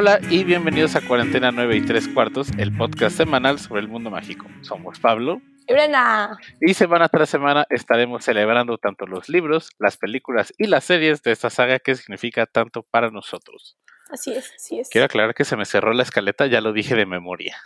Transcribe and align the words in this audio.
Hola 0.00 0.20
y 0.30 0.44
bienvenidos 0.44 0.94
a 0.94 1.00
Cuarentena 1.00 1.50
9 1.50 1.76
y 1.76 1.84
3 1.84 2.10
cuartos, 2.10 2.50
el 2.56 2.72
podcast 2.76 3.16
semanal 3.16 3.58
sobre 3.58 3.80
el 3.80 3.88
mundo 3.88 4.10
mágico. 4.10 4.46
Somos 4.60 5.00
Pablo. 5.00 5.42
Y 5.66 5.72
Brenda. 5.72 6.38
Y 6.60 6.74
semana 6.74 7.08
tras 7.08 7.28
semana 7.28 7.66
estaremos 7.68 8.24
celebrando 8.24 8.78
tanto 8.78 9.06
los 9.06 9.28
libros, 9.28 9.70
las 9.80 9.96
películas 9.96 10.54
y 10.56 10.68
las 10.68 10.84
series 10.84 11.24
de 11.24 11.32
esta 11.32 11.50
saga 11.50 11.80
que 11.80 11.96
significa 11.96 12.46
tanto 12.46 12.84
para 12.84 13.10
nosotros. 13.10 13.76
Así 14.08 14.32
es, 14.32 14.52
así 14.54 14.78
es. 14.78 14.88
Quiero 14.88 15.06
aclarar 15.06 15.34
que 15.34 15.44
se 15.44 15.56
me 15.56 15.64
cerró 15.64 15.92
la 15.92 16.04
escaleta, 16.04 16.46
ya 16.46 16.60
lo 16.60 16.72
dije 16.72 16.94
de 16.94 17.04
memoria. 17.04 17.58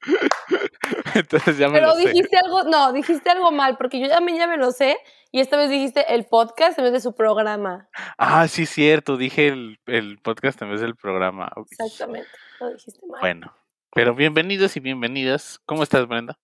Entonces 1.14 1.58
ya 1.58 1.68
me 1.68 1.74
Pero 1.74 1.88
lo 1.88 1.96
sé. 1.96 2.08
dijiste 2.08 2.38
algo, 2.42 2.62
no, 2.62 2.94
dijiste 2.94 3.28
algo 3.28 3.52
mal, 3.52 3.76
porque 3.76 4.00
yo 4.00 4.08
también 4.08 4.38
ya 4.38 4.46
me 4.46 4.56
lo 4.56 4.70
sé, 4.72 4.96
y 5.32 5.40
esta 5.40 5.56
vez 5.56 5.70
dijiste 5.70 6.14
el 6.14 6.26
podcast 6.26 6.78
en 6.78 6.84
vez 6.84 6.92
de 6.92 7.00
su 7.00 7.14
programa. 7.14 7.88
Ah, 8.18 8.48
sí, 8.48 8.66
cierto, 8.66 9.16
dije 9.16 9.48
el, 9.48 9.78
el 9.86 10.18
podcast 10.20 10.60
en 10.62 10.70
vez 10.70 10.80
del 10.80 10.96
programa. 10.96 11.50
Uy. 11.56 11.64
Exactamente, 11.70 12.28
lo 12.60 12.70
dijiste 12.72 13.06
mal. 13.06 13.20
Bueno, 13.20 13.54
pero 13.94 14.14
bienvenidos 14.14 14.76
y 14.76 14.80
bienvenidas. 14.80 15.60
¿Cómo 15.66 15.82
estás, 15.82 16.06
Brenda? 16.06 16.38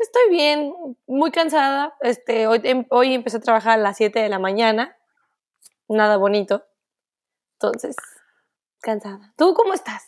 Estoy 0.00 0.30
bien, 0.30 0.72
muy 1.06 1.30
cansada. 1.30 1.94
Este, 2.00 2.46
hoy, 2.46 2.60
em- 2.64 2.86
hoy 2.90 3.14
empecé 3.14 3.36
a 3.36 3.40
trabajar 3.40 3.78
a 3.78 3.82
las 3.82 3.96
7 3.96 4.18
de 4.20 4.28
la 4.28 4.38
mañana. 4.38 4.96
Nada 5.88 6.16
bonito. 6.16 6.64
Entonces, 7.54 7.96
cansada. 8.80 9.32
¿Tú 9.36 9.54
cómo 9.54 9.74
estás? 9.74 10.06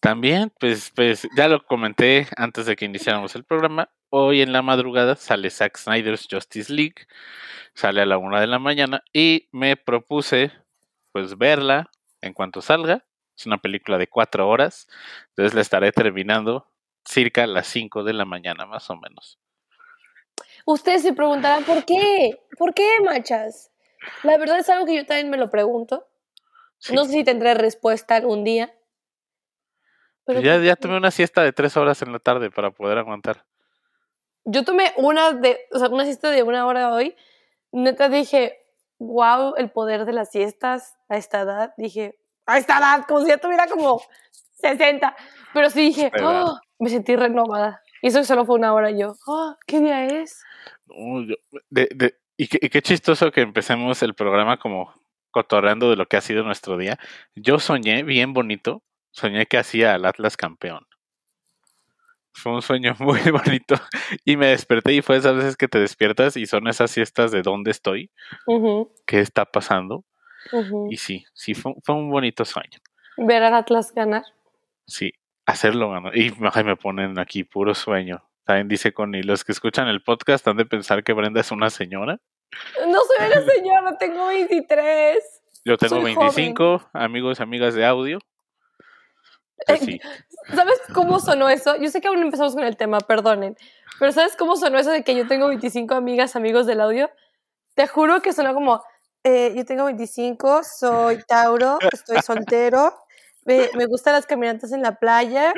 También, 0.00 0.52
pues, 0.60 0.92
pues 0.94 1.26
ya 1.36 1.48
lo 1.48 1.64
comenté 1.66 2.28
antes 2.36 2.66
de 2.66 2.76
que 2.76 2.84
iniciáramos 2.84 3.34
el 3.34 3.44
programa. 3.44 3.90
Hoy 4.10 4.40
en 4.40 4.52
la 4.52 4.62
madrugada 4.62 5.16
sale 5.16 5.50
Zack 5.50 5.76
Snyder's 5.78 6.28
Justice 6.30 6.72
League. 6.72 7.06
Sale 7.74 8.02
a 8.02 8.06
la 8.06 8.18
una 8.18 8.40
de 8.40 8.46
la 8.46 8.58
mañana 8.58 9.02
y 9.12 9.48
me 9.52 9.76
propuse, 9.76 10.52
pues, 11.12 11.36
verla 11.36 11.90
en 12.20 12.32
cuanto 12.32 12.62
salga. 12.62 13.04
Es 13.36 13.46
una 13.46 13.58
película 13.58 13.98
de 13.98 14.06
cuatro 14.06 14.48
horas. 14.48 14.86
Entonces 15.30 15.54
la 15.54 15.60
estaré 15.60 15.92
terminando 15.92 16.66
circa 17.04 17.44
a 17.44 17.46
las 17.46 17.66
cinco 17.66 18.04
de 18.04 18.12
la 18.12 18.24
mañana, 18.24 18.64
más 18.66 18.88
o 18.90 18.96
menos. 18.96 19.38
Ustedes 20.64 21.02
se 21.02 21.12
preguntarán, 21.12 21.64
¿por 21.64 21.84
qué? 21.84 22.40
¿Por 22.58 22.74
qué, 22.74 23.00
machas? 23.04 23.70
La 24.22 24.38
verdad 24.38 24.58
es 24.58 24.68
algo 24.68 24.86
que 24.86 24.96
yo 24.96 25.06
también 25.06 25.30
me 25.30 25.36
lo 25.36 25.50
pregunto. 25.50 26.08
Sí. 26.78 26.94
No 26.94 27.04
sé 27.04 27.12
si 27.12 27.24
tendré 27.24 27.54
respuesta 27.54 28.16
algún 28.16 28.44
día. 28.44 28.74
Pues 30.24 30.38
Pero 30.38 30.40
ya, 30.40 30.54
¿por 30.54 30.64
ya 30.64 30.76
tomé 30.76 30.96
una 30.96 31.10
siesta 31.10 31.42
de 31.42 31.52
tres 31.52 31.76
horas 31.76 32.02
en 32.02 32.12
la 32.12 32.18
tarde 32.18 32.50
para 32.50 32.70
poder 32.70 32.98
aguantar. 32.98 33.44
Yo 34.46 34.64
tomé 34.64 34.92
una 34.96 35.32
de, 35.32 35.58
o 35.72 35.78
sea, 35.78 35.88
una 35.88 36.04
siesta 36.04 36.30
de 36.30 36.42
una 36.42 36.66
hora 36.66 36.92
hoy. 36.92 37.14
Neta 37.72 38.08
dije, 38.08 38.58
wow, 38.98 39.54
el 39.56 39.70
poder 39.70 40.04
de 40.04 40.12
las 40.12 40.30
siestas 40.30 40.96
a 41.08 41.16
esta 41.16 41.40
edad. 41.42 41.74
Dije, 41.76 42.18
a 42.46 42.56
esta 42.58 42.78
edad, 42.78 43.04
como 43.06 43.20
si 43.22 43.28
ya 43.28 43.38
tuviera 43.38 43.66
como 43.66 44.00
60. 44.60 45.14
Pero 45.52 45.68
sí 45.70 45.80
dije, 45.82 46.10
oh, 46.22 46.58
me 46.78 46.88
sentí 46.90 47.16
renovada. 47.16 47.82
Y 48.02 48.08
eso 48.08 48.22
solo 48.24 48.44
fue 48.44 48.54
una 48.56 48.72
hora 48.72 48.90
y 48.90 49.00
yo, 49.00 49.14
oh, 49.26 49.56
¿qué 49.66 49.80
día 49.80 50.04
es? 50.06 50.42
No, 50.86 51.22
yo- 51.22 51.34
de- 51.70 51.88
de- 51.94 52.14
y, 52.36 52.48
qué, 52.48 52.58
y 52.62 52.68
qué 52.68 52.82
chistoso 52.82 53.30
que 53.32 53.40
empecemos 53.40 54.02
el 54.02 54.14
programa 54.14 54.58
como 54.58 54.92
cotorreando 55.30 55.90
de 55.90 55.96
lo 55.96 56.06
que 56.06 56.16
ha 56.16 56.20
sido 56.20 56.44
nuestro 56.44 56.76
día. 56.78 56.98
Yo 57.34 57.58
soñé 57.58 58.02
bien 58.04 58.32
bonito, 58.32 58.82
soñé 59.10 59.46
que 59.46 59.58
hacía 59.58 59.94
al 59.94 60.04
Atlas 60.04 60.36
campeón. 60.36 60.86
Fue 62.36 62.52
un 62.52 62.60
sueño 62.60 62.94
muy 63.00 63.20
bonito 63.30 63.76
y 64.24 64.36
me 64.36 64.48
desperté 64.48 64.92
y 64.92 65.00
fue 65.00 65.16
esas 65.16 65.34
veces 65.34 65.56
que 65.56 65.68
te 65.68 65.78
despiertas 65.78 66.36
y 66.36 66.44
son 66.44 66.68
esas 66.68 66.90
siestas 66.90 67.30
de 67.30 67.40
dónde 67.40 67.70
estoy, 67.70 68.10
qué 69.06 69.20
está 69.20 69.46
pasando. 69.46 70.04
Y 70.90 70.98
sí, 70.98 71.24
sí, 71.32 71.54
fue, 71.54 71.74
fue 71.82 71.94
un 71.94 72.10
bonito 72.10 72.44
sueño. 72.44 72.78
Ver 73.16 73.42
al 73.42 73.54
Atlas 73.54 73.92
ganar. 73.92 74.22
Sí, 74.86 75.12
hacerlo 75.46 75.90
ganó. 75.90 76.10
Y 76.14 76.32
ay, 76.52 76.64
me 76.64 76.76
ponen 76.76 77.18
aquí 77.18 77.42
puro 77.42 77.74
sueño. 77.74 78.22
También 78.44 78.68
dice 78.68 78.92
Connie, 78.92 79.22
los 79.22 79.42
que 79.42 79.52
escuchan 79.52 79.88
el 79.88 80.02
podcast 80.02 80.46
han 80.46 80.58
de 80.58 80.66
pensar 80.66 81.02
que 81.02 81.14
Brenda 81.14 81.40
es 81.40 81.50
una 81.50 81.70
señora. 81.70 82.20
No 82.86 82.98
soy 83.00 83.26
una 83.26 83.40
señora, 83.40 83.98
tengo 83.98 84.26
23. 84.26 85.18
Yo 85.64 85.76
tengo 85.78 85.96
Soy 85.96 86.14
25 86.14 86.90
amigos 86.92 87.40
y 87.40 87.42
amigas 87.42 87.74
de 87.74 87.84
audio. 87.84 88.20
Pues 89.66 89.80
sí. 89.80 90.00
¿Sabes 90.54 90.80
cómo 90.94 91.18
sonó 91.20 91.48
eso? 91.48 91.76
Yo 91.76 91.88
sé 91.90 92.00
que 92.00 92.08
aún 92.08 92.20
empezamos 92.22 92.54
con 92.54 92.64
el 92.64 92.76
tema, 92.76 92.98
perdonen. 93.00 93.56
Pero 93.98 94.12
¿sabes 94.12 94.36
cómo 94.36 94.56
sonó 94.56 94.78
eso 94.78 94.90
de 94.90 95.02
que 95.04 95.14
yo 95.16 95.26
tengo 95.26 95.48
25 95.48 95.94
amigas, 95.94 96.36
amigos 96.36 96.66
del 96.66 96.80
audio? 96.80 97.10
Te 97.74 97.86
juro 97.86 98.20
que 98.22 98.32
sonó 98.32 98.52
como, 98.54 98.82
eh, 99.24 99.52
yo 99.56 99.64
tengo 99.64 99.84
25, 99.86 100.62
soy 100.62 101.22
Tauro, 101.26 101.78
estoy 101.92 102.18
soltero, 102.22 102.94
me, 103.44 103.70
me 103.74 103.86
gustan 103.86 104.12
las 104.14 104.26
caminatas 104.26 104.72
en 104.72 104.82
la 104.82 104.96
playa 104.98 105.52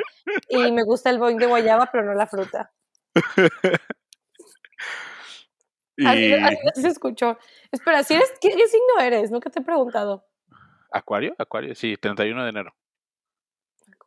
y 0.47 0.71
me 0.71 0.83
gusta 0.83 1.09
el 1.09 1.17
boing 1.19 1.37
de 1.37 1.45
guayaba, 1.47 1.89
pero 1.91 2.05
no 2.05 2.13
la 2.13 2.27
fruta. 2.27 2.71
Así, 6.05 6.27
Y 6.29 6.33
así- 6.33 6.57
así 6.71 6.81
se 6.81 6.87
escuchó. 6.87 7.37
Espera, 7.71 8.03
¿si 8.03 8.13
eres, 8.15 8.31
¿qué, 8.39 8.49
qué 8.55 8.67
signo 8.67 8.99
eres? 9.01 9.31
Nunca 9.31 9.49
te 9.49 9.59
he 9.59 9.63
preguntado. 9.63 10.25
Acuario, 10.91 11.35
Acuario, 11.37 11.75
sí, 11.75 11.97
31 11.97 12.43
de 12.43 12.49
enero. 12.49 12.73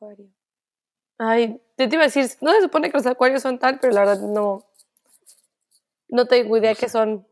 Acuario. 0.03 0.27
Ay, 1.19 1.61
te 1.77 1.85
iba 1.85 2.03
a 2.03 2.07
decir, 2.07 2.27
no 2.41 2.51
se 2.53 2.63
supone 2.63 2.91
que 2.91 2.97
los 2.97 3.07
acuarios 3.07 3.43
son 3.43 3.59
tal, 3.61 3.79
pero 3.79 3.93
la 3.93 4.01
verdad 4.05 4.27
no. 4.29 4.65
No 6.09 6.27
tengo 6.27 6.57
idea 6.57 6.73
No 6.73 6.77
que 6.77 6.89
son. 6.89 7.27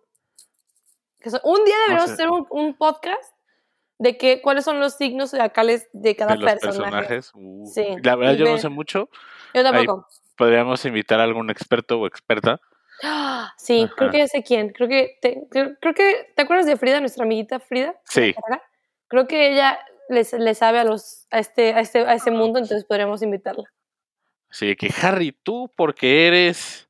Que 1.19 1.31
son. 1.31 1.41
Un 1.43 1.65
día 1.65 1.75
deberíamos 1.87 2.11
sé. 2.11 2.15
hacer 2.15 2.31
un, 2.31 2.47
un 2.51 2.75
podcast 2.77 3.35
de 3.99 4.17
que, 4.17 4.41
cuáles 4.41 4.65
son 4.65 4.79
los 4.79 4.95
signos 4.95 5.33
zodiacales 5.33 5.89
de 5.93 6.15
cada 6.15 6.35
de 6.37 6.39
los 6.39 6.53
personaje. 6.53 7.07
personajes. 7.09 7.33
uh, 7.35 7.67
Sí, 7.67 7.85
La 8.03 8.15
verdad, 8.17 8.35
yo 8.35 8.45
no 8.47 8.59
sé 8.59 8.69
mucho. 8.69 9.11
Yo 9.53 9.65
tampoco. 9.65 10.07
Podríamos 10.37 10.85
invitar 10.87 11.19
a 11.21 11.25
algún 11.25 11.51
experto 11.51 11.99
o 12.01 12.07
experta. 12.07 12.61
¡Ah! 13.03 13.53
Sí, 13.59 13.89
creo 13.97 14.11
que 14.11 14.19
ya 14.19 14.29
sé 14.29 14.43
quién. 14.45 14.71
Creo 14.71 14.89
que, 14.89 15.19
te, 15.21 15.47
creo, 15.51 15.75
creo 15.81 15.95
que. 15.95 16.33
¿Te 16.37 16.43
acuerdas 16.43 16.67
de 16.67 16.77
Frida, 16.77 17.01
nuestra 17.01 17.25
amiguita 17.25 17.59
Frida? 17.59 17.95
Sí? 18.05 18.35
Creo 19.09 19.27
que 19.27 19.51
ella 19.53 19.79
le 20.11 20.55
sabe 20.55 20.79
a 20.79 20.85
los 20.85 21.27
a 21.31 21.39
este, 21.39 21.73
a 21.73 21.81
este, 21.81 22.01
a 22.01 22.15
ese 22.15 22.31
mundo, 22.31 22.59
entonces 22.59 22.85
podríamos 22.85 23.23
invitarla. 23.23 23.65
así 24.51 24.75
que 24.77 24.93
Harry, 25.03 25.33
tú 25.33 25.73
porque 25.77 26.27
eres 26.27 26.89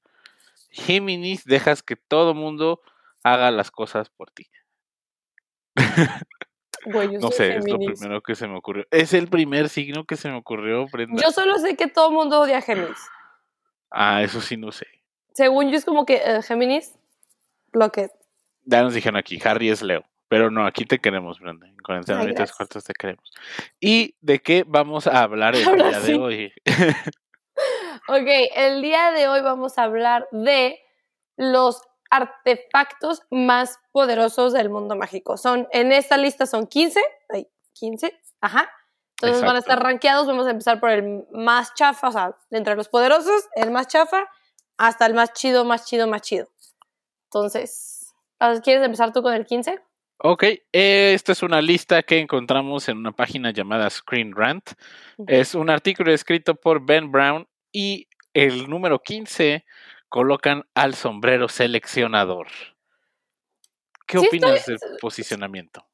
Géminis, 0.70 1.44
dejas 1.44 1.82
que 1.82 1.96
todo 1.96 2.34
mundo 2.34 2.80
haga 3.22 3.50
las 3.50 3.70
cosas 3.70 4.08
por 4.10 4.30
ti. 4.30 4.50
Güey, 6.86 7.12
yo 7.12 7.20
No 7.20 7.28
soy 7.28 7.36
sé, 7.36 7.56
es 7.56 7.68
lo 7.68 7.76
primero 7.76 8.22
que 8.22 8.34
se 8.34 8.48
me 8.48 8.56
ocurrió. 8.56 8.86
Es 8.90 9.12
el 9.12 9.28
primer 9.28 9.68
signo 9.68 10.06
que 10.06 10.16
se 10.16 10.30
me 10.30 10.36
ocurrió, 10.36 10.86
Brenda. 10.90 11.22
Yo 11.22 11.30
solo 11.30 11.58
sé 11.58 11.76
que 11.76 11.88
todo 11.88 12.08
el 12.08 12.14
mundo 12.14 12.40
odia 12.40 12.56
a 12.56 12.62
Géminis. 12.62 12.96
Ah, 13.90 14.22
eso 14.22 14.40
sí 14.40 14.56
no 14.56 14.72
sé. 14.72 14.86
Según 15.34 15.70
yo 15.70 15.76
es 15.76 15.84
como 15.84 16.06
que 16.06 16.22
eh, 16.24 16.42
Géminis, 16.42 16.94
bloque. 17.70 18.08
Ya 18.64 18.82
nos 18.82 18.94
dijeron 18.94 19.18
aquí, 19.18 19.38
Harry 19.44 19.68
es 19.68 19.82
Leo. 19.82 20.04
Pero 20.30 20.48
no, 20.48 20.64
aquí 20.64 20.84
te 20.84 21.00
queremos, 21.00 21.40
Brenda. 21.40 21.66
En 21.66 21.76
49 21.78 22.22
Ay, 22.22 22.30
y 22.30 22.34
tres 22.36 22.36
gracias. 22.36 22.56
cuartos 22.56 22.84
te 22.84 22.92
queremos. 22.94 23.28
¿Y 23.80 24.14
de 24.20 24.38
qué 24.38 24.64
vamos 24.64 25.08
a 25.08 25.22
hablar 25.22 25.56
el 25.56 25.66
Ahora 25.66 25.88
día 25.88 26.00
sí. 26.00 26.12
de 26.12 26.18
hoy? 26.18 26.52
Ok, 28.08 28.26
el 28.56 28.80
día 28.80 29.10
de 29.10 29.28
hoy 29.28 29.42
vamos 29.42 29.76
a 29.76 29.82
hablar 29.82 30.26
de 30.32 30.80
los 31.36 31.82
artefactos 32.10 33.22
más 33.30 33.78
poderosos 33.92 34.52
del 34.52 34.70
mundo 34.70 34.96
mágico. 34.96 35.36
Son, 35.36 35.68
en 35.72 35.92
esta 35.92 36.16
lista 36.16 36.46
son 36.46 36.66
15, 36.66 37.00
ay, 37.28 37.48
15, 37.74 38.18
ajá. 38.40 38.70
Entonces 39.20 39.44
van 39.44 39.56
a 39.56 39.58
estar 39.58 39.80
rankeados, 39.80 40.26
vamos 40.26 40.46
a 40.46 40.50
empezar 40.50 40.80
por 40.80 40.90
el 40.90 41.26
más 41.30 41.74
chafa, 41.74 42.08
o 42.08 42.12
sea, 42.12 42.36
de 42.48 42.58
entre 42.58 42.74
los 42.74 42.88
poderosos, 42.88 43.48
el 43.54 43.70
más 43.70 43.86
chafa, 43.88 44.28
hasta 44.78 45.06
el 45.06 45.14
más 45.14 45.34
chido, 45.34 45.64
más 45.64 45.84
chido, 45.84 46.08
más 46.08 46.22
chido. 46.22 46.48
Entonces, 47.26 48.14
¿quieres 48.64 48.82
empezar 48.82 49.12
tú 49.12 49.22
con 49.22 49.34
el 49.34 49.44
15? 49.44 49.80
Ok, 50.22 50.44
esta 50.72 51.32
es 51.32 51.42
una 51.42 51.62
lista 51.62 52.02
que 52.02 52.18
encontramos 52.18 52.88
en 52.90 52.98
una 52.98 53.12
página 53.12 53.52
llamada 53.52 53.88
Screen 53.88 54.32
Rant. 54.34 54.72
Es 55.26 55.54
un 55.54 55.70
artículo 55.70 56.12
escrito 56.12 56.54
por 56.56 56.84
Ben 56.84 57.10
Brown 57.10 57.48
y 57.72 58.06
el 58.34 58.68
número 58.68 58.98
15 59.00 59.64
colocan 60.10 60.64
al 60.74 60.94
sombrero 60.94 61.48
seleccionador. 61.48 62.48
¿Qué 64.06 64.18
Sí, 64.18 64.26
opinas 64.26 64.66
del 64.66 64.78
posicionamiento? 65.00 65.86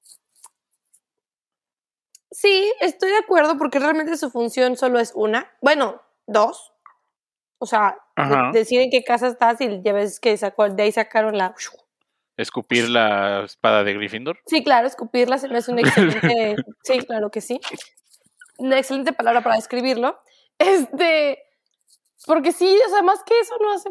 Sí, 2.33 2.73
estoy 2.81 3.11
de 3.11 3.19
acuerdo 3.19 3.57
porque 3.57 3.79
realmente 3.79 4.17
su 4.17 4.31
función 4.31 4.77
solo 4.77 4.99
es 4.99 5.13
una. 5.15 5.53
Bueno, 5.63 6.03
dos. 6.27 6.73
O 7.59 7.67
sea, 7.67 7.97
de- 8.17 8.23
Ajá. 8.23 8.51
decir 8.53 8.81
en 8.81 8.91
qué 8.91 9.05
casa 9.05 9.29
estás 9.29 9.61
y 9.61 9.81
ya 9.83 9.93
ves 9.93 10.19
que 10.19 10.37
sacó, 10.37 10.69
de 10.69 10.83
ahí 10.83 10.91
sacaron 10.93 11.39
la... 11.39 11.55
¿Escupir 12.37 12.89
la 12.91 13.45
espada 13.45 13.83
de 13.83 13.95
Gryffindor? 13.95 14.39
Sí, 14.47 14.63
claro, 14.63 14.87
escupirla 14.87 15.39
se 15.39 15.49
me 15.49 15.59
hace 15.59 15.73
una 15.73 15.81
excelente... 15.89 16.57
sí, 16.83 16.99
claro 17.01 17.31
que 17.31 17.41
sí. 17.41 17.61
Una 18.59 18.79
excelente 18.79 19.13
palabra 19.13 19.43
para 19.43 19.57
describirlo. 19.57 20.21
Este... 20.59 21.43
Porque 22.27 22.53
sí, 22.53 22.79
o 22.87 22.91
sea, 22.91 23.03
más 23.03 23.23
que 23.25 23.39
eso 23.39 23.57
no 23.61 23.73
hace 23.73 23.89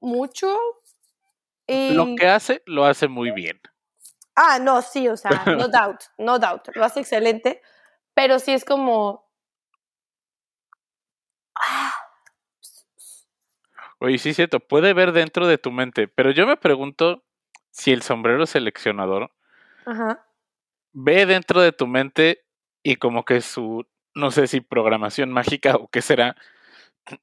mucho. 0.00 0.58
Y... 1.66 1.92
Lo 1.92 2.14
que 2.16 2.26
hace, 2.26 2.62
lo 2.66 2.84
hace 2.84 3.08
muy 3.08 3.30
bien. 3.30 3.60
Ah, 4.34 4.58
no, 4.58 4.82
sí, 4.82 5.08
o 5.08 5.16
sea, 5.16 5.30
no 5.46 5.68
doubt, 5.68 6.00
no 6.18 6.38
doubt. 6.38 6.68
Lo 6.74 6.84
hace 6.84 7.00
excelente, 7.00 7.62
pero 8.14 8.38
sí 8.38 8.52
es 8.52 8.64
como. 8.64 9.28
Ah, 11.54 11.92
Oye, 14.02 14.16
sí 14.16 14.32
cierto, 14.32 14.60
puede 14.60 14.94
ver 14.94 15.12
dentro 15.12 15.46
de 15.46 15.58
tu 15.58 15.70
mente, 15.70 16.08
pero 16.08 16.30
yo 16.30 16.46
me 16.46 16.56
pregunto 16.56 17.22
si 17.70 17.92
el 17.92 18.02
sombrero 18.02 18.46
seleccionador 18.46 19.30
Ajá. 19.86 20.26
ve 20.92 21.26
dentro 21.26 21.60
de 21.60 21.72
tu 21.72 21.86
mente 21.86 22.44
y 22.82 22.96
como 22.96 23.24
que 23.24 23.40
su, 23.40 23.86
no 24.14 24.30
sé 24.30 24.46
si 24.46 24.60
programación 24.60 25.30
mágica 25.32 25.76
o 25.76 25.88
qué 25.88 26.02
será, 26.02 26.36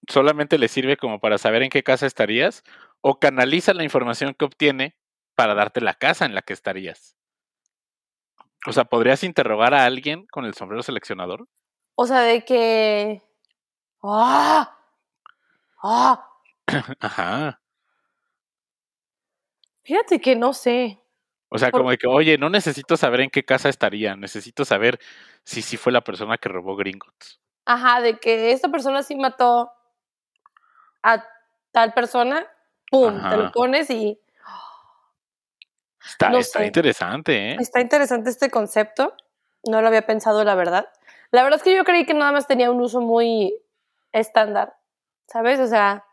solamente 0.08 0.58
le 0.58 0.68
sirve 0.68 0.98
como 0.98 1.20
para 1.20 1.38
saber 1.38 1.64
en 1.64 1.70
qué 1.70 1.84
casa 1.84 2.06
estarías 2.06 2.64
o 3.02 3.20
canaliza 3.20 3.74
la 3.74 3.84
información 3.84 4.34
que 4.34 4.46
obtiene 4.46 4.96
para 5.36 5.54
darte 5.54 5.82
la 5.82 5.94
casa 5.94 6.26
en 6.26 6.34
la 6.34 6.42
que 6.42 6.54
estarías. 6.54 7.16
O 8.66 8.74
sea, 8.74 8.86
¿podrías 8.86 9.24
interrogar 9.24 9.74
a 9.74 9.86
alguien 9.86 10.26
con 10.28 10.46
el 10.46 10.54
sombrero 10.54 10.84
seleccionador? 10.84 11.48
O 11.96 12.06
sea, 12.06 12.22
de 12.22 12.44
que. 12.44 13.22
¡Ah! 14.04 14.78
¡Ah! 15.84 16.28
Ajá. 17.00 17.62
Fíjate 19.88 20.20
que 20.20 20.36
no 20.36 20.52
sé. 20.52 21.00
O 21.48 21.58
sea, 21.58 21.72
Por- 21.72 21.80
como 21.80 21.92
de 21.92 21.98
que, 21.98 22.08
oye, 22.08 22.38
no 22.38 22.50
necesito 22.50 22.98
saber 22.98 23.22
en 23.22 23.30
qué 23.30 23.46
casa 23.46 23.70
estaría, 23.70 24.18
necesito 24.18 24.66
saber 24.66 25.00
si 25.46 25.62
sí 25.62 25.78
fue 25.78 25.94
la 25.94 26.02
persona 26.02 26.38
que 26.38 26.50
robó 26.50 26.76
Gringotts. 26.76 27.40
Ajá, 27.64 28.02
de 28.02 28.20
que 28.20 28.52
esta 28.52 28.68
persona 28.68 29.02
sí 29.02 29.16
mató 29.16 29.72
a 31.04 31.24
tal 31.72 31.94
persona. 31.94 32.46
¡Pum! 32.92 33.30
Te 33.30 33.38
lo 33.38 33.50
pones 33.54 33.90
y. 33.90 34.20
Está, 36.06 36.32
No 36.32 36.40
está 36.40 36.66
interesante, 36.66 37.52
¿eh? 37.52 37.58
Está 37.58 37.80
interesante 37.80 38.30
este 38.30 38.50
concepto. 38.50 39.16
No 39.64 39.82
lo 39.82 39.88
había 39.88 40.06
pensado, 40.06 40.44
la 40.44 40.56
verdad. 40.56 40.90
La 41.32 41.44
verdad 41.44 41.60
es 41.60 41.64
que 41.64 41.76
yo 41.76 41.86
creí 41.86 42.06
que 42.06 42.14
nada 42.14 42.34
más 42.34 42.46
tenía 42.46 42.72
un 42.72 42.82
uso 42.82 43.00
muy 43.00 43.54
estándar. 44.12 44.76
¿Sabes? 45.28 45.62
O 45.62 45.68
sea. 45.68 46.04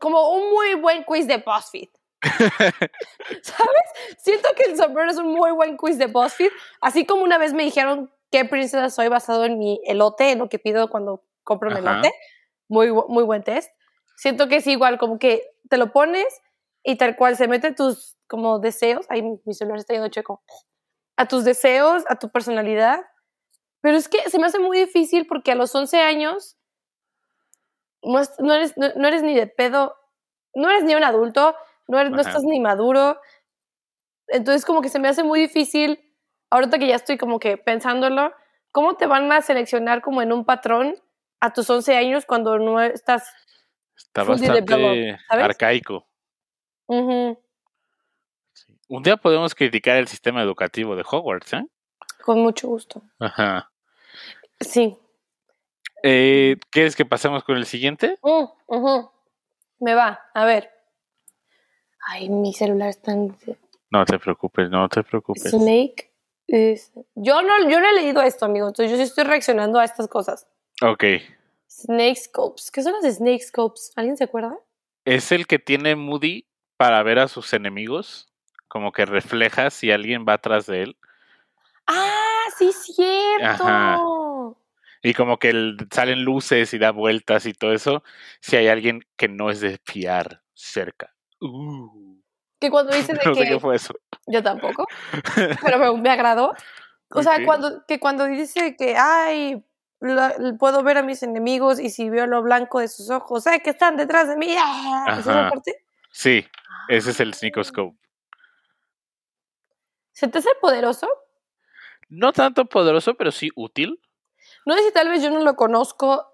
Como 0.00 0.34
un 0.34 0.50
muy 0.50 0.74
buen 0.74 1.04
quiz 1.04 1.26
de 1.26 1.38
BuzzFeed. 1.38 1.88
¿Sabes? 3.42 3.84
Siento 4.18 4.48
que 4.56 4.64
el 4.70 4.76
sombrero 4.76 5.10
es 5.10 5.16
un 5.16 5.32
muy 5.32 5.52
buen 5.52 5.76
quiz 5.76 5.98
de 5.98 6.06
BuzzFeed. 6.06 6.50
Así 6.80 7.06
como 7.06 7.22
una 7.22 7.38
vez 7.38 7.54
me 7.54 7.62
dijeron 7.62 8.12
qué 8.30 8.44
princesa 8.44 8.90
soy 8.90 9.08
basado 9.08 9.44
en 9.44 9.58
mi 9.58 9.80
elote, 9.84 10.32
en 10.32 10.38
lo 10.38 10.48
que 10.48 10.58
pido 10.58 10.90
cuando 10.90 11.24
compro 11.44 11.70
un 11.70 11.76
elote. 11.76 12.12
Muy, 12.68 12.92
muy 12.92 13.24
buen 13.24 13.42
test. 13.42 13.70
Siento 14.16 14.48
que 14.48 14.56
es 14.56 14.66
igual, 14.66 14.98
como 14.98 15.18
que 15.18 15.42
te 15.68 15.78
lo 15.78 15.92
pones 15.92 16.26
y 16.82 16.96
tal 16.96 17.16
cual 17.16 17.36
se 17.36 17.48
mete 17.48 17.72
tus 17.72 18.18
como 18.28 18.58
deseos. 18.58 19.06
Ahí 19.08 19.22
mi 19.22 19.54
celular 19.54 19.78
está 19.78 19.94
yendo 19.94 20.08
checo. 20.08 20.42
A 21.16 21.26
tus 21.26 21.44
deseos, 21.44 22.04
a 22.08 22.16
tu 22.16 22.30
personalidad. 22.30 23.00
Pero 23.80 23.96
es 23.96 24.08
que 24.08 24.28
se 24.28 24.38
me 24.38 24.46
hace 24.46 24.58
muy 24.58 24.78
difícil 24.78 25.26
porque 25.26 25.52
a 25.52 25.54
los 25.54 25.74
11 25.74 26.00
años 26.00 26.58
no, 28.02 28.18
es- 28.18 28.38
no 28.38 28.52
eres, 28.54 28.76
no, 28.76 28.88
no 28.96 29.08
eres 29.08 29.22
ni 29.22 29.34
de 29.34 29.46
pedo, 29.46 29.96
no 30.54 30.68
eres 30.70 30.84
ni 30.84 30.94
un 30.94 31.04
adulto, 31.04 31.54
no, 31.88 31.98
eres, 31.98 32.10
no 32.12 32.20
estás 32.20 32.42
ni 32.44 32.60
maduro. 32.60 33.20
Entonces 34.28 34.64
como 34.64 34.80
que 34.80 34.88
se 34.88 34.98
me 34.98 35.08
hace 35.08 35.22
muy 35.24 35.40
difícil, 35.40 36.00
ahorita 36.50 36.78
que 36.78 36.86
ya 36.86 36.96
estoy 36.96 37.18
como 37.18 37.38
que 37.40 37.56
pensándolo, 37.56 38.32
¿cómo 38.72 38.94
te 38.96 39.06
van 39.06 39.30
a 39.32 39.42
seleccionar 39.42 40.02
como 40.02 40.22
en 40.22 40.32
un 40.32 40.44
patrón 40.44 40.94
a 41.40 41.52
tus 41.52 41.68
11 41.70 41.96
años 41.96 42.26
cuando 42.26 42.58
no 42.58 42.80
estás... 42.80 43.28
Está 43.96 44.22
bastante 44.22 44.62
arcaico. 45.28 46.06
Sí. 48.52 48.78
Un 48.88 49.02
día 49.02 49.16
podemos 49.16 49.54
criticar 49.54 49.96
el 49.96 50.08
sistema 50.08 50.42
educativo 50.42 50.96
de 50.96 51.04
Hogwarts, 51.08 51.52
¿eh? 51.54 51.64
con 52.24 52.40
mucho 52.40 52.68
gusto. 52.68 53.02
Ajá. 53.18 53.70
Sí. 54.60 54.96
Eh, 56.02 56.56
¿Quieres 56.70 56.96
que 56.96 57.04
pasemos 57.04 57.44
con 57.44 57.56
el 57.56 57.66
siguiente? 57.66 58.18
Mm. 58.22 59.06
Me 59.80 59.94
va, 59.94 60.20
a 60.34 60.44
ver. 60.44 60.70
Ay, 62.06 62.28
mi 62.28 62.52
celular 62.52 62.88
está 62.88 63.12
en... 63.12 63.36
No 63.90 64.04
te 64.04 64.18
preocupes, 64.18 64.70
no 64.70 64.88
te 64.88 65.02
preocupes. 65.02 65.50
Snake 65.50 66.12
es... 66.46 66.92
Yo 67.14 67.42
no, 67.42 67.68
yo 67.68 67.80
no 67.80 67.88
he 67.88 67.94
leído 67.94 68.22
esto, 68.22 68.46
amigo, 68.46 68.68
entonces 68.68 68.90
yo 68.90 68.96
sí 68.96 69.02
estoy 69.02 69.24
reaccionando 69.24 69.78
a 69.78 69.84
estas 69.84 70.08
cosas. 70.08 70.46
Ok. 70.82 71.04
Snake 71.68 72.16
Scopes. 72.16 72.70
¿Qué 72.70 72.82
son 72.82 72.94
las 73.00 73.14
Snake 73.14 73.40
Scopes? 73.40 73.92
¿Alguien 73.96 74.16
se 74.16 74.24
acuerda? 74.24 74.56
Es 75.04 75.32
el 75.32 75.46
que 75.46 75.58
tiene 75.58 75.96
Moody 75.96 76.46
para 76.76 77.02
ver 77.02 77.18
a 77.18 77.28
sus 77.28 77.52
enemigos. 77.52 78.28
Como 78.68 78.92
que 78.92 79.04
refleja 79.04 79.70
si 79.70 79.90
alguien 79.90 80.24
va 80.28 80.34
atrás 80.34 80.66
de 80.66 80.82
él. 80.82 80.96
¡Ah, 81.86 82.44
sí, 82.56 82.70
cierto! 82.72 83.44
Ajá. 83.44 83.98
Y 85.02 85.14
como 85.14 85.38
que 85.38 85.50
el- 85.50 85.76
salen 85.90 86.22
luces 86.24 86.74
y 86.74 86.78
da 86.78 86.90
vueltas 86.90 87.46
y 87.46 87.52
todo 87.52 87.72
eso. 87.72 88.02
Si 88.40 88.56
hay 88.56 88.68
alguien 88.68 89.04
que 89.16 89.28
no 89.28 89.50
es 89.50 89.60
de 89.60 89.78
fiar 89.84 90.42
cerca. 90.52 91.14
Uh, 91.40 92.18
Que 92.60 92.70
cuando 92.70 92.94
dicen 92.94 93.16
de 93.22 93.24
no 93.24 93.34
sé 93.34 93.42
que... 93.44 93.48
qué 93.48 93.60
fue 93.60 93.76
eso. 93.76 93.94
Yo 94.26 94.42
tampoco, 94.42 94.86
pero 95.64 95.78
me, 95.78 96.00
me 96.00 96.10
agradó. 96.10 96.54
O 97.12 97.22
sea, 97.22 97.44
cuando, 97.44 97.84
que 97.86 97.98
cuando 97.98 98.26
dice 98.26 98.76
que, 98.76 98.94
ay, 98.96 99.64
puedo 100.58 100.82
ver 100.84 100.98
a 100.98 101.02
mis 101.02 101.22
enemigos 101.22 101.80
y 101.80 101.90
si 101.90 102.08
veo 102.08 102.26
lo 102.26 102.42
blanco 102.42 102.78
de 102.78 102.88
sus 102.88 103.10
ojos, 103.10 103.42
sé 103.44 103.60
que 103.60 103.70
están 103.70 103.96
detrás 103.96 104.28
de 104.28 104.36
mí. 104.36 104.54
¡ah! 104.56 105.06
¿Es 105.12 105.18
esa 105.20 105.40
Ajá. 105.40 105.50
parte? 105.50 105.82
Sí, 106.12 106.46
ese 106.88 107.10
es 107.10 107.20
el 107.20 107.34
Sneakoscope. 107.34 107.96
¿Se 110.12 110.28
te 110.28 110.38
hace 110.38 110.50
poderoso? 110.60 111.08
No 112.08 112.32
tanto 112.32 112.66
poderoso, 112.66 113.14
pero 113.14 113.30
sí 113.32 113.50
útil. 113.54 114.00
No 114.70 114.76
sé 114.76 114.84
si 114.84 114.92
tal 114.92 115.08
vez 115.08 115.20
yo 115.20 115.30
no 115.30 115.42
lo 115.42 115.56
conozco 115.56 116.32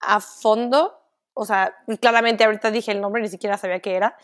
a 0.00 0.18
fondo. 0.18 0.98
O 1.32 1.44
sea, 1.44 1.76
claramente 2.00 2.42
ahorita 2.42 2.72
dije 2.72 2.90
el 2.90 3.00
nombre, 3.00 3.22
ni 3.22 3.28
siquiera 3.28 3.56
sabía 3.56 3.78
qué 3.78 3.94
era. 3.94 4.16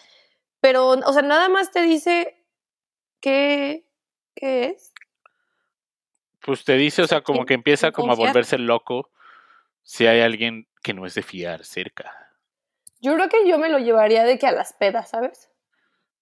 Pero, 0.58 0.88
o 0.88 1.12
sea, 1.12 1.23
nada 1.23 1.49
más 1.49 1.70
te 1.70 1.82
dice 1.82 2.44
qué, 3.20 3.87
qué 4.35 4.64
es. 4.70 4.93
Pues 6.40 6.64
te 6.64 6.73
dice, 6.73 7.02
o 7.02 7.06
sea, 7.06 7.20
como 7.20 7.46
que 7.46 7.55
empieza 7.55 7.93
como 7.93 8.11
a 8.11 8.17
volverse 8.17 8.58
loco 8.58 9.08
si 9.85 10.08
hay 10.08 10.20
alguien 10.20 10.67
que 10.82 10.93
no 10.93 11.06
es 11.06 11.14
de 11.14 11.23
fiar 11.23 11.64
cerca. 11.64 12.12
Yo 13.00 13.14
creo 13.14 13.29
que 13.29 13.49
yo 13.49 13.56
me 13.61 13.69
lo 13.69 13.79
llevaría 13.79 14.25
de 14.25 14.37
que 14.40 14.49
a 14.49 14.52
las 14.52 14.73
pedas, 14.73 15.11
¿sabes? 15.11 15.49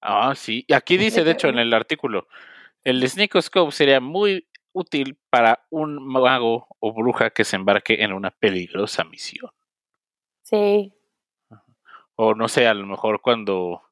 Ah, 0.02 0.35
sí. 0.37 0.66
Y 0.68 0.75
aquí 0.75 0.99
dice, 0.99 1.25
de 1.25 1.30
hecho, 1.30 1.49
en 1.49 1.58
el 1.58 1.73
artículo, 1.73 2.28
el 2.85 3.08
Sneakoscope 3.08 3.73
sería 3.73 4.00
muy 4.00 4.46
útil 4.76 5.18
para 5.30 5.64
un 5.71 6.06
mago 6.06 6.68
o 6.80 6.92
bruja 6.92 7.30
que 7.30 7.45
se 7.45 7.56
embarque 7.56 8.02
en 8.04 8.12
una 8.12 8.30
peligrosa 8.30 9.04
misión. 9.04 9.50
Sí. 10.42 10.92
O 12.14 12.35
no 12.35 12.47
sé, 12.49 12.66
a 12.66 12.75
lo 12.75 12.87
mejor 12.87 13.23
cuando, 13.23 13.83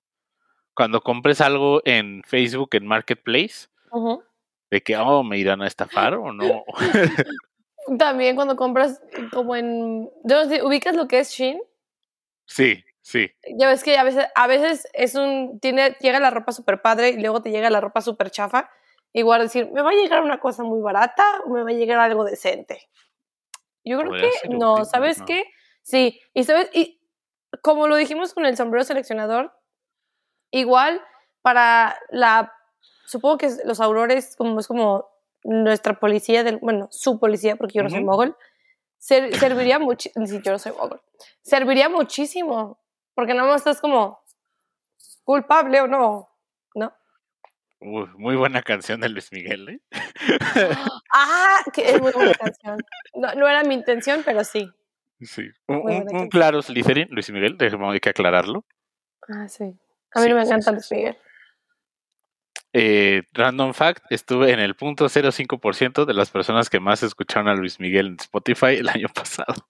cuando 0.75 1.00
compres 1.00 1.41
algo 1.41 1.81
en 1.87 2.23
Facebook, 2.25 2.71
en 2.73 2.87
Marketplace, 2.87 3.69
Ujú. 3.91 4.23
de 4.71 4.83
que, 4.83 4.97
oh, 4.97 5.23
me 5.23 5.38
irán 5.38 5.62
a 5.62 5.67
estafar 5.67 6.14
o 6.14 6.33
no. 6.33 6.64
También 7.99 8.37
cuando 8.37 8.57
compras 8.57 9.03
como 9.33 9.57
en... 9.57 10.11
¿Ubicas 10.62 10.97
lo 10.97 11.09
que 11.09 11.21
es 11.21 11.31
Shein? 11.31 11.61
sí, 12.47 12.85
sí. 13.00 13.31
Ya 13.59 13.69
ves 13.69 13.83
que 13.83 13.97
a 13.97 14.05
veces, 14.05 14.26
a 14.35 14.47
veces 14.47 14.87
es 14.93 15.14
un... 15.14 15.61
Tiene, 15.61 15.97
llega 16.00 16.21
la 16.21 16.31
ropa 16.31 16.53
súper 16.53 16.83
padre 16.83 17.11
y 17.11 17.21
luego 17.21 17.41
te 17.41 17.50
llega 17.50 17.71
la 17.71 17.81
ropa 17.81 18.00
súper 18.03 18.31
chafa. 18.31 18.71
Igual 19.16 19.42
decir, 19.42 19.71
¿me 19.73 19.80
va 19.80 19.90
a 19.90 19.94
llegar 19.94 20.23
una 20.23 20.40
cosa 20.40 20.64
muy 20.64 20.80
barata 20.83 21.25
o 21.47 21.50
me 21.50 21.62
va 21.62 21.71
a 21.71 21.73
llegar 21.73 21.99
algo 22.00 22.25
decente? 22.25 22.90
Yo 23.85 23.97
creo 23.99 24.11
Podría 24.11 24.28
que 24.42 24.49
no, 24.49 24.85
¿sabes 24.85 25.21
¿no? 25.21 25.25
qué? 25.26 25.44
Sí, 25.83 26.21
y 26.35 26.42
sabes, 26.44 26.68
y 26.73 27.00
como 27.62 27.87
lo 27.87 27.94
dijimos 27.97 28.35
con 28.35 28.44
el 28.44 28.56
sombrero 28.56 28.85
seleccionador, 28.85 29.52
igual 30.50 31.00
para 31.42 31.97
la... 32.11 32.52
Supongo 33.06 33.38
que 33.38 33.50
los 33.64 33.80
aurores, 33.80 34.35
como 34.37 34.59
es 34.59 34.66
como 34.66 35.09
nuestra 35.44 36.00
policía, 36.00 36.42
del, 36.42 36.56
bueno, 36.59 36.88
su 36.90 37.21
policía, 37.21 37.54
porque 37.56 37.75
yo 37.75 37.83
no 37.85 37.90
soy 37.90 38.02
mogol, 38.02 38.37
ser- 38.99 39.37
serviría 39.37 39.78
muchísimo, 39.78 40.26
sí, 40.26 40.40
yo 40.42 40.50
no 40.52 40.59
soy 40.59 40.73
mogol, 40.73 41.00
serviría 41.42 41.88
muchísimo, 41.88 42.78
porque 43.14 43.35
nada 43.35 43.47
más 43.49 43.59
estás 43.61 43.80
como 43.80 44.25
culpable 45.23 45.83
o 45.83 45.87
¿no? 45.87 46.34
Uy, 47.87 48.09
muy 48.17 48.35
buena 48.35 48.62
canción 48.62 49.00
de 49.00 49.11
Luis 49.11 49.31
Miguel, 49.31 49.69
¿eh? 49.69 49.81
Ah, 51.12 51.62
que 51.73 51.91
es 51.91 52.00
muy 52.00 52.12
buena 52.12 52.33
canción. 52.33 52.79
No, 53.14 53.35
no 53.35 53.47
era 53.47 53.62
mi 53.62 53.75
intención, 53.75 54.23
pero 54.25 54.43
sí. 54.43 54.71
Sí. 55.21 55.50
Un, 55.69 56.29
claro 56.29 56.62
Slytherin, 56.62 57.09
Luis 57.11 57.31
Miguel, 57.31 57.59
déjame 57.59 57.87
hay 57.93 58.00
que 58.00 58.09
aclararlo. 58.09 58.64
Ah, 59.29 59.49
sí. 59.49 59.64
A 60.12 60.21
mí 60.21 60.25
Sí, 60.25 60.29
no 60.31 60.37
me 60.37 60.47
sí, 60.47 60.53
encanta 60.53 60.71
sí, 60.71 60.73
Luis. 60.73 60.91
Miguel. 60.93 61.19
Eh, 62.73 63.23
random 63.35 63.75
fact, 63.75 64.05
estuve 64.11 64.50
en 64.53 64.61
el 64.61 64.75
punto 64.76 65.05
0.5% 65.09 66.07
de 66.07 66.14
las 66.14 66.31
personas 66.31 66.71
que 66.71 66.81
más 66.81 67.03
escucharon 67.03 67.49
a 67.49 67.55
Luis 67.55 67.79
Miguel 67.81 68.07
en 68.07 68.17
Spotify 68.19 68.76
el 68.79 68.88
año 68.88 69.09
pasado. 69.14 69.69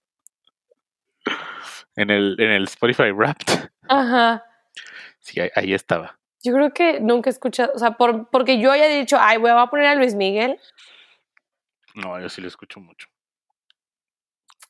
En 1.96 2.10
el, 2.10 2.36
en 2.38 2.50
el 2.52 2.64
Spotify 2.64 3.10
Wrapped. 3.10 3.70
Ajá. 3.88 4.44
Sí, 5.18 5.40
ahí, 5.40 5.50
ahí 5.56 5.74
estaba. 5.74 6.18
Yo 6.44 6.52
creo 6.52 6.72
que 6.74 7.00
nunca 7.00 7.30
he 7.30 7.32
escuchado, 7.32 7.72
o 7.74 7.78
sea, 7.78 7.92
por, 7.92 8.28
porque 8.28 8.60
yo 8.60 8.70
haya 8.70 8.86
dicho, 8.86 9.16
ay, 9.18 9.38
voy 9.38 9.50
a 9.50 9.66
poner 9.66 9.86
a 9.86 9.94
Luis 9.94 10.14
Miguel. 10.14 10.60
No, 11.94 12.20
yo 12.20 12.28
sí 12.28 12.40
lo 12.42 12.48
escucho 12.48 12.80
mucho. 12.80 13.08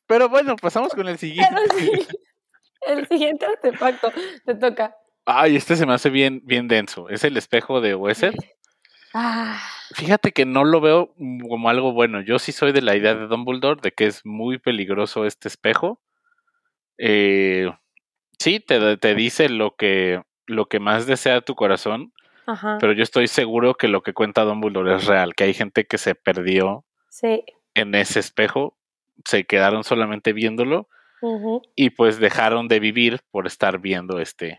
Pero 0.07 0.29
bueno, 0.29 0.55
pasamos 0.57 0.95
con 0.95 1.09
el 1.09 1.19
Pero 1.19 1.19
siguiente. 1.19 1.61
sí, 1.79 1.91
el 2.87 3.09
siguiente 3.09 3.47
artefacto 3.47 4.13
te 4.45 4.55
toca. 4.55 4.97
Ay, 5.27 5.57
este 5.57 5.75
se 5.75 5.87
me 5.87 5.95
hace 5.95 6.11
bien, 6.11 6.43
bien 6.45 6.69
denso. 6.69 7.09
Es 7.09 7.25
el 7.25 7.37
espejo 7.37 7.81
de 7.81 7.95
Wesser. 7.95 8.35
Ah, 9.15 9.59
Fíjate 9.95 10.33
que 10.33 10.45
no 10.45 10.65
lo 10.65 10.81
veo 10.81 11.15
como 11.49 11.71
algo 11.71 11.93
bueno. 11.93 12.21
Yo 12.21 12.39
sí 12.39 12.53
soy 12.53 12.73
de 12.73 12.83
la 12.83 12.95
idea 12.95 13.15
de 13.15 13.27
Dumbledore 13.27 13.81
de 13.81 13.93
que 13.93 14.07
es 14.07 14.25
muy 14.27 14.59
peligroso 14.59 15.25
este 15.25 15.49
espejo. 15.49 16.01
Eh, 16.99 17.71
sí, 18.39 18.61
te, 18.61 18.97
te 18.99 19.15
dice 19.15 19.49
lo 19.49 19.77
que, 19.77 20.23
lo 20.47 20.67
que 20.67 20.81
más 20.81 21.07
desea 21.07 21.41
tu 21.41 21.55
corazón, 21.55 22.13
ajá. 22.47 22.79
pero 22.81 22.93
yo 22.93 23.03
estoy 23.03 23.29
seguro 23.29 23.75
que 23.75 23.89
lo 23.89 24.03
que 24.03 24.13
cuenta 24.13 24.43
Dumbledore 24.45 24.97
es 24.97 25.07
real, 25.07 25.35
que 25.35 25.45
hay 25.45 25.55
gente 25.55 25.87
que 25.87 25.99
se 25.99 26.15
perdió 26.15 26.85
Sí. 27.09 27.45
en 27.75 27.95
ese 27.95 28.21
espejo, 28.21 28.77
se 29.25 29.45
quedaron 29.45 29.85
solamente 29.85 30.33
viéndolo 30.33 30.89
y 31.75 31.89
pues 31.91 32.19
dejaron 32.19 32.69
de 32.69 32.81
vivir 32.81 33.21
por 33.31 33.47
estar 33.47 33.79
viendo 33.79 34.19
este, 34.21 34.59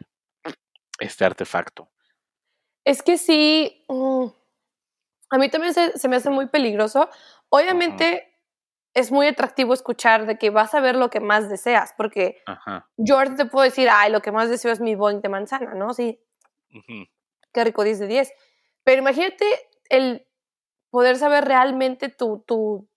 este 0.99 1.23
artefacto. 1.23 1.89
Es 2.83 3.03
que 3.03 3.17
sí, 3.19 3.83
mm, 3.87 4.25
a 5.29 5.37
mí 5.37 5.49
también 5.49 5.75
se, 5.75 5.95
se 5.97 6.07
me 6.07 6.15
hace 6.15 6.31
muy 6.31 6.47
peligroso. 6.47 7.07
Obviamente 7.49 8.34
es 8.95 9.11
muy 9.11 9.27
atractivo 9.27 9.73
escuchar 9.73 10.25
de 10.25 10.37
que 10.37 10.49
vas 10.49 10.73
a 10.73 10.79
ver 10.79 10.95
lo 10.95 11.09
que 11.09 11.19
más 11.19 11.49
deseas, 11.49 11.93
porque 11.97 12.41
Ajá. 12.45 12.89
yo 12.95 13.17
ahorita 13.17 13.35
te 13.35 13.45
puedo 13.45 13.65
decir, 13.65 13.89
ay, 13.91 14.11
lo 14.11 14.21
que 14.21 14.31
más 14.31 14.49
deseo 14.49 14.71
es 14.71 14.79
mi 14.79 14.95
boing 14.95 15.21
de 15.21 15.29
manzana, 15.29 15.75
¿no? 15.75 15.93
Sí, 15.93 16.19
ujú. 16.73 17.05
qué 17.53 17.63
rico 17.65 17.83
10 17.83 17.99
de 17.99 18.07
10. 18.07 18.33
Pero 18.83 19.01
imagínate 19.01 19.45
el 19.89 20.25
poder 20.89 21.17
saber 21.17 21.43
realmente 21.43 22.07
tu, 22.07 22.43
tu, 22.47 22.87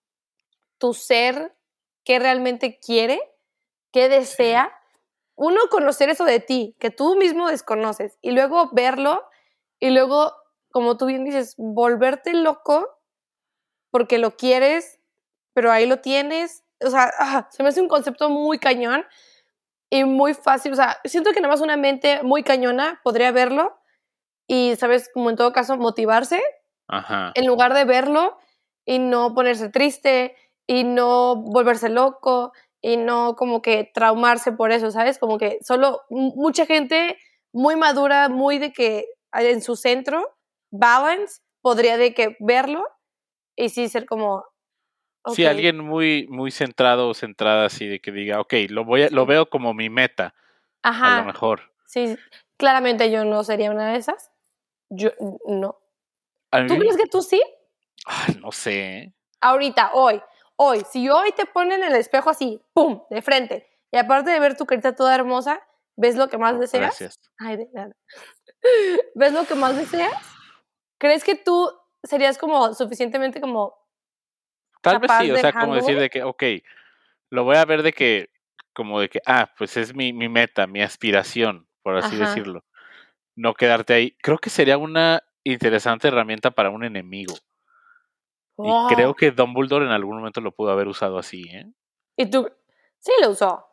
tu 0.77 0.93
ser, 0.93 1.53
qué 2.05 2.17
realmente 2.17 2.79
quiere, 2.79 3.19
qué 3.91 4.07
desea. 4.07 4.73
Uno, 5.35 5.59
conocer 5.69 6.09
eso 6.09 6.23
de 6.23 6.39
ti, 6.39 6.77
que 6.79 6.91
tú 6.91 7.17
mismo 7.17 7.49
desconoces, 7.49 8.17
y 8.21 8.31
luego 8.31 8.69
verlo, 8.71 9.23
y 9.79 9.89
luego, 9.89 10.33
como 10.71 10.95
tú 10.95 11.07
bien 11.07 11.25
dices, 11.25 11.55
volverte 11.57 12.33
loco 12.33 12.87
porque 13.91 14.17
lo 14.17 14.37
quieres, 14.37 14.98
pero 15.59 15.73
ahí 15.73 15.85
lo 15.85 15.99
tienes. 15.99 16.63
O 16.81 16.89
sea, 16.89 17.11
ah, 17.19 17.49
se 17.51 17.63
me 17.63 17.67
hace 17.67 17.81
un 17.81 17.89
concepto 17.89 18.29
muy 18.29 18.59
cañón 18.59 19.03
y 19.89 20.05
muy 20.05 20.33
fácil. 20.33 20.71
O 20.71 20.75
sea, 20.77 20.97
siento 21.03 21.33
que 21.33 21.41
nada 21.41 21.51
más 21.51 21.59
una 21.59 21.75
mente 21.75 22.23
muy 22.23 22.43
cañona 22.43 23.01
podría 23.03 23.33
verlo 23.33 23.77
y, 24.47 24.77
¿sabes? 24.77 25.09
Como 25.13 25.29
en 25.29 25.35
todo 25.35 25.51
caso, 25.51 25.75
motivarse 25.75 26.41
Ajá. 26.87 27.33
en 27.35 27.45
lugar 27.45 27.73
de 27.73 27.83
verlo 27.83 28.37
y 28.85 28.99
no 28.99 29.35
ponerse 29.35 29.67
triste 29.67 30.33
y 30.65 30.85
no 30.85 31.35
volverse 31.35 31.89
loco 31.89 32.53
y 32.81 32.95
no 32.95 33.35
como 33.35 33.61
que 33.61 33.91
traumarse 33.93 34.53
por 34.53 34.71
eso, 34.71 34.91
¿sabes? 34.91 35.19
Como 35.19 35.37
que 35.37 35.59
solo 35.61 36.03
mucha 36.09 36.65
gente 36.65 37.17
muy 37.51 37.75
madura, 37.75 38.29
muy 38.29 38.59
de 38.59 38.71
que 38.71 39.07
en 39.33 39.61
su 39.61 39.75
centro, 39.75 40.37
balance, 40.71 41.41
podría 41.61 41.97
de 41.97 42.13
que 42.13 42.37
verlo 42.39 42.85
y 43.57 43.67
sí 43.67 43.89
ser 43.89 44.05
como... 44.05 44.45
Sí, 45.27 45.45
ok, 45.45 45.49
alguien 45.49 45.79
muy, 45.79 46.27
muy 46.29 46.51
centrado 46.51 47.09
o 47.09 47.13
centrada 47.13 47.65
así 47.65 47.85
de 47.87 47.99
que 47.99 48.11
diga, 48.11 48.39
ok, 48.39 48.53
lo 48.69 48.85
voy 48.85 49.03
a, 49.03 49.09
lo 49.09 49.25
veo 49.25 49.49
como 49.49 49.73
mi 49.73 49.89
meta, 49.89 50.33
a 50.81 50.89
lo 50.89 50.91
Ajá, 50.91 51.23
mejor. 51.23 51.73
sí, 51.85 52.17
claramente 52.57 53.11
yo 53.11 53.25
no 53.25 53.43
sería 53.43 53.71
una 53.71 53.91
de 53.91 53.97
esas. 53.97 54.31
Yo 54.89 55.11
no. 55.45 55.77
¿Tú 56.67 56.77
crees 56.77 56.97
que 56.97 57.05
tú 57.05 57.21
sí? 57.21 57.41
Ay, 58.05 58.35
no 58.41 58.51
sé. 58.51 59.13
ahorita, 59.41 59.91
hoy, 59.93 60.21
hoy, 60.55 60.81
si 60.89 61.09
hoy 61.09 61.31
te 61.33 61.45
ponen 61.45 61.83
el 61.83 61.95
espejo 61.95 62.29
así, 62.29 62.61
¡pum!, 62.73 63.03
de 63.09 63.21
frente, 63.21 63.67
y 63.91 63.97
aparte 63.97 64.31
de 64.31 64.39
ver 64.39 64.57
tu 64.57 64.65
carita 64.65 64.95
toda 64.95 65.13
hermosa, 65.15 65.61
¿ves 65.95 66.15
lo 66.15 66.29
que 66.29 66.37
más 66.37 66.59
deseas? 66.59 66.81
Gracias. 66.81 67.19
Ay, 67.37 67.57
de 67.57 67.69
nada. 67.73 67.91
¿Ves 69.15 69.33
lo 69.33 69.45
que 69.45 69.55
más 69.55 69.75
deseas? 69.75 70.13
¿Crees 70.97 71.23
que 71.23 71.35
tú 71.35 71.69
serías 72.03 72.37
como 72.37 72.73
suficientemente 72.73 73.41
como, 73.41 73.77
Tal 74.81 74.99
vez 74.99 75.11
sí, 75.19 75.31
o 75.31 75.37
sea, 75.37 75.51
como 75.51 75.75
decir 75.75 75.99
de 75.99 76.09
que, 76.09 76.23
ok, 76.23 76.43
lo 77.29 77.43
voy 77.43 77.57
a 77.57 77.65
ver 77.65 77.83
de 77.83 77.93
que, 77.93 78.29
como 78.73 78.99
de 78.99 79.09
que, 79.09 79.21
ah, 79.25 79.51
pues 79.57 79.77
es 79.77 79.93
mi, 79.93 80.13
mi 80.13 80.29
meta, 80.29 80.67
mi 80.67 80.81
aspiración, 80.81 81.67
por 81.81 81.97
así 81.97 82.15
Ajá. 82.15 82.25
decirlo. 82.25 82.63
No 83.35 83.53
quedarte 83.53 83.93
ahí. 83.93 84.15
Creo 84.21 84.37
que 84.37 84.49
sería 84.49 84.77
una 84.77 85.23
interesante 85.43 86.07
herramienta 86.07 86.51
para 86.51 86.69
un 86.69 86.83
enemigo. 86.83 87.35
Y 88.61 88.73
creo 88.89 89.13
que 89.13 89.31
Dumbledore 89.31 89.85
en 89.85 89.91
algún 89.91 90.17
momento 90.17 90.41
lo 90.41 90.51
pudo 90.51 90.71
haber 90.71 90.89
usado 90.89 91.17
así, 91.17 91.43
¿eh? 91.49 91.71
Y 92.17 92.29
tú, 92.29 92.51
sí 92.99 93.11
lo 93.21 93.29
usó. 93.29 93.65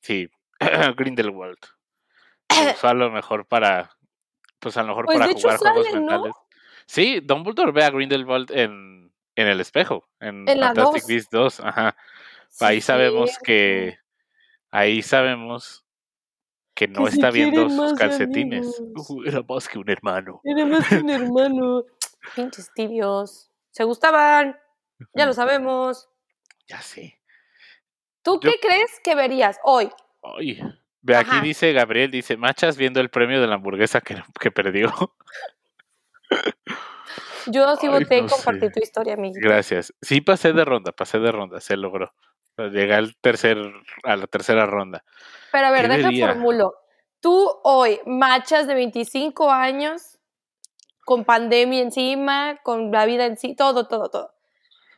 Sí, 0.00 0.28
Grindelwald. 0.96 1.58
Lo 2.50 2.70
usó 2.72 2.88
a 2.88 2.94
lo 2.94 3.10
mejor 3.12 3.46
para, 3.46 3.96
pues 4.58 4.76
a 4.76 4.82
lo 4.82 4.88
mejor 4.88 5.04
Pues, 5.06 5.18
para 5.18 5.32
jugar 5.32 5.58
juegos 5.58 5.86
sale, 5.86 6.00
¿no? 6.00 6.00
mentales. 6.00 6.34
Sí, 6.86 7.20
Dumbledore 7.20 7.70
ve 7.70 7.84
a 7.84 7.90
Grindelwald 7.90 8.50
en, 8.50 9.11
en 9.36 9.48
el 9.48 9.60
espejo, 9.60 10.08
en, 10.20 10.48
En 10.48 10.60
Fantastic. 10.60 11.06
Beasts 11.06 11.30
2, 11.30 11.60
ajá. 11.60 11.96
Sí, 12.48 12.64
ahí 12.64 12.80
sabemos 12.80 13.38
que, 13.42 13.98
ahí 14.70 15.02
sabemos 15.02 15.84
que 16.74 16.88
no 16.88 17.04
Que 17.04 17.10
está 17.10 17.30
viendo 17.30 17.68
sus 17.70 17.94
calcetines. 17.94 18.82
Uh, 18.94 19.24
era 19.24 19.42
más 19.48 19.68
que 19.68 19.78
un 19.78 19.88
hermano. 19.90 20.40
Era 20.44 20.66
más 20.66 20.86
que 20.88 20.96
un 20.96 21.10
hermano. 21.10 21.84
Pinches 22.36 22.70
tibios. 22.74 23.50
Se 23.70 23.84
gustaban, 23.84 24.58
ya 25.14 25.26
lo 25.26 25.32
sabemos. 25.32 26.08
Ya 26.66 26.80
sé. 26.80 27.18
¿Tú 28.22 28.38
Yo- 28.40 28.50
qué 28.50 28.58
crees 28.60 29.00
que 29.02 29.14
verías 29.14 29.58
hoy? 29.64 29.90
Ay. 30.22 30.60
Ve, 31.04 31.16
aquí 31.16 31.30
Ajá. 31.30 31.40
dice 31.40 31.72
Gabriel, 31.72 32.10
dice, 32.12 32.36
Machas 32.36 32.76
viendo 32.76 33.00
el 33.00 33.10
premio 33.10 33.40
de 33.40 33.48
la 33.48 33.56
hamburguesa 33.56 34.00
que, 34.00 34.22
que 34.40 34.50
perdió. 34.52 34.92
Yo 37.46 37.76
sí 37.76 37.86
Ay, 37.86 37.92
voté 37.92 38.18
y 38.18 38.22
no 38.22 38.28
compartí 38.28 38.66
sé. 38.66 38.70
tu 38.70 38.80
historia, 38.80 39.14
amiguito. 39.14 39.46
Gracias. 39.46 39.92
Sí 40.00 40.20
pasé 40.20 40.52
de 40.52 40.64
ronda, 40.64 40.92
pasé 40.92 41.18
de 41.18 41.32
ronda, 41.32 41.60
se 41.60 41.76
logró. 41.76 42.12
Llegué 42.56 42.94
al 42.94 43.16
tercer, 43.16 43.58
a 44.04 44.16
la 44.16 44.26
tercera 44.26 44.66
ronda. 44.66 45.04
Pero 45.50 45.66
a 45.66 45.70
ver, 45.70 45.82
¿Qué 45.82 45.96
deja 45.96 46.08
vería? 46.08 46.28
formulo. 46.28 46.74
Tú 47.20 47.50
hoy, 47.64 48.00
machas 48.04 48.66
de 48.66 48.74
25 48.74 49.50
años, 49.50 50.18
con 51.04 51.24
pandemia 51.24 51.80
encima, 51.80 52.58
con 52.62 52.90
la 52.90 53.06
vida 53.06 53.26
en 53.26 53.36
sí, 53.36 53.54
todo, 53.54 53.86
todo, 53.88 54.10
todo. 54.10 54.34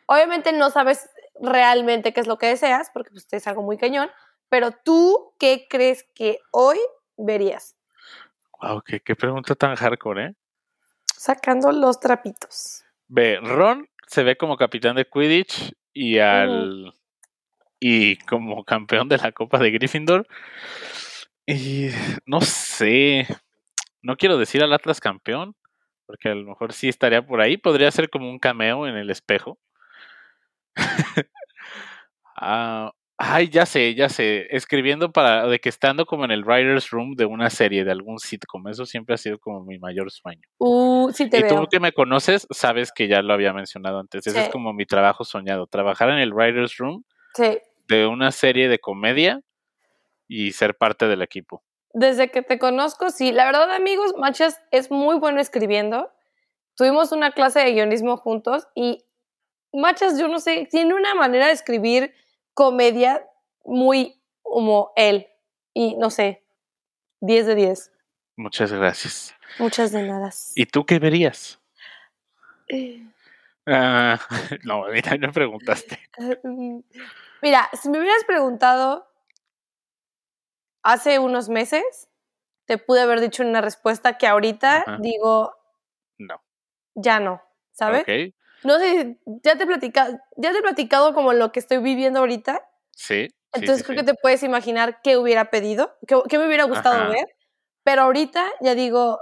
Obviamente 0.06 0.52
no 0.52 0.70
sabes 0.70 1.08
realmente 1.40 2.12
qué 2.12 2.20
es 2.20 2.26
lo 2.26 2.38
que 2.38 2.46
deseas, 2.46 2.90
porque 2.92 3.10
pues, 3.10 3.26
es 3.30 3.46
algo 3.46 3.62
muy 3.62 3.76
cañón, 3.76 4.10
pero 4.48 4.70
tú, 4.72 5.34
¿qué 5.38 5.66
crees 5.68 6.04
que 6.14 6.38
hoy 6.50 6.78
verías? 7.16 7.76
Wow, 8.60 8.82
qué, 8.82 9.00
qué 9.00 9.14
pregunta 9.14 9.54
tan 9.54 9.74
hardcore, 9.74 10.26
¿eh? 10.26 10.34
Sacando 11.24 11.72
los 11.72 12.00
trapitos. 12.00 12.84
Ve, 13.08 13.40
Ron 13.40 13.88
se 14.06 14.22
ve 14.24 14.36
como 14.36 14.58
capitán 14.58 14.96
de 14.96 15.06
Quidditch 15.06 15.72
y 15.94 16.18
al 16.18 16.92
y 17.80 18.16
como 18.26 18.62
campeón 18.62 19.08
de 19.08 19.16
la 19.16 19.32
Copa 19.32 19.58
de 19.58 19.70
Gryffindor. 19.70 20.26
Y 21.46 21.88
no 22.26 22.42
sé, 22.42 23.26
no 24.02 24.18
quiero 24.18 24.36
decir 24.36 24.62
al 24.62 24.74
Atlas 24.74 25.00
campeón, 25.00 25.56
porque 26.04 26.28
a 26.28 26.34
lo 26.34 26.44
mejor 26.44 26.74
sí 26.74 26.90
estaría 26.90 27.26
por 27.26 27.40
ahí. 27.40 27.56
Podría 27.56 27.90
ser 27.90 28.10
como 28.10 28.28
un 28.28 28.38
cameo 28.38 28.86
en 28.86 28.96
el 28.96 29.08
espejo. 29.08 29.58
Ah, 32.36 32.90
ay, 33.16 33.48
ya 33.48 33.66
sé, 33.66 33.94
ya 33.94 34.08
sé. 34.08 34.46
Escribiendo 34.50 35.12
para 35.12 35.46
de 35.46 35.58
que 35.60 35.68
estando 35.68 36.06
como 36.06 36.24
en 36.24 36.30
el 36.30 36.44
writers 36.44 36.90
room 36.90 37.14
de 37.14 37.26
una 37.26 37.50
serie 37.50 37.84
de 37.84 37.92
algún 37.92 38.18
sitcom. 38.18 38.66
Eso 38.68 38.86
siempre 38.86 39.14
ha 39.14 39.18
sido 39.18 39.38
como 39.38 39.64
mi 39.64 39.78
mayor 39.78 40.10
sueño. 40.10 40.42
Uh, 40.58 41.10
sí 41.12 41.28
te 41.28 41.38
y 41.38 41.42
veo. 41.42 41.62
tú 41.62 41.66
que 41.70 41.80
me 41.80 41.92
conoces, 41.92 42.46
sabes 42.50 42.92
que 42.92 43.08
ya 43.08 43.22
lo 43.22 43.32
había 43.32 43.52
mencionado 43.52 43.98
antes. 44.00 44.26
Ese 44.26 44.42
es 44.44 44.48
como 44.48 44.72
mi 44.72 44.86
trabajo 44.86 45.24
soñado, 45.24 45.66
trabajar 45.66 46.10
en 46.10 46.18
el 46.18 46.32
writers 46.34 46.76
room 46.78 47.04
Sí. 47.34 47.58
de 47.88 48.06
una 48.06 48.30
serie 48.32 48.68
de 48.68 48.78
comedia 48.78 49.40
y 50.28 50.52
ser 50.52 50.76
parte 50.76 51.06
del 51.08 51.22
equipo. 51.22 51.62
Desde 51.92 52.30
que 52.30 52.42
te 52.42 52.58
conozco, 52.58 53.10
sí. 53.10 53.30
La 53.30 53.44
verdad, 53.44 53.70
amigos, 53.70 54.14
Machas 54.18 54.60
es 54.72 54.90
muy 54.90 55.16
bueno 55.18 55.40
escribiendo. 55.40 56.10
Tuvimos 56.76 57.12
una 57.12 57.30
clase 57.30 57.60
de 57.60 57.72
guionismo 57.72 58.16
juntos 58.16 58.66
y 58.74 59.04
Machas, 59.72 60.18
yo 60.18 60.26
no 60.28 60.38
sé, 60.40 60.66
tiene 60.70 60.94
una 60.94 61.14
manera 61.14 61.46
de 61.46 61.52
escribir 61.52 62.12
comedia 62.54 63.28
muy 63.64 64.20
como 64.42 64.92
él. 64.96 65.28
Y 65.72 65.96
no 65.96 66.10
sé, 66.10 66.44
10 67.20 67.46
de 67.46 67.54
10. 67.54 67.92
Muchas 68.36 68.72
gracias. 68.72 69.34
Muchas 69.58 69.92
de 69.92 70.02
nada. 70.02 70.30
¿Y 70.54 70.66
tú 70.66 70.84
qué 70.86 70.98
verías? 70.98 71.60
Eh, 72.68 73.06
Ah, 73.66 74.20
no, 74.64 74.84
mira, 74.88 75.16
no 75.16 75.32
preguntaste. 75.32 75.98
Mira, 77.42 77.68
si 77.72 77.88
me 77.88 77.98
hubieras 77.98 78.24
preguntado 78.24 79.06
hace 80.82 81.18
unos 81.18 81.48
meses, 81.48 82.10
te 82.66 82.76
pude 82.78 83.00
haber 83.00 83.20
dicho 83.20 83.42
una 83.42 83.60
respuesta 83.62 84.18
que 84.18 84.26
ahorita 84.26 84.82
Ajá. 84.82 84.98
digo, 85.00 85.54
No. 86.18 86.42
ya 86.94 87.20
no, 87.20 87.42
¿sabes? 87.72 88.02
Ok. 88.02 88.34
No 88.64 88.78
sé, 88.78 89.18
ya 89.42 89.56
te 89.56 89.64
he 89.64 89.66
platicado, 89.66 90.18
ya 90.36 90.52
te 90.52 90.58
he 90.58 90.62
platicado 90.62 91.14
como 91.14 91.32
lo 91.32 91.52
que 91.52 91.60
estoy 91.60 91.78
viviendo 91.78 92.20
ahorita. 92.20 92.66
Sí. 92.92 93.28
Entonces 93.52 93.78
sí, 93.78 93.84
creo 93.84 93.98
sí. 93.98 94.04
que 94.04 94.12
te 94.12 94.18
puedes 94.20 94.42
imaginar 94.42 95.00
qué 95.02 95.16
hubiera 95.16 95.50
pedido, 95.50 95.96
qué, 96.06 96.16
qué 96.28 96.38
me 96.38 96.46
hubiera 96.46 96.64
gustado 96.64 97.02
Ajá. 97.02 97.08
ver. 97.10 97.26
Pero 97.84 98.02
ahorita 98.02 98.44
ya 98.60 98.74
digo, 98.74 99.20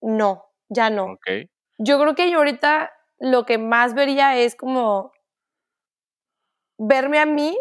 no, 0.00 0.44
ya 0.68 0.90
no. 0.90 1.12
Ok. 1.12 1.48
Yo 1.78 1.98
creo 2.00 2.14
que 2.14 2.30
yo 2.30 2.38
ahorita 2.38 2.92
lo 3.18 3.46
que 3.46 3.58
más 3.58 3.94
vería 3.94 4.36
es 4.38 4.54
como 4.54 5.12
verme 6.78 7.18
a 7.18 7.26
mí 7.26 7.58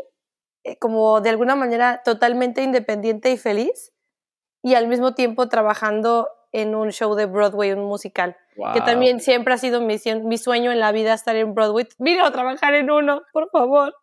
eh, 0.64 0.78
como 0.80 1.22
de 1.22 1.30
alguna 1.30 1.56
manera 1.56 2.02
totalmente 2.04 2.64
independiente 2.64 3.32
y 3.32 3.38
feliz 3.38 3.94
y 4.64 4.76
al 4.76 4.88
mismo 4.88 5.14
tiempo 5.14 5.48
trabajando 5.50 6.30
en 6.52 6.76
un 6.76 6.92
show 6.92 7.16
de 7.16 7.28
Broadway, 7.28 7.74
un 7.74 7.86
musical, 7.86 8.38
que 8.74 8.82
también 8.82 9.20
siempre 9.20 9.54
ha 9.54 9.58
sido 9.58 9.82
mi, 9.82 9.98
mi 10.24 10.38
sueño 10.38 10.72
en 10.72 10.80
la 10.80 10.92
vida 10.92 11.14
estar 11.14 11.36
en 11.36 11.54
Broadway. 11.54 11.88
Vino 12.00 12.26
a 12.26 12.32
trabajar 12.32 12.74
en 12.76 12.90
uno, 12.92 13.22
por 13.34 13.50
favor. 13.50 13.96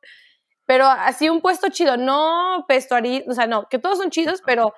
Pero 0.66 0.87
así 0.87 1.28
un 1.28 1.40
puesto 1.40 1.68
chido, 1.71 1.97
no 1.97 2.64
vestuario, 2.68 3.23
o 3.28 3.32
sea, 3.32 3.47
no, 3.47 3.66
que 3.68 3.78
todos 3.78 3.99
son 3.99 4.11
chidos, 4.11 4.42
pero 4.47 4.73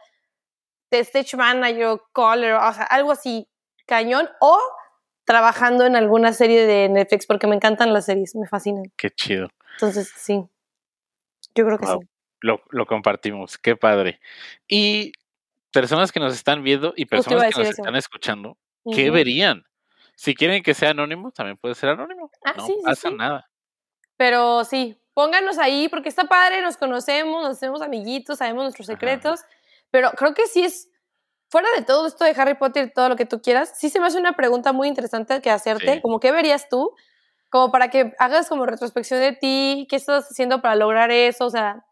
de 0.91 1.01
stage 1.01 1.37
manager, 1.37 1.99
caller, 2.15 2.55
o 2.55 2.73
sea, 2.73 2.85
algo 2.85 3.13
así 3.13 3.49
cañón 3.87 4.29
o 4.41 4.59
trabajando 5.25 5.85
en 5.87 5.97
alguna 5.97 6.33
serie 6.33 6.67
de 6.67 6.89
Netflix 6.89 7.27
porque 7.27 7.47
me 7.47 7.55
encantan 7.57 7.93
las 7.93 8.07
series, 8.07 8.35
me 8.35 8.47
fascinan. 8.47 8.85
Qué 8.97 9.11
chido. 9.11 9.49
Entonces, 9.75 10.13
sí. 10.17 10.43
Yo 11.55 11.65
creo 11.67 11.79
que 11.79 11.87
Wow. 11.87 12.01
sí. 12.01 12.09
Lo, 12.41 12.63
lo 12.71 12.87
compartimos. 12.87 13.57
Qué 13.59 13.75
padre. 13.77 14.21
Y 14.69 15.13
personas 15.73 16.13
que 16.13 16.21
nos 16.21 16.35
están 16.35 16.63
viendo 16.63 16.93
y 16.97 17.07
personas 17.07 17.43
que 17.55 17.61
nos 17.61 17.69
eso. 17.71 17.83
están 17.83 17.97
escuchando, 17.97 18.57
¿qué 18.93 19.07
Ujú. 19.07 19.15
verían? 19.15 19.65
Si 20.17 20.35
quieren 20.35 20.63
que 20.63 20.75
sea 20.75 20.91
anónimo, 20.91 21.33
también 21.33 21.57
puede 21.57 21.75
ser 21.75 21.91
anónimo. 21.91 22.31
Ah, 22.45 22.55
no 22.57 22.67
sí, 22.67 22.75
sí, 22.77 22.83
pasa 22.85 23.09
sí. 23.09 23.15
nada. 23.17 23.51
Pero 24.17 24.65
sí, 24.65 25.01
pónganos 25.13 25.59
ahí 25.59 25.89
porque 25.89 26.09
está 26.09 26.25
padre, 26.25 26.63
nos 26.63 26.77
conocemos, 26.77 27.43
nos 27.43 27.57
hacemos 27.57 27.83
amiguitos, 27.83 28.39
sabemos 28.39 28.65
nuestros 28.65 28.89
Ajá. 28.89 28.97
secretos, 28.97 29.41
pero 29.91 30.11
creo 30.13 30.35
que 30.35 30.47
sí 30.47 30.65
es, 30.65 30.89
fuera 31.49 31.69
de 31.77 31.83
todo 31.83 32.07
esto 32.07 32.25
de 32.25 32.31
Harry 32.37 32.55
Potter 32.55 32.87
y 32.89 32.93
todo 32.93 33.09
lo 33.09 33.17
que 33.17 33.27
tú 33.27 33.41
quieras, 33.43 33.73
sí 33.79 33.91
se 33.91 34.01
me 34.01 34.07
hace 34.07 34.19
una 34.19 34.35
pregunta 34.35 34.73
muy 34.73 34.89
interesante 34.89 35.41
que 35.41 35.51
hacerte, 35.51 35.95
Sí. 35.95 36.01
como 36.01 36.21
qué 36.21 36.33
verías 36.33 36.69
tú, 36.69 36.95
como 37.51 37.71
para 37.71 37.89
que 37.91 38.13
hagas 38.19 38.49
como 38.49 38.67
retrospección 38.67 39.21
de 39.21 39.33
ti, 39.33 39.87
qué 39.89 39.97
estás 39.97 40.27
haciendo 40.31 40.61
para 40.63 40.75
lograr 40.77 41.11
eso, 41.11 41.47
o 41.47 41.51
sea, 41.51 41.85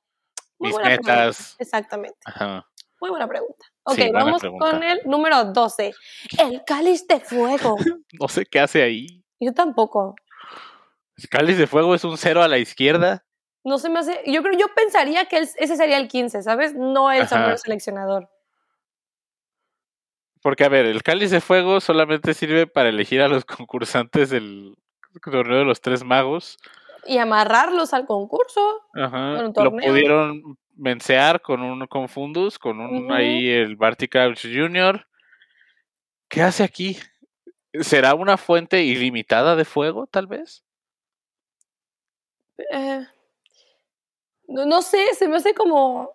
muy 0.58 0.68
Mis 0.68 0.72
buena 0.75 0.88
pregunta. 0.90 1.16
metas. 1.16 1.56
Exactamente, 1.58 2.18
Ajá. 2.25 2.66
Muy 3.02 3.11
buena 3.11 3.26
pregunta. 3.26 3.66
Ok, 3.82 3.94
Sí, 3.97 4.02
buena 4.02 4.25
vamos 4.25 4.40
pregunta. 4.40 4.71
con 4.71 4.82
el 4.85 5.00
número 5.06 5.44
12, 5.47 5.92
el 6.38 6.62
cáliz 6.64 7.04
de 7.09 7.18
fuego. 7.21 7.76
No 8.21 8.28
sé 8.28 8.47
qué 8.47 8.61
hace 8.61 8.80
ahí. 8.82 9.25
Yo 9.40 9.52
tampoco. 9.52 10.14
El 11.16 11.28
cáliz 11.28 11.59
de 11.59 11.66
fuego 11.66 11.94
es 11.97 12.04
un 12.04 12.16
cero 12.16 12.42
a 12.42 12.49
la 12.49 12.59
izquierda. 12.59 13.25
No 13.64 13.78
se 13.78 13.90
me 13.90 13.99
hace. 13.99 14.23
Yo 14.26 14.42
creo, 14.42 14.56
yo 14.56 14.66
pensaría 14.75 15.25
que 15.26 15.38
el- 15.38 15.49
ese 15.56 15.76
sería 15.76 15.97
el 15.99 16.06
15, 16.06 16.42
¿sabes? 16.42 16.75
No 16.75 17.11
el 17.11 17.23
Ajá. 17.23 17.28
sombrero 17.30 17.59
seleccionador. 17.59 18.28
Porque, 20.42 20.64
a 20.64 20.68
ver, 20.68 20.87
el 20.87 21.02
cáliz 21.02 21.30
de 21.30 21.40
fuego 21.40 21.80
solamente 21.80 22.35
sirve 22.35 22.66
para 22.66 22.88
elegir 22.88 23.21
a 23.21 23.28
los 23.28 23.44
concursantes 23.66 24.30
del 24.30 24.76
torneo 25.25 25.59
de 25.59 25.64
los 25.64 25.80
tres 25.80 26.04
magos. 26.04 26.56
Y 27.06 27.18
amarrarlos 27.18 27.92
al 27.94 28.06
concurso. 28.06 28.80
Ajá. 28.94 29.32
Bueno, 29.35 29.52
Lo 29.56 29.71
pudieron 29.73 30.56
vencear 30.74 31.40
con 31.40 31.62
un 31.62 31.86
con 31.86 32.08
Fundus, 32.08 32.58
con 32.58 32.80
un 32.80 33.10
ahí 33.12 33.48
el 33.48 33.76
Barty 33.76 34.08
Crouch 34.08 34.42
Jr. 34.42 35.06
¿Qué 36.28 36.42
hace 36.42 36.64
aquí? 36.64 36.98
¿Será 37.80 38.14
una 38.14 38.37
fuente 38.37 38.82
ilimitada 38.82 39.56
de 39.56 39.64
fuego, 39.64 40.06
tal 40.06 40.26
vez? 40.26 40.64
Eh, 42.70 43.06
no, 44.48 44.66
no 44.66 44.82
sé, 44.82 45.14
se 45.14 45.28
me 45.28 45.37
hace 45.37 45.54
como. 45.54 46.11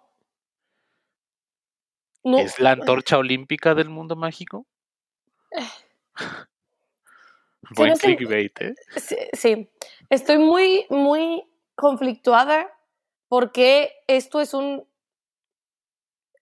No, 2.24 2.40
¿Es 2.40 2.60
la 2.60 2.72
antorcha 2.72 3.18
olímpica 3.18 3.74
del 3.74 3.90
mundo 3.90 4.16
mágico? 4.16 4.66
Buen 7.76 7.90
me 7.90 7.94
hace- 7.94 8.16
clickbait, 8.16 8.62
¿eh? 8.62 8.76
sí, 8.96 9.16
sí. 9.34 9.70
Estoy 10.10 10.38
muy, 10.38 10.86
muy 10.90 11.44
conflictuada 11.76 12.70
porque 13.28 13.94
esto 14.08 14.42
es 14.42 14.54
un. 14.54 14.88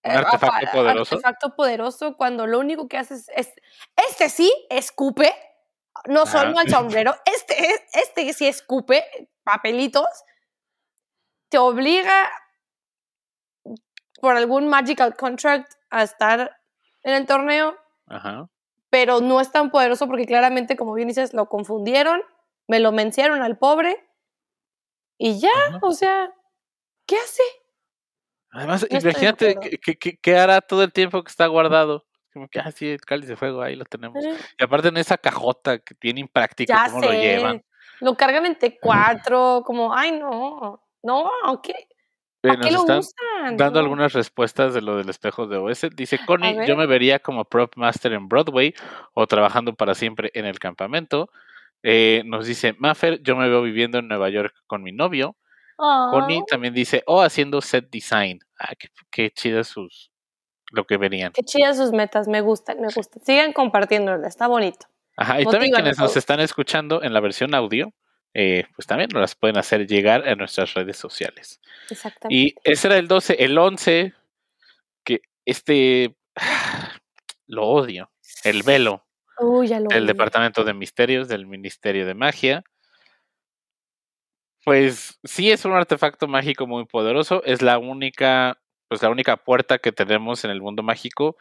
¿Un 0.04 0.12
eh, 0.12 0.16
artefacto 0.18 0.72
poderoso? 0.72 1.16
Artefacto 1.16 1.56
poderoso 1.56 2.16
cuando 2.18 2.46
lo 2.48 2.60
único 2.60 2.88
que 2.88 2.98
haces 2.98 3.28
es. 3.36 3.52
Este 4.10 4.30
sí 4.30 4.52
escupe, 4.70 5.34
no 6.08 6.26
solo 6.26 6.58
al 6.60 6.70
sombrero, 6.70 7.16
este, 7.26 7.72
es- 7.72 7.82
este 7.94 8.32
sí 8.34 8.48
escupe 8.48 9.04
papelitos, 9.44 10.06
te 11.50 11.58
obliga 11.58 12.30
por 14.22 14.36
algún 14.38 14.68
magical 14.68 15.16
contract 15.16 15.74
a 15.90 16.04
estar 16.04 16.60
en 17.04 17.14
el 17.14 17.26
torneo, 17.26 17.76
Ajá. 18.08 18.48
pero 18.90 19.22
no 19.22 19.40
es 19.42 19.52
tan 19.52 19.70
poderoso 19.72 20.08
porque 20.08 20.26
claramente, 20.26 20.76
como 20.76 20.94
bien 20.94 21.08
dices, 21.08 21.34
lo 21.34 21.48
confundieron, 21.50 22.22
me 22.68 22.80
lo 22.80 22.92
mencieron 22.92 23.42
al 23.42 23.58
pobre 23.58 24.08
y 25.18 25.40
ya, 25.40 25.50
Ajá. 25.70 25.80
o 25.82 25.92
sea, 25.92 26.34
¿qué 27.06 27.18
hace? 27.18 27.44
Además, 28.52 28.86
No 28.90 28.98
imagínate 29.00 29.56
qué- 30.22 30.36
hará 30.38 30.62
todo 30.62 30.84
el 30.84 30.92
tiempo 30.94 31.24
que 31.24 31.30
está 31.30 31.48
guardado. 31.48 32.06
Como 32.34 32.48
que, 32.48 32.60
ah, 32.60 32.72
sí, 32.72 32.88
el 32.90 33.02
cáliz 33.02 33.28
de 33.28 33.36
fuego, 33.36 33.62
ahí 33.62 33.76
lo 33.76 33.86
tenemos. 33.86 34.24
Eh, 34.24 34.38
Y 34.60 34.64
aparte 34.64 34.90
en 34.90 34.98
esa 34.98 35.18
cajota 35.18 35.80
que 35.80 35.96
tiene 35.96 36.20
impráctico, 36.22 36.72
Ya 36.74 36.86
cómo 36.90 37.02
lo 37.06 37.12
llevan. 37.14 37.64
lo 38.02 38.16
cargan 38.16 38.46
en 38.46 38.58
T4, 38.60 39.64
como, 39.64 39.94
ay, 39.96 40.12
no, 40.14 40.82
no, 41.04 41.62
¿qué? 41.62 41.72
Eh, 42.44 42.50
¿Para 42.50 42.60
qué 42.62 42.72
lo 42.72 42.80
están 42.82 43.00
usan? 43.00 43.58
dando 43.58 43.80
No. 43.80 43.86
algunas 43.86 44.14
respuestas 44.14 44.74
de 44.74 44.82
lo 44.82 44.98
del 44.98 45.10
espejo 45.10 45.48
de 45.48 45.58
OS. 45.58 45.90
Dice 45.96 46.20
Connie, 46.26 46.68
yo 46.68 46.76
me 46.78 46.86
vería 46.86 47.20
como 47.20 47.46
prop 47.46 47.74
master 47.76 48.14
en 48.14 48.28
Broadway 48.28 48.74
o 49.14 49.26
trabajando 49.28 49.74
para 49.74 49.96
siempre 49.96 50.30
en 50.36 50.46
el 50.46 50.60
campamento. 50.60 51.30
Eh, 51.84 52.22
nos 52.26 52.46
dice 52.46 52.76
Maffer, 52.78 53.22
yo 53.24 53.36
me 53.36 53.50
veo 53.50 53.62
viviendo 53.64 53.98
en 53.98 54.08
Nueva 54.08 54.30
York 54.30 54.54
con 54.68 54.84
mi 54.84 54.92
novio. 54.92 55.36
Connie 55.78 56.40
Ah, 56.40 56.46
también 56.48 56.74
dice, 56.74 57.04
o 57.06 57.22
haciendo 57.22 57.62
set 57.62 57.90
design. 57.90 58.40
Ah, 58.60 58.74
qué, 58.78 58.90
qué 59.12 59.32
chidas 59.32 59.68
sus, 59.68 60.12
lo 60.72 60.86
que 60.86 60.98
verían. 60.98 61.32
Qué 61.34 61.44
chidas 61.44 61.78
sus 61.78 61.92
metas, 61.92 62.28
me 62.28 62.42
gustan, 62.42 62.80
me 62.80 62.88
gustan. 62.94 63.24
Sigan 63.24 63.54
compartiéndolas, 63.54 64.28
está 64.28 64.48
bonito. 64.48 64.88
Ajá, 65.18 65.42
y 65.42 65.46
también 65.46 65.72
quienes 65.72 65.98
nos 65.98 66.18
están 66.18 66.40
escuchando 66.40 67.02
en 67.02 67.14
la 67.14 67.22
versión 67.22 67.56
audio, 67.56 67.94
eh, 68.34 68.66
pues 68.76 68.86
también 68.86 69.10
nos 69.14 69.22
las 69.22 69.36
pueden 69.36 69.58
hacer 69.58 69.88
llegar 69.88 70.28
en 70.28 70.38
nuestras 70.38 70.74
redes 70.74 70.98
sociales. 70.98 71.62
Exactamente. 71.90 72.36
Y 72.36 72.56
ese 72.64 72.88
era 72.88 72.98
el 72.98 73.08
12, 73.08 73.44
el 73.44 73.58
11, 73.58 74.14
que 75.06 75.22
este 75.46 76.16
lo 77.48 77.68
odio, 77.68 78.12
el 78.44 78.64
velo 78.64 79.06
Uy, 79.40 79.68
ya 79.68 79.80
lo 79.80 79.90
vi. 79.90 80.06
Departamento 80.06 80.64
de 80.64 80.74
Misterios 80.74 81.28
del 81.28 81.46
Ministerio 81.46 82.06
de 82.06 82.14
Magia. 82.14 82.64
Pues 84.66 85.20
sí 85.24 85.52
es 85.52 85.64
un 85.64 85.74
artefacto 85.74 86.28
mágico 86.28 86.66
muy 86.66 86.86
poderoso, 86.86 87.44
es 87.46 87.62
la 87.62 87.78
única, 87.78 88.58
pues 88.90 89.04
la 89.04 89.12
única 89.12 89.38
puerta 89.38 89.78
que 89.78 89.92
tenemos 89.92 90.44
en 90.44 90.50
el 90.50 90.60
mundo 90.60 90.82
mágico 90.82 91.38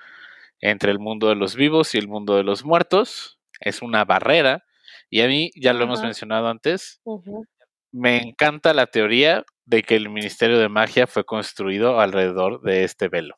entre 0.60 0.92
el 0.92 0.98
mundo 0.98 1.30
de 1.30 1.34
los 1.34 1.56
vivos 1.56 1.94
y 1.94 1.98
el 1.98 2.06
mundo 2.06 2.36
de 2.36 2.44
los 2.44 2.64
muertos. 2.64 3.40
Es 3.60 3.80
una 3.80 4.04
barrera 4.04 4.64
y 5.08 5.22
a 5.22 5.26
mí 5.26 5.50
ya 5.56 5.72
lo 5.72 5.84
hemos 5.84 6.02
mencionado 6.02 6.48
antes, 6.48 7.00
me 7.92 8.20
encanta 8.20 8.74
la 8.74 8.86
teoría 8.86 9.44
de 9.64 9.82
que 9.82 9.96
el 9.96 10.10
Ministerio 10.10 10.58
de 10.58 10.68
Magia 10.68 11.06
fue 11.06 11.24
construido 11.24 12.00
alrededor 12.00 12.60
de 12.60 12.84
este 12.84 13.08
velo. 13.08 13.36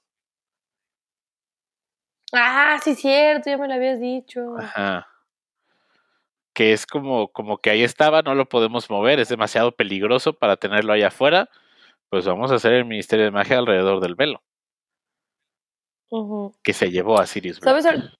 Ah, 2.32 2.80
sí, 2.82 2.94
cierto, 2.96 3.50
ya 3.50 3.56
me 3.56 3.68
lo 3.68 3.74
habías 3.74 4.00
dicho. 4.00 4.56
Ajá. 4.58 5.06
Que 6.56 6.72
es 6.72 6.86
como, 6.86 7.28
como 7.28 7.58
que 7.58 7.68
ahí 7.68 7.82
estaba, 7.82 8.22
no 8.22 8.34
lo 8.34 8.48
podemos 8.48 8.88
mover, 8.88 9.20
es 9.20 9.28
demasiado 9.28 9.72
peligroso 9.72 10.32
para 10.32 10.56
tenerlo 10.56 10.94
allá 10.94 11.08
afuera. 11.08 11.50
Pues 12.08 12.24
vamos 12.24 12.50
a 12.50 12.54
hacer 12.54 12.72
el 12.72 12.86
Ministerio 12.86 13.26
de 13.26 13.30
Magia 13.30 13.58
alrededor 13.58 14.00
del 14.00 14.14
velo, 14.14 14.42
que 16.62 16.72
se 16.72 16.90
llevó 16.90 17.18
a 17.20 17.26
Sirius 17.26 17.60
Black. 17.60 17.82
¿Sabes? 17.82 17.84
Ahor- 17.86 18.16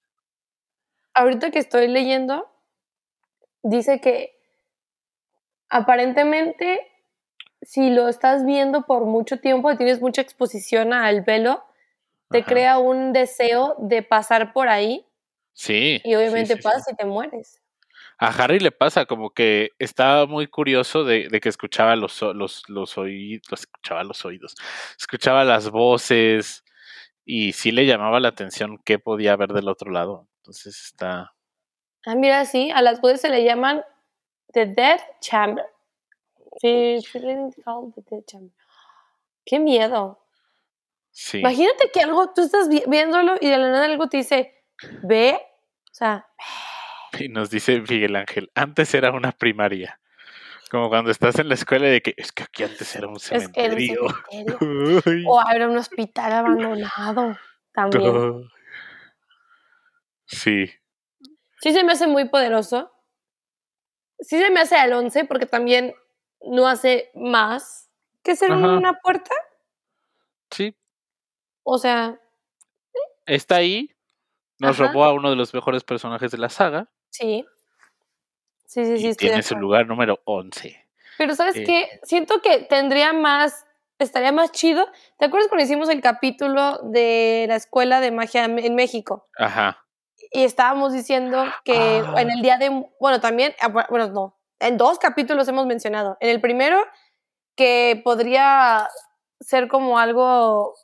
Ahorita 1.15 1.49
que 1.49 1.57
estoy 1.57 1.87
leyendo, 1.87 2.47
dice 3.63 3.99
que 4.01 4.37
aparentemente 5.69 6.79
si 7.63 7.89
lo 7.89 8.07
estás 8.07 8.45
viendo 8.45 8.83
por 8.83 9.05
mucho 9.05 9.39
tiempo 9.39 9.71
y 9.71 9.77
tienes 9.77 9.99
mucha 9.99 10.21
exposición 10.21 10.93
al 10.93 11.21
velo, 11.21 11.63
te 12.29 12.39
Ajá. 12.39 12.47
crea 12.47 12.77
un 12.77 13.13
deseo 13.13 13.75
de 13.79 14.03
pasar 14.03 14.53
por 14.53 14.67
ahí 14.69 15.07
Sí. 15.53 16.01
y 16.03 16.13
obviamente 16.13 16.49
sí, 16.53 16.53
sí, 16.53 16.61
sí. 16.61 16.63
pasas 16.63 16.93
y 16.93 16.95
te 16.95 17.05
mueres. 17.05 17.59
A 18.19 18.29
Harry 18.29 18.59
le 18.59 18.71
pasa 18.71 19.05
como 19.05 19.29
que 19.31 19.71
estaba 19.77 20.25
muy 20.25 20.47
curioso 20.47 21.03
de, 21.03 21.27
de 21.29 21.39
que 21.39 21.49
escuchaba 21.49 21.95
los, 21.95 22.21
los, 22.21 22.67
los 22.67 22.97
oídos, 22.97 23.51
escuchaba 23.51 24.03
los 24.03 24.25
oídos, 24.25 24.55
escuchaba 24.97 25.43
las 25.43 25.69
voces 25.69 26.63
y 27.25 27.53
sí 27.53 27.71
le 27.71 27.85
llamaba 27.85 28.19
la 28.19 28.29
atención 28.29 28.79
qué 28.83 28.97
podía 28.97 29.33
haber 29.33 29.49
del 29.53 29.67
otro 29.69 29.91
lado. 29.91 30.27
Entonces 30.37 30.83
está... 30.85 31.33
Ah, 32.05 32.15
mira, 32.15 32.45
sí, 32.45 32.71
a 32.71 32.81
las 32.81 33.01
bodas 33.01 33.21
se 33.21 33.29
le 33.29 33.43
llaman 33.43 33.83
The 34.53 34.65
Death 34.65 35.01
Chamber. 35.21 35.65
Sí, 36.59 36.97
feeling 37.11 37.51
called 37.63 37.93
the 37.93 38.01
Death 38.09 38.25
Chamber. 38.25 38.51
Qué 39.45 39.59
miedo. 39.59 40.23
Sí. 41.11 41.39
Imagínate 41.39 41.91
que 41.91 41.99
algo, 42.01 42.31
tú 42.33 42.41
estás 42.41 42.67
vi- 42.69 42.83
viéndolo 42.87 43.35
y 43.39 43.47
de 43.47 43.57
la 43.57 43.69
nada 43.69 43.85
algo 43.85 44.07
te 44.07 44.17
dice, 44.17 44.63
ve, 45.03 45.39
o 45.91 45.93
sea, 45.93 46.27
Y 47.25 47.29
nos 47.29 47.49
dice 47.49 47.81
Miguel 47.81 48.15
Ángel, 48.15 48.51
antes 48.55 48.93
era 48.93 49.11
una 49.11 49.31
primaria. 49.31 49.99
Como 50.69 50.89
cuando 50.89 51.11
estás 51.11 51.39
en 51.39 51.47
la 51.47 51.53
escuela 51.53 51.87
de 51.87 52.01
que 52.01 52.13
es 52.17 52.31
que 52.33 52.43
aquí 52.43 52.63
antes 52.63 52.93
era 52.95 53.07
un 53.07 53.15
es 53.15 53.29
que 53.29 53.35
era 53.63 53.73
un 53.73 53.79
cementerio. 53.79 54.05
Uy, 55.05 55.23
O 55.27 55.39
habrá 55.39 55.67
un 55.69 55.77
hospital 55.77 56.31
abandonado 56.33 57.37
también. 57.71 58.49
Sí, 60.25 60.69
Sí 61.61 61.73
se 61.73 61.83
me 61.83 61.93
hace 61.93 62.05
muy 62.07 62.27
poderoso. 62.29 62.91
Sí 64.19 64.37
se 64.39 64.49
me 64.51 64.59
hace 64.59 64.75
al 64.75 64.93
11 64.93 65.25
porque 65.25 65.45
también 65.45 65.93
no 66.41 66.67
hace 66.67 67.11
más 67.15 67.89
que 68.23 68.35
ser 68.35 68.51
Ajá. 68.51 68.73
una 68.77 68.99
puerta. 68.99 69.33
sí, 70.51 70.75
O 71.63 71.77
sea, 71.77 72.19
está 73.25 73.55
ahí. 73.55 73.89
Nos 74.59 74.79
Ajá. 74.79 74.87
robó 74.91 75.03
a 75.05 75.13
uno 75.13 75.29
de 75.29 75.35
los 75.35 75.53
mejores 75.53 75.83
personajes 75.83 76.31
de 76.31 76.37
la 76.37 76.49
saga. 76.49 76.89
Sí. 77.09 77.45
Sí, 78.65 78.85
sí, 78.85 78.97
sí, 78.97 79.05
y 79.05 79.09
estoy 79.09 79.27
de 79.27 79.33
tiene 79.33 79.43
su 79.43 79.53
acuerdo. 79.53 79.61
lugar 79.61 79.87
número 79.87 80.19
11. 80.25 80.85
Pero 81.17 81.35
¿sabes 81.35 81.55
Eh. 81.55 81.63
qué? 81.63 81.99
Siento 82.03 82.41
que 82.41 82.59
tendría 82.59 83.13
más, 83.13 83.65
estaría 83.97 84.31
más 84.31 84.51
chido. 84.51 84.85
¿Te 85.17 85.25
acuerdas 85.25 85.47
cuando 85.49 85.63
hicimos 85.63 85.89
el 85.89 86.01
capítulo 86.01 86.79
de 86.83 87.45
la 87.47 87.55
escuela 87.55 88.01
de 88.01 88.11
magia 88.11 88.43
en 88.45 88.75
México? 88.75 89.27
Ajá. 89.37 89.83
Y 90.31 90.43
estábamos 90.43 90.91
diciendo 90.91 91.45
que 91.63 92.03
Ah. 92.05 92.21
en 92.21 92.29
el 92.29 92.41
día 92.41 92.57
de, 92.57 92.69
bueno, 92.99 93.21
también, 93.21 93.55
ah, 93.61 93.69
bu- 93.69 93.87
bueno, 93.89 94.09
no, 94.09 94.37
en 94.59 94.77
dos 94.77 94.99
capítulos 94.99 95.47
hemos 95.47 95.65
mencionado. 95.65 96.17
En 96.19 96.29
el 96.29 96.41
primero, 96.41 96.83
que 97.55 98.01
podría 98.03 98.87
ser 99.39 99.67
como 99.69 99.97
algo 99.97 100.75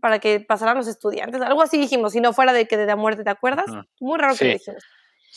para 0.00 0.18
que 0.20 0.40
pasaran 0.40 0.76
los 0.76 0.88
estudiantes, 0.88 1.40
algo 1.42 1.60
así 1.62 1.78
dijimos, 1.78 2.12
si 2.12 2.20
no 2.20 2.32
fuera 2.32 2.52
de 2.52 2.66
que 2.66 2.76
de 2.76 2.86
la 2.86 2.96
muerte, 2.96 3.24
¿te 3.24 3.30
acuerdas? 3.30 3.66
Muy 4.00 4.18
raro 4.18 4.34
que 4.36 4.44
lo 4.46 4.52
dijimos. 4.54 4.82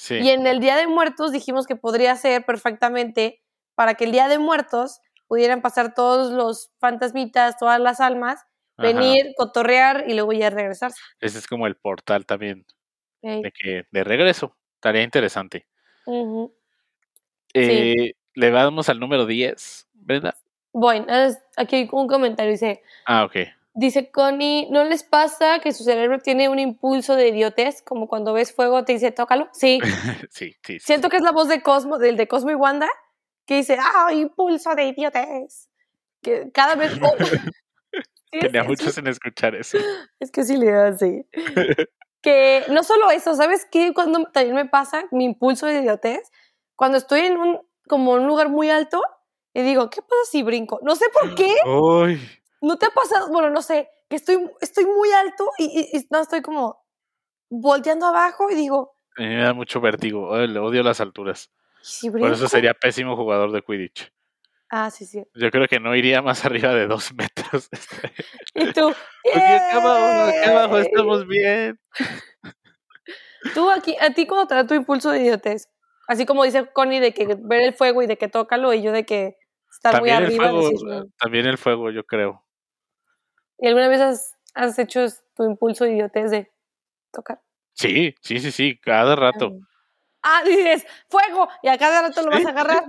Sí. 0.01 0.15
Y 0.15 0.29
en 0.29 0.47
el 0.47 0.61
Día 0.61 0.77
de 0.77 0.87
Muertos 0.87 1.33
dijimos 1.33 1.67
que 1.67 1.75
podría 1.75 2.15
ser 2.15 2.45
perfectamente 2.45 3.41
para 3.75 3.95
que 3.95 4.05
el 4.05 4.13
Día 4.13 4.29
de 4.29 4.39
Muertos 4.39 5.01
pudieran 5.27 5.61
pasar 5.61 5.93
todos 5.93 6.31
los 6.31 6.71
fantasmitas, 6.79 7.57
todas 7.57 7.81
las 7.81 7.99
almas, 7.99 8.39
Ajá. 8.77 8.87
venir, 8.87 9.33
cotorrear 9.35 10.05
y 10.07 10.13
luego 10.13 10.31
ya 10.31 10.49
regresarse. 10.51 11.01
Ese 11.19 11.37
es 11.39 11.47
como 11.47 11.67
el 11.67 11.75
portal 11.75 12.25
también. 12.25 12.65
De 13.21 13.51
que 13.51 13.83
de 13.91 14.03
regreso. 14.05 14.55
Estaría 14.75 15.03
interesante. 15.03 15.67
Eh, 17.53 18.13
Le 18.35 18.51
damos 18.51 18.87
al 18.87 19.01
número 19.01 19.25
10, 19.25 19.89
¿verdad? 19.95 20.35
Bueno, 20.71 21.07
aquí 21.57 21.75
hay 21.75 21.89
un 21.91 22.07
comentario, 22.07 22.53
dice, 22.53 22.81
Ah, 23.05 23.25
ok. 23.25 23.35
Dice 23.79 24.11
Connie, 24.11 24.67
¿no 24.69 24.83
les 24.83 25.03
pasa 25.03 25.59
que 25.59 25.71
su 25.71 25.83
cerebro 25.83 26.19
tiene 26.19 26.49
un 26.49 26.59
impulso 26.59 27.15
de 27.15 27.29
idiotez? 27.29 27.81
Como 27.81 28.07
cuando 28.07 28.33
ves 28.33 28.53
fuego 28.53 28.83
te 28.83 28.93
dice, 28.93 29.11
tócalo. 29.11 29.49
Sí, 29.53 29.79
sí, 30.29 30.55
sí. 30.63 30.73
sí. 30.73 30.79
siento 30.79 31.09
que 31.09 31.17
es 31.17 31.23
la 31.23 31.31
voz 31.31 31.47
de 31.47 31.61
Cosmo, 31.61 31.97
del 31.97 32.17
de 32.17 32.27
Cosmo 32.27 32.51
y 32.51 32.55
Wanda, 32.55 32.89
que 33.45 33.55
dice, 33.55 33.77
¡ah, 33.79 34.13
impulso 34.13 34.75
de 34.75 34.85
idiotez! 34.85 35.69
Que 36.21 36.51
cada 36.51 36.75
vez... 36.75 36.93
oh. 37.01 37.15
Sí, 38.31 38.41
Tenía 38.41 38.63
sin 38.75 39.07
escuchar 39.07 39.55
eso. 39.55 39.79
Es 40.19 40.29
que 40.29 40.43
sí 40.43 40.55
le 40.55 40.71
así. 40.71 41.25
que 42.21 42.63
no 42.69 42.83
solo 42.83 43.09
eso, 43.09 43.33
¿sabes 43.33 43.65
qué? 43.71 43.91
Cuando 43.91 44.23
también 44.25 44.55
me 44.55 44.65
pasa 44.65 45.05
mi 45.09 45.25
impulso 45.25 45.65
de 45.65 45.79
idiotez, 45.79 46.31
cuando 46.75 46.99
estoy 46.99 47.21
en 47.21 47.37
un 47.37 47.59
como 47.87 48.15
en 48.15 48.21
un 48.21 48.27
lugar 48.27 48.49
muy 48.49 48.69
alto 48.69 49.01
y 49.51 49.63
digo, 49.63 49.89
¿qué 49.89 50.03
pasa 50.03 50.21
si 50.29 50.43
brinco? 50.43 50.79
No 50.83 50.95
sé 50.95 51.05
por 51.11 51.33
qué, 51.33 51.55
Uy, 51.65 52.21
no 52.61 52.77
te 52.77 52.85
ha 52.87 52.89
pasado, 52.89 53.29
bueno, 53.29 53.49
no 53.49 53.61
sé, 53.61 53.89
que 54.09 54.15
estoy 54.15 54.37
estoy 54.61 54.85
muy 54.85 55.11
alto 55.11 55.49
y, 55.57 55.65
y- 55.93 55.97
y 55.97 56.07
no 56.09 56.19
estoy 56.21 56.41
como 56.41 56.83
volteando 57.49 58.05
abajo 58.07 58.49
y 58.51 58.55
digo, 58.55 58.93
a 59.17 59.21
mí 59.21 59.27
me 59.27 59.41
da 59.43 59.53
mucho 59.53 59.81
vértigo. 59.81 60.35
Le 60.37 60.59
odio 60.59 60.81
las 60.83 61.01
alturas. 61.01 61.51
¿y 61.81 61.85
si 61.85 62.11
Por 62.11 62.31
eso 62.31 62.47
sería 62.47 62.73
pésimo 62.73 63.15
jugador 63.15 63.51
de 63.51 63.61
Quidditch. 63.61 64.11
Ah, 64.69 64.89
sí, 64.91 65.05
sí. 65.05 65.23
Yo 65.33 65.49
creo 65.51 65.67
que 65.67 65.79
no 65.79 65.95
iría 65.95 66.21
más 66.21 66.45
arriba 66.45 66.73
de 66.73 66.87
dos 66.87 67.13
metros. 67.13 67.69
Y 68.55 68.71
tú, 68.73 68.93
Porque 69.33 69.55
acá 69.55 69.77
abajo, 69.77 70.21
acá 70.23 70.49
abajo 70.49 70.77
estamos 70.79 71.27
bien. 71.27 71.79
Tú 73.53 73.69
aquí, 73.69 73.95
a 73.99 74.13
ti 74.13 74.25
cuando 74.27 74.47
te 74.47 74.55
da 74.55 74.65
tu 74.67 74.73
impulso 74.73 75.11
de 75.11 75.21
idiotez, 75.21 75.69
así 76.07 76.25
como 76.25 76.43
dice 76.43 76.67
Connie 76.71 76.99
de 76.99 77.13
que 77.13 77.35
ver 77.39 77.61
el 77.61 77.73
fuego 77.73 78.01
y 78.01 78.07
de 78.07 78.17
que 78.17 78.27
tócalo 78.27 78.73
y 78.73 78.81
yo 78.81 78.91
de 78.91 79.05
que 79.05 79.37
estar 79.71 79.99
muy 79.99 80.09
También 80.09 80.17
el 80.17 80.41
arriba. 80.41 80.61
fuego, 80.61 81.07
también 81.17 81.45
el 81.45 81.57
fuego, 81.57 81.91
yo 81.91 82.03
creo. 82.05 82.43
¿Y 83.59 83.67
alguna 83.67 83.87
vez 83.87 84.01
has, 84.01 84.37
has 84.53 84.79
hecho 84.79 85.05
tu 85.35 85.43
impulso 85.43 85.85
de 85.85 85.93
idiotez 85.93 86.31
de 86.31 86.51
tocar? 87.11 87.41
Sí, 87.73 88.15
sí, 88.21 88.39
sí, 88.39 88.51
sí, 88.51 88.77
cada 88.77 89.15
rato. 89.15 89.51
Ah, 90.21 90.43
dices, 90.45 90.85
fuego, 91.09 91.47
y 91.63 91.69
a 91.69 91.77
cada 91.77 92.01
rato 92.01 92.21
lo 92.21 92.31
vas 92.31 92.45
a 92.45 92.49
agarrar. 92.49 92.83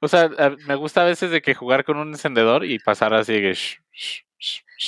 O 0.00 0.08
sea, 0.08 0.28
me 0.66 0.74
gusta 0.74 1.02
a 1.02 1.04
veces 1.04 1.30
de 1.30 1.40
que 1.40 1.54
jugar 1.54 1.84
con 1.84 1.96
un 1.96 2.08
encendedor 2.08 2.64
y 2.64 2.78
pasar 2.78 3.14
así 3.14 3.40
de. 3.40 3.56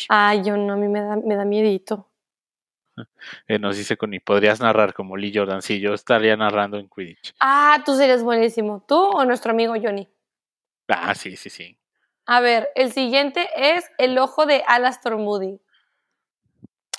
Ay, 0.09 0.43
yo 0.45 0.57
no, 0.57 0.75
a 0.75 0.77
mí 0.77 0.89
me 0.89 1.01
da, 1.01 1.17
me 1.17 1.37
da 1.37 1.45
miedito. 1.45 2.11
Eh, 3.47 3.61
nos 3.61 3.77
dice 3.77 3.97
Connie, 3.97 4.19
podrías 4.19 4.61
narrar 4.61 4.93
como 4.93 5.17
Lee 5.17 5.33
Jordan. 5.33 5.63
Sí, 5.63 5.79
yo 5.79 5.95
estaría 5.95 6.37
narrando 6.37 6.79
en 6.79 6.89
Quidditch. 6.89 7.33
Ah, 7.39 7.81
tú 7.87 7.95
serías 7.95 8.25
buenísimo. 8.25 8.85
¿Tú 8.89 8.97
o 8.97 9.25
nuestro 9.25 9.53
amigo 9.53 9.75
Johnny? 9.81 10.09
Ah, 10.89 11.15
sí, 11.15 11.37
sí, 11.37 11.49
sí. 11.49 11.79
A 12.31 12.41
ver, 12.41 12.69
el 12.75 12.93
siguiente 12.93 13.49
es 13.57 13.91
el 13.97 14.19
ojo 14.19 14.45
de 14.45 14.63
Alastor 14.67 15.17
Moody. 15.17 15.63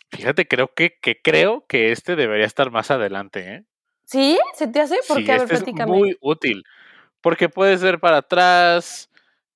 Fíjate, 0.09 0.47
creo 0.47 0.73
que, 0.73 0.97
que 0.99 1.21
creo 1.21 1.67
que 1.67 1.91
este 1.91 2.15
debería 2.15 2.47
estar 2.47 2.71
más 2.71 2.89
adelante, 2.89 3.53
¿eh? 3.53 3.63
¿Sí? 4.05 4.39
¿Se 4.55 4.67
te 4.67 4.81
hace? 4.81 4.97
Porque, 5.07 5.25
sí, 5.25 5.31
a 5.31 5.37
ver, 5.37 5.53
este 5.53 5.69
es 5.69 5.85
muy 5.85 6.17
útil. 6.19 6.63
Porque 7.21 7.47
puedes 7.47 7.83
ver 7.83 7.99
para 7.99 8.17
atrás. 8.17 9.11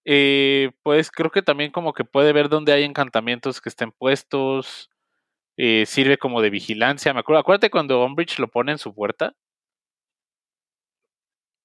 Eh, 0.05 0.69
pues 0.83 1.09
creo 1.09 1.31
que 1.31 1.41
también 1.41 1.71
como 1.71 1.93
que 1.93 2.05
puede 2.05 2.33
ver 2.33 2.49
dónde 2.49 2.71
hay 2.71 2.83
encantamientos 2.83 3.59
que 3.59 3.69
estén 3.69 3.91
puestos. 3.91 4.91
eh, 5.57 5.87
sirve 5.87 6.19
como 6.19 6.43
de 6.43 6.51
vigilancia. 6.51 7.15
Me 7.15 7.21
acuerdo, 7.21 7.39
acuérdate 7.39 7.71
cuando 7.71 8.05
Umbridge 8.05 8.37
lo 8.37 8.47
pone 8.47 8.73
en 8.73 8.77
su 8.77 8.93
puerta. 8.93 9.33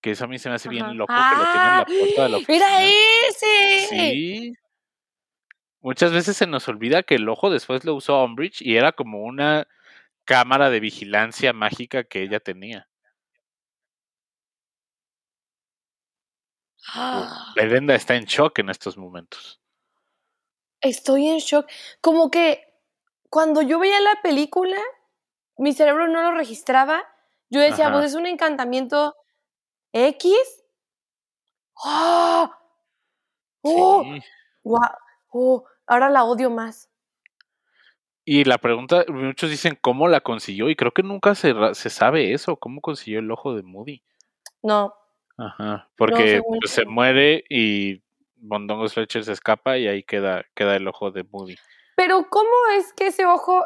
Que 0.00 0.12
eso 0.12 0.24
a 0.24 0.28
mí 0.28 0.38
se 0.38 0.48
me 0.48 0.54
hace 0.54 0.68
Ajá. 0.68 0.74
bien 0.74 0.96
loco 0.96 1.12
que 1.12 1.37
lo 1.37 1.52
tiene 1.52 1.66
en 1.66 1.76
la 1.76 1.84
puerta 1.84 2.22
de 2.22 2.28
la 2.28 2.37
oficina. 2.37 2.66
¡Mira 2.78 2.82
ese! 3.28 3.87
Sí. 3.88 4.52
Muchas 5.80 6.12
veces 6.12 6.37
se 6.37 6.46
nos 6.46 6.68
olvida 6.68 7.02
que 7.02 7.14
el 7.16 7.28
ojo 7.28 7.50
después 7.50 7.84
lo 7.84 7.94
usó 7.94 8.22
Umbridge 8.22 8.62
y 8.62 8.76
era 8.76 8.92
como 8.92 9.22
una 9.22 9.66
cámara 10.24 10.70
de 10.70 10.80
vigilancia 10.80 11.52
mágica 11.52 12.04
que 12.04 12.22
ella 12.22 12.40
tenía. 12.40 12.88
Ah, 16.94 17.54
está 17.90 18.14
en 18.14 18.24
shock 18.24 18.58
en 18.58 18.70
estos 18.70 18.96
momentos. 18.96 19.61
Estoy 20.80 21.28
en 21.28 21.38
shock. 21.38 21.66
Como 22.00 22.30
que 22.30 22.64
cuando 23.30 23.62
yo 23.62 23.78
veía 23.78 24.00
la 24.00 24.20
película, 24.22 24.78
mi 25.56 25.72
cerebro 25.72 26.08
no 26.08 26.22
lo 26.22 26.32
registraba. 26.32 27.04
Yo 27.50 27.61
decía, 27.61 27.87
Ajá. 27.87 27.94
pues 27.94 28.06
es 28.06 28.14
un 28.14 28.26
encantamiento 28.26 29.16
X. 29.92 30.35
¡Oh! 31.85 32.51
¡Oh! 33.62 34.03
Sí. 34.05 34.20
Guau, 34.62 34.90
oh, 35.33 35.64
ahora 35.87 36.11
la 36.11 36.24
odio 36.24 36.51
más. 36.51 36.90
Y 38.24 38.44
la 38.44 38.59
pregunta, 38.59 39.05
muchos 39.09 39.48
dicen 39.48 39.79
cómo 39.81 40.07
la 40.07 40.20
consiguió 40.20 40.68
y 40.68 40.77
creo 40.77 40.92
que 40.92 41.03
nunca 41.03 41.35
se, 41.35 41.55
se 41.72 41.88
sabe 41.88 42.35
eso, 42.35 42.57
cómo 42.57 42.83
consiguió 42.83 43.20
el 43.20 43.31
ojo 43.31 43.55
de 43.55 43.62
Moody. 43.62 44.03
No, 44.62 44.92
Ajá, 45.38 45.88
porque 45.96 46.42
pues, 46.46 46.72
se 46.72 46.85
muere 46.85 47.44
y 47.48 48.03
Bondongos 48.35 48.94
Fletcher 48.94 49.24
se 49.24 49.33
escapa 49.33 49.79
y 49.79 49.87
ahí 49.87 50.03
queda, 50.03 50.44
queda 50.55 50.77
el 50.77 50.88
ojo 50.88 51.12
de 51.12 51.22
Moody. 51.22 51.57
pero 51.96 52.29
¿cómo 52.29 52.51
es 52.77 52.92
que 52.92 53.07
ese 53.07 53.24
ojo, 53.24 53.64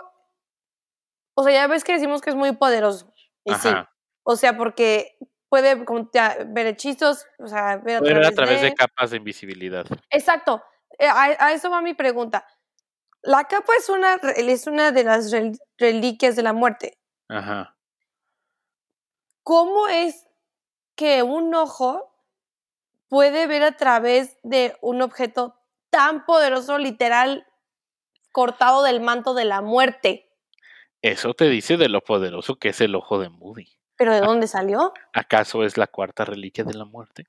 o 1.35 1.43
sea, 1.43 1.53
ya 1.53 1.67
ves 1.67 1.83
que 1.83 1.95
decimos 1.95 2.21
que 2.21 2.31
es 2.31 2.37
muy 2.37 2.53
poderoso? 2.53 3.13
Y 3.45 3.55
sí, 3.55 3.69
Ajá. 3.69 3.91
o 4.23 4.37
sea, 4.37 4.57
porque 4.57 5.17
puede 5.53 5.85
como, 5.85 6.09
ya, 6.15 6.38
ver 6.47 6.67
hechizos, 6.67 7.27
o 7.38 7.47
sea, 7.47 7.77
ver 7.77 7.97
a 7.97 7.99
Puede 7.99 8.15
ver 8.15 8.23
través, 8.23 8.29
a 8.31 8.35
través 8.35 8.61
de 8.62 8.71
de... 8.71 8.75
capas 8.75 9.11
de 9.11 9.19
invisibilidad. 9.19 9.85
Exacto, 10.09 10.62
eh, 10.99 11.07
a, 11.07 11.25
a 11.38 11.53
eso 11.53 11.69
va 11.69 11.83
mi 11.83 11.93
pregunta. 11.93 12.47
La 13.21 13.45
capa 13.45 13.75
es 13.79 13.91
una, 13.91 14.15
es 14.15 14.67
una 14.67 14.93
de 14.93 15.05
las 15.05 15.31
rel- 15.31 15.59
reliquias 15.77 16.37
de 16.37 16.43
la 16.43 16.55
muerte. 16.55 16.99
Ajá. 17.29 17.77
¿Cómo 19.43 19.88
es 19.88 20.27
que 20.95 21.23
un 21.23 21.55
ojo 21.55 22.17
puede 23.09 23.47
ver 23.47 23.62
a 23.62 23.77
través 23.77 24.38
de 24.43 24.75
un 24.81 25.03
objeto 25.03 25.61
tan 25.91 26.25
poderoso, 26.25 26.79
literal, 26.79 27.47
cortado 28.31 28.83
del 28.83 29.03
manto 29.03 29.35
de 29.35 29.45
la 29.45 29.61
muerte? 29.61 30.31
Eso 31.03 31.35
te 31.35 31.51
dice 31.51 31.77
de 31.77 31.91
lo 31.91 32.01
poderoso 32.01 32.57
que 32.57 32.71
es 32.71 32.81
el 32.81 32.95
ojo 32.95 33.19
de 33.19 33.29
Moody. 33.29 33.69
¿Pero 33.97 34.13
de 34.15 34.21
dónde 34.21 34.47
salió? 34.47 34.93
¿Acaso 35.13 35.65
es 35.65 35.77
la 35.77 35.87
cuarta 35.87 36.25
reliquia 36.25 36.65
de 36.65 36.75
la 36.75 36.85
muerte? 36.85 37.27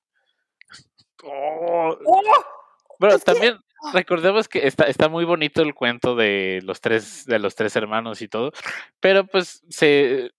Oh. 1.24 1.98
¡Oh! 2.06 2.22
Bueno, 3.00 3.16
Es 3.16 3.24
que- 3.24 3.32
también 3.32 3.58
ah. 3.84 3.92
recordemos 3.94 4.48
que 4.48 4.68
está, 4.68 4.86
está 4.86 5.10
muy 5.10 5.26
bonito 5.26 5.62
el 5.62 5.74
cuento 5.74 6.16
de 6.16 6.62
los 6.64 6.82
tres, 6.82 7.26
de 7.26 7.40
los 7.40 7.56
tres 7.56 7.76
hermanos 7.76 8.22
y 8.22 8.28
todo, 8.28 8.52
pero 9.00 9.26
pues 9.26 9.62
se 9.70 10.32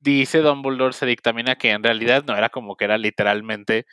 dice 0.00 0.38
Dumbledore, 0.40 0.92
se 0.92 1.06
dictamina 1.06 1.56
que 1.56 1.70
en 1.70 1.82
realidad 1.82 2.24
no 2.26 2.36
era 2.36 2.48
como 2.48 2.76
que 2.76 2.84
era 2.84 2.98
literalmente 2.98 3.86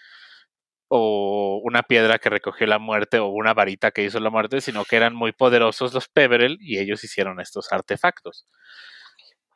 o 0.90 1.60
una 1.64 1.84
piedra 1.84 2.18
que 2.18 2.30
recogió 2.30 2.66
la 2.66 2.80
muerte 2.80 3.20
o 3.20 3.28
una 3.28 3.54
varita 3.54 3.92
que 3.92 4.04
hizo 4.04 4.20
la 4.22 4.30
muerte, 4.30 4.62
sino 4.62 4.86
que 4.86 4.96
eran 4.96 5.14
muy 5.16 5.34
poderosos 5.34 5.94
los 5.94 6.08
Peverell 6.08 6.58
y 6.62 6.80
ellos 6.80 7.04
hicieron 7.04 7.42
estos 7.42 7.72
artefactos. 7.74 8.46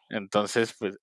Entonces, 0.09 0.75
pues, 0.77 0.97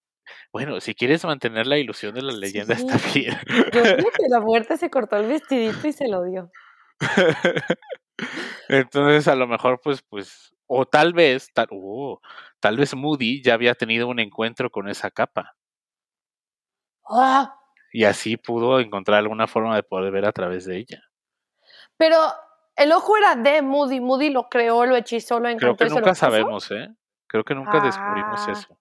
bueno, 0.53 0.81
si 0.81 0.95
quieres 0.95 1.25
mantener 1.25 1.67
la 1.67 1.79
ilusión 1.79 2.15
de 2.15 2.23
la 2.23 2.33
leyenda, 2.33 2.75
está 2.75 2.97
bien. 3.15 3.37
Yo 3.49 3.65
creo 3.71 3.97
que 3.97 4.29
la 4.29 4.41
muerte 4.41 4.77
se 4.77 4.91
cortó 4.91 5.17
el 5.17 5.27
vestidito 5.27 5.87
y 5.87 5.93
se 5.93 6.09
lo 6.09 6.25
dio. 6.25 6.51
Entonces, 8.69 9.29
a 9.29 9.35
lo 9.35 9.47
mejor, 9.47 9.81
pues, 9.83 10.03
pues, 10.09 10.55
o 10.67 10.85
tal 10.87 11.13
vez, 11.13 11.51
tal, 11.55 11.69
oh, 11.71 12.21
tal 12.61 12.77
vez 12.77 12.95
Moody 12.95 13.43
ya 13.43 13.55
había 13.55 13.75
tenido 13.75 14.09
un 14.09 14.19
encuentro 14.21 14.71
con 14.71 14.89
esa 14.89 15.11
capa 15.11 15.55
¡Ah! 17.09 17.55
y 17.93 18.05
así 18.05 18.37
pudo 18.37 18.81
encontrar 18.81 19.19
alguna 19.19 19.47
forma 19.47 19.75
de 19.77 19.83
poder 19.83 20.13
ver 20.13 20.27
a 20.27 20.33
través 20.33 20.67
de 20.67 20.77
ella. 20.77 21.03
Pero 21.97 22.17
el 22.77 22.93
ojo 22.93 23.17
era 23.17 23.35
de 23.35 23.63
Moody. 23.63 24.01
Moody 24.01 24.31
lo 24.31 24.49
creó, 24.49 24.85
lo 24.85 24.95
hechizó, 24.97 25.37
lo 25.37 25.45
Creo 25.45 25.53
encantó 25.53 25.85
que 25.85 25.91
nunca 25.91 26.15
sabemos, 26.15 26.71
¿eh? 26.71 26.89
Creo 27.27 27.45
que 27.45 27.55
nunca 27.55 27.81
descubrimos 27.81 28.47
Ah. 28.47 28.53
eso. 28.53 28.78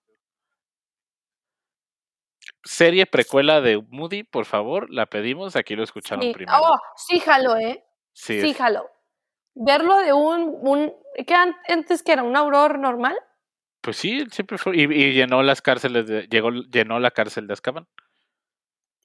Serie 2.68 3.06
precuela 3.06 3.62
de 3.62 3.82
Moody, 3.90 4.24
por 4.24 4.46
favor, 4.46 4.90
la 4.92 5.06
pedimos. 5.06 5.56
Aquí 5.56 5.76
lo 5.76 5.84
escucharon 5.84 6.24
Sí. 6.24 6.34
primero. 6.34 6.58
Oh, 6.62 6.78
sí, 6.96 7.20
jalo, 7.20 7.58
¿eh? 7.58 7.84
sí, 8.14 8.42
Sí, 8.42 8.54
jalo. 8.54 8.90
Verlo 9.56 9.98
de 9.98 10.14
un, 10.14 10.56
un 10.62 10.94
¿qué 11.26 11.34
an- 11.34 11.56
antes 11.68 12.04
que 12.04 12.12
era 12.12 12.24
un 12.24 12.36
auror 12.36 12.78
normal? 12.80 13.18
pues 13.82 13.96
sí, 13.98 14.26
siempre 14.32 14.58
fue. 14.58 14.76
Y, 14.76 14.82
y 14.84 15.14
llenó 15.14 15.42
las 15.44 15.62
cárceles, 15.62 16.08
de, 16.08 16.28
llegó, 16.28 16.52
llenó 16.52 17.00
la 17.00 17.12
cárcel 17.12 17.48
de 17.48 17.54
Azkaban. 17.54 17.88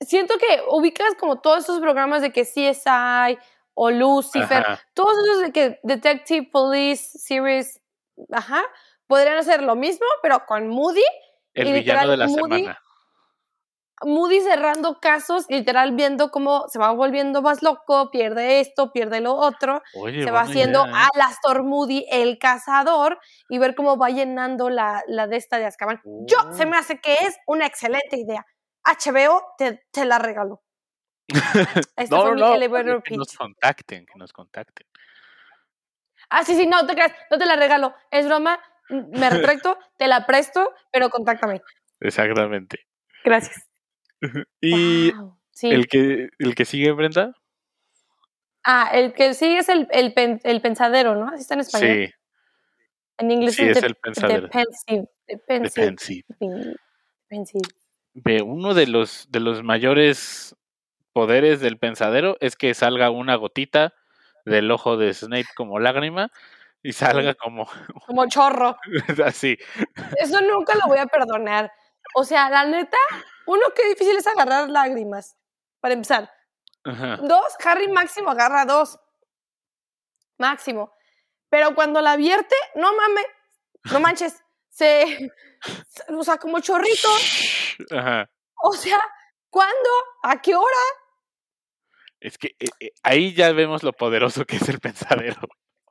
Siento 0.01 0.35
que 0.38 0.61
ubicas 0.70 1.14
como 1.18 1.40
todos 1.40 1.61
esos 1.64 1.79
programas 1.81 2.20
de 2.22 2.33
que 2.33 2.42
CSI 2.44 3.38
o 3.75 3.90
Lucifer, 3.92 4.59
Ajá. 4.66 4.81
todos 4.94 5.14
esos 5.25 5.40
de 5.42 5.53
que 5.53 5.81
Detective 5.85 6.48
Police 6.51 7.16
Series, 7.18 7.81
ajá, 8.33 8.62
podrían 9.07 9.37
hacer 9.37 9.62
lo 9.62 9.77
mismo, 9.77 10.07
pero 10.20 10.44
con 10.46 10.66
Moody, 10.68 11.05
El 11.55 11.68
y 11.68 11.72
villano 11.75 12.11
de 12.11 12.16
la 12.16 12.27
Moody- 12.27 12.62
semana. 12.64 12.82
Moody 14.05 14.41
cerrando 14.41 14.99
casos, 15.01 15.47
literal 15.49 15.93
viendo 15.93 16.31
cómo 16.31 16.69
se 16.69 16.79
va 16.79 16.91
volviendo 16.93 17.43
más 17.43 17.62
loco, 17.62 18.11
pierde 18.11 18.61
esto, 18.61 18.93
pierde 18.93 19.21
lo 19.21 19.35
otro, 19.35 19.83
Oye, 19.95 20.25
se 20.25 20.31
va 20.31 20.43
haciendo 20.43 20.85
idea, 20.87 21.03
¿eh? 21.03 21.09
Alastor 21.15 21.65
Moody 21.65 22.07
el 22.11 22.38
cazador 22.38 23.19
y 23.49 23.59
ver 23.59 23.75
cómo 23.75 23.97
va 23.97 24.11
llenando 24.11 24.71
la, 24.71 25.03
la 25.07 25.27
de 25.27 25.37
esta 25.37 25.59
de 25.59 25.67
Azkaban. 25.67 26.01
Yo 26.27 26.37
se 26.53 26.65
Oh. 26.65 26.69
me 26.69 26.77
hace 26.77 27.01
que 27.01 27.15
es 27.15 27.37
una 27.47 27.67
excelente 27.67 28.17
idea. 28.17 28.45
HBO 28.85 29.43
te, 29.59 29.85
te 29.91 30.05
la 30.05 30.19
regalo. 30.19 30.62
Este 31.97 32.15
no, 32.15 32.23
fue 32.23 32.37
no, 32.37 32.57
no, 32.57 33.03
que 33.03 33.17
nos 33.17 33.37
contacten, 33.37 34.07
que 34.07 34.19
nos 34.19 34.33
contacten. 34.33 34.87
Ah, 36.31 36.45
sí, 36.45 36.55
sí, 36.55 36.67
no 36.67 36.87
te 36.87 36.95
creas, 36.95 37.12
no 37.31 37.38
te 37.38 37.47
la 37.47 37.57
regalo. 37.57 37.95
Es 38.11 38.27
broma, 38.27 38.59
me 38.88 39.31
retracto, 39.61 39.79
te 39.99 40.09
la 40.09 40.27
presto, 40.27 40.73
pero 40.91 41.11
contáctame. 41.11 41.62
Exactamente. 42.01 42.87
Gracias. 43.25 43.72
Y 44.61 45.13
sí. 45.51 45.69
el 45.71 45.87
que 45.89 46.29
el 46.39 46.55
que 46.55 46.65
sigue, 46.65 46.93
Brenda, 46.93 47.35
Ah, 48.65 48.91
el 48.93 49.13
que 49.13 49.35
sigue 49.35 49.59
es 49.59 49.69
el, 49.69 49.89
el, 49.91 50.15
pen- 50.15 50.41
el 50.45 50.61
pensadero, 50.61 51.17
¿no? 51.17 51.29
Así 51.29 51.41
está 51.43 51.55
en 51.55 51.61
español. 51.61 52.07
sí, 52.07 52.15
En 53.19 53.31
inglés 53.33 53.57
sí 53.57 53.65
es, 53.65 53.83
el 53.83 53.97
pensadero. 53.97 54.43
defensive. 54.43 55.09
de 55.27 55.35
Defensive. 55.37 55.87
Pensive. 56.39 56.77
defensive. 57.29 57.69
Ve, 58.15 58.43
uno 58.43 58.75
de 58.75 58.87
los 58.87 59.27
de 59.33 59.41
los 59.41 59.63
mayores 59.65 60.55
poderes 61.13 61.61
del 61.61 61.79
pensadero 61.79 62.37
es 62.41 62.55
que 62.57 62.73
salga 62.75 63.11
una 63.11 63.35
gotita 63.37 63.95
del 64.45 64.71
ojo 64.71 64.97
de 64.97 65.13
Snape 65.15 65.47
como 65.57 65.79
lágrima 65.81 66.31
y 66.85 66.93
salga 66.93 67.35
como 67.35 67.67
Como 68.07 68.29
chorro. 68.29 68.77
así. 69.25 69.57
Eso 70.19 70.41
nunca 70.43 70.75
lo 70.77 70.87
voy 70.89 70.99
a 70.99 71.07
perdonar. 71.07 71.73
O 72.14 72.25
sea, 72.25 72.51
la 72.51 72.64
neta, 72.64 72.96
uno, 73.46 73.62
qué 73.75 73.88
difícil 73.88 74.16
es 74.16 74.27
agarrar 74.27 74.68
lágrimas. 74.68 75.37
Para 75.81 75.94
empezar. 75.94 76.31
Ajá. 76.85 77.16
Dos, 77.16 77.55
Harry 77.64 77.88
máximo 77.88 78.31
agarra 78.31 78.64
dos. 78.64 78.98
Máximo. 80.38 80.92
Pero 81.48 81.75
cuando 81.75 82.01
la 82.01 82.16
vierte, 82.16 82.55
no 82.75 82.94
mames, 82.94 83.27
no 83.92 84.01
manches. 84.01 84.42
Se, 84.70 85.31
o 86.09 86.25
sea, 86.25 86.38
como 86.38 86.61
chorrito. 86.61 87.09
Ajá. 87.90 88.31
O 88.62 88.72
sea, 88.72 88.98
¿cuándo? 89.51 89.90
¿A 90.22 90.40
qué 90.40 90.55
hora? 90.55 90.83
Es 92.20 92.38
que 92.38 92.57
eh, 92.59 92.68
eh, 92.81 92.92
ahí 93.03 93.35
ya 93.35 93.53
vemos 93.53 93.83
lo 93.83 93.92
poderoso 93.92 94.44
que 94.46 94.57
es 94.57 94.68
el 94.68 94.81
pensadero. 94.81 95.40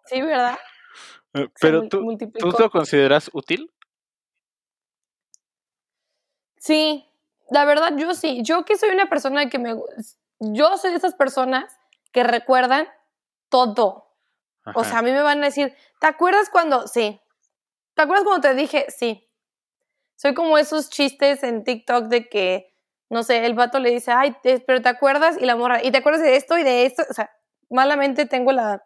Sí, 0.05 0.21
¿verdad? 0.21 0.57
Eh, 1.34 1.47
Pero 1.60 1.88
tú. 1.88 2.17
¿tú 2.39 2.51
lo 2.57 2.69
consideras 2.71 3.29
útil? 3.34 3.71
Sí, 6.62 7.10
la 7.50 7.65
verdad 7.65 7.93
yo 7.97 8.13
sí. 8.13 8.41
Yo 8.43 8.65
que 8.65 8.78
soy 8.78 8.89
una 8.91 9.10
persona 9.10 9.50
que 9.50 9.58
me... 9.58 9.74
Yo 10.39 10.78
soy 10.78 10.91
de 10.91 10.97
esas 10.97 11.15
personas 11.15 11.76
que 12.12 12.24
recuerdan 12.24 12.88
todo. 13.50 14.08
O 14.76 14.84
sea, 14.84 15.00
a 15.00 15.02
mí 15.02 15.12
me 15.12 15.24
van 15.24 15.41
a 15.41 15.47
decir, 15.47 15.76
¿te 16.00 16.06
acuerdas 16.06 16.50
cuando? 16.52 16.88
Sí. 16.88 17.19
¿Te 17.95 18.04
acuerdas 18.04 18.26
cuando 18.26 18.47
te 18.47 18.54
dije? 18.54 18.86
Sí. 18.95 19.28
Soy 20.15 20.36
como 20.36 20.60
esos 20.60 20.91
chistes 20.91 21.41
en 21.43 21.63
TikTok 21.63 22.06
de 22.06 22.30
que, 22.30 22.76
no 23.10 23.24
sé, 23.24 23.43
el 23.47 23.56
vato 23.56 23.80
le 23.80 23.89
dice, 23.89 24.12
ay, 24.12 24.36
te- 24.43 24.60
pero 24.60 24.84
¿te 24.84 24.89
acuerdas? 24.89 25.38
Y 25.41 25.45
la 25.45 25.56
morra, 25.56 25.84
¿y 25.84 25.89
te 25.91 25.97
acuerdas 25.97 26.21
de 26.21 26.36
esto 26.36 26.60
y 26.60 26.63
de 26.63 26.86
esto? 26.86 27.04
O 27.10 27.13
sea, 27.13 27.32
malamente 27.71 28.28
tengo 28.28 28.52
la 28.52 28.84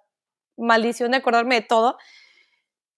maldición 0.56 1.12
de 1.12 1.18
acordarme 1.18 1.56
de 1.56 1.62
todo. 1.62 1.98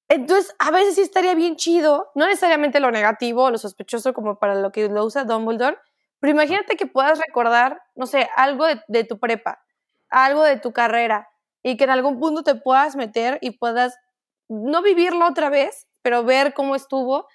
Entonces, 0.09 0.55
a 0.59 0.71
veces 0.71 0.95
sí 0.95 1.01
estaría 1.01 1.35
bien 1.35 1.55
chido, 1.57 2.11
no 2.15 2.25
necesariamente 2.27 2.79
lo 2.79 2.91
negativo 2.91 3.43
o 3.43 3.51
lo 3.51 3.57
sospechoso 3.57 4.13
como 4.13 4.39
para 4.39 4.55
lo 4.55 4.71
que 4.71 4.87
lo 4.87 5.03
usa 5.05 5.25
Dumbledore, 5.25 5.77
pero 6.19 6.31
imagínate 6.31 6.77
que 6.77 6.87
puedas 6.87 7.19
recordar, 7.19 7.81
no 7.95 8.05
sé, 8.07 8.29
algo 8.35 8.65
de, 8.65 8.81
de 8.87 9.03
tu 9.03 9.19
prepa, 9.19 9.59
algo 10.09 10.43
de 10.43 10.59
tu 10.59 10.71
carrera, 10.71 11.27
y 11.61 11.75
que 11.77 11.83
en 11.83 11.89
algún 11.89 12.19
punto 12.19 12.43
te 12.43 12.55
puedas 12.55 12.95
meter 12.95 13.37
y 13.41 13.51
puedas 13.51 13.97
no 14.47 14.81
vivirlo 14.81 15.27
otra 15.27 15.49
vez, 15.49 15.87
pero 16.01 16.23
ver 16.23 16.53
cómo 16.53 16.75
estuvo, 16.75 17.27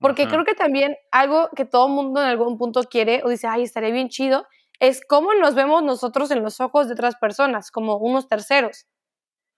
porque 0.00 0.22
Ajá. 0.24 0.32
creo 0.32 0.44
que 0.44 0.54
también 0.54 0.96
algo 1.12 1.48
que 1.54 1.64
todo 1.64 1.88
mundo 1.88 2.20
en 2.20 2.26
algún 2.28 2.58
punto 2.58 2.82
quiere 2.84 3.22
o 3.24 3.28
dice, 3.28 3.46
ay, 3.46 3.62
estaría 3.62 3.90
bien 3.90 4.08
chido, 4.08 4.46
es 4.80 5.00
cómo 5.06 5.32
nos 5.34 5.54
vemos 5.54 5.82
nosotros 5.82 6.30
en 6.30 6.42
los 6.42 6.60
ojos 6.60 6.88
de 6.88 6.94
otras 6.94 7.16
personas, 7.16 7.70
como 7.70 7.96
unos 7.96 8.28
terceros. 8.28 8.86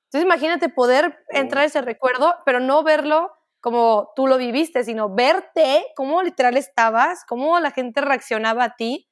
Entonces 0.09 0.25
imagínate 0.25 0.71
poder 0.71 1.23
entrar 1.29 1.65
a 1.65 1.67
ese 1.67 1.83
recuerdo, 1.83 2.35
pero 2.47 2.61
no 2.61 2.83
verlo 2.83 3.31
como 3.61 4.13
tú 4.17 4.27
lo 4.27 4.39
viviste, 4.39 4.85
sino 4.85 5.15
verte 5.15 5.85
cómo 5.97 6.23
literal 6.23 6.57
estabas, 6.57 7.25
cómo 7.27 7.61
la 7.61 7.73
gente 7.73 8.01
reaccionaba 8.01 8.65
a 8.65 8.77
ti 8.77 9.09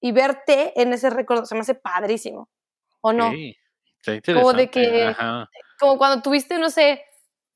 y 0.00 0.12
verte 0.12 0.78
en 0.80 0.92
ese 0.92 1.08
recuerdo. 1.10 1.46
Se 1.46 1.54
me 1.54 1.62
hace 1.62 1.74
padrísimo. 1.74 2.50
¿O 3.00 3.12
no? 3.12 3.28
Ok, 3.28 3.34
Está 4.06 4.32
Como 4.34 4.52
de 4.52 4.70
que- 4.70 5.06
ajá. 5.06 5.48
Como 5.78 5.96
cuando 5.96 6.22
tuviste, 6.22 6.58
no 6.58 6.70
sé, 6.70 7.02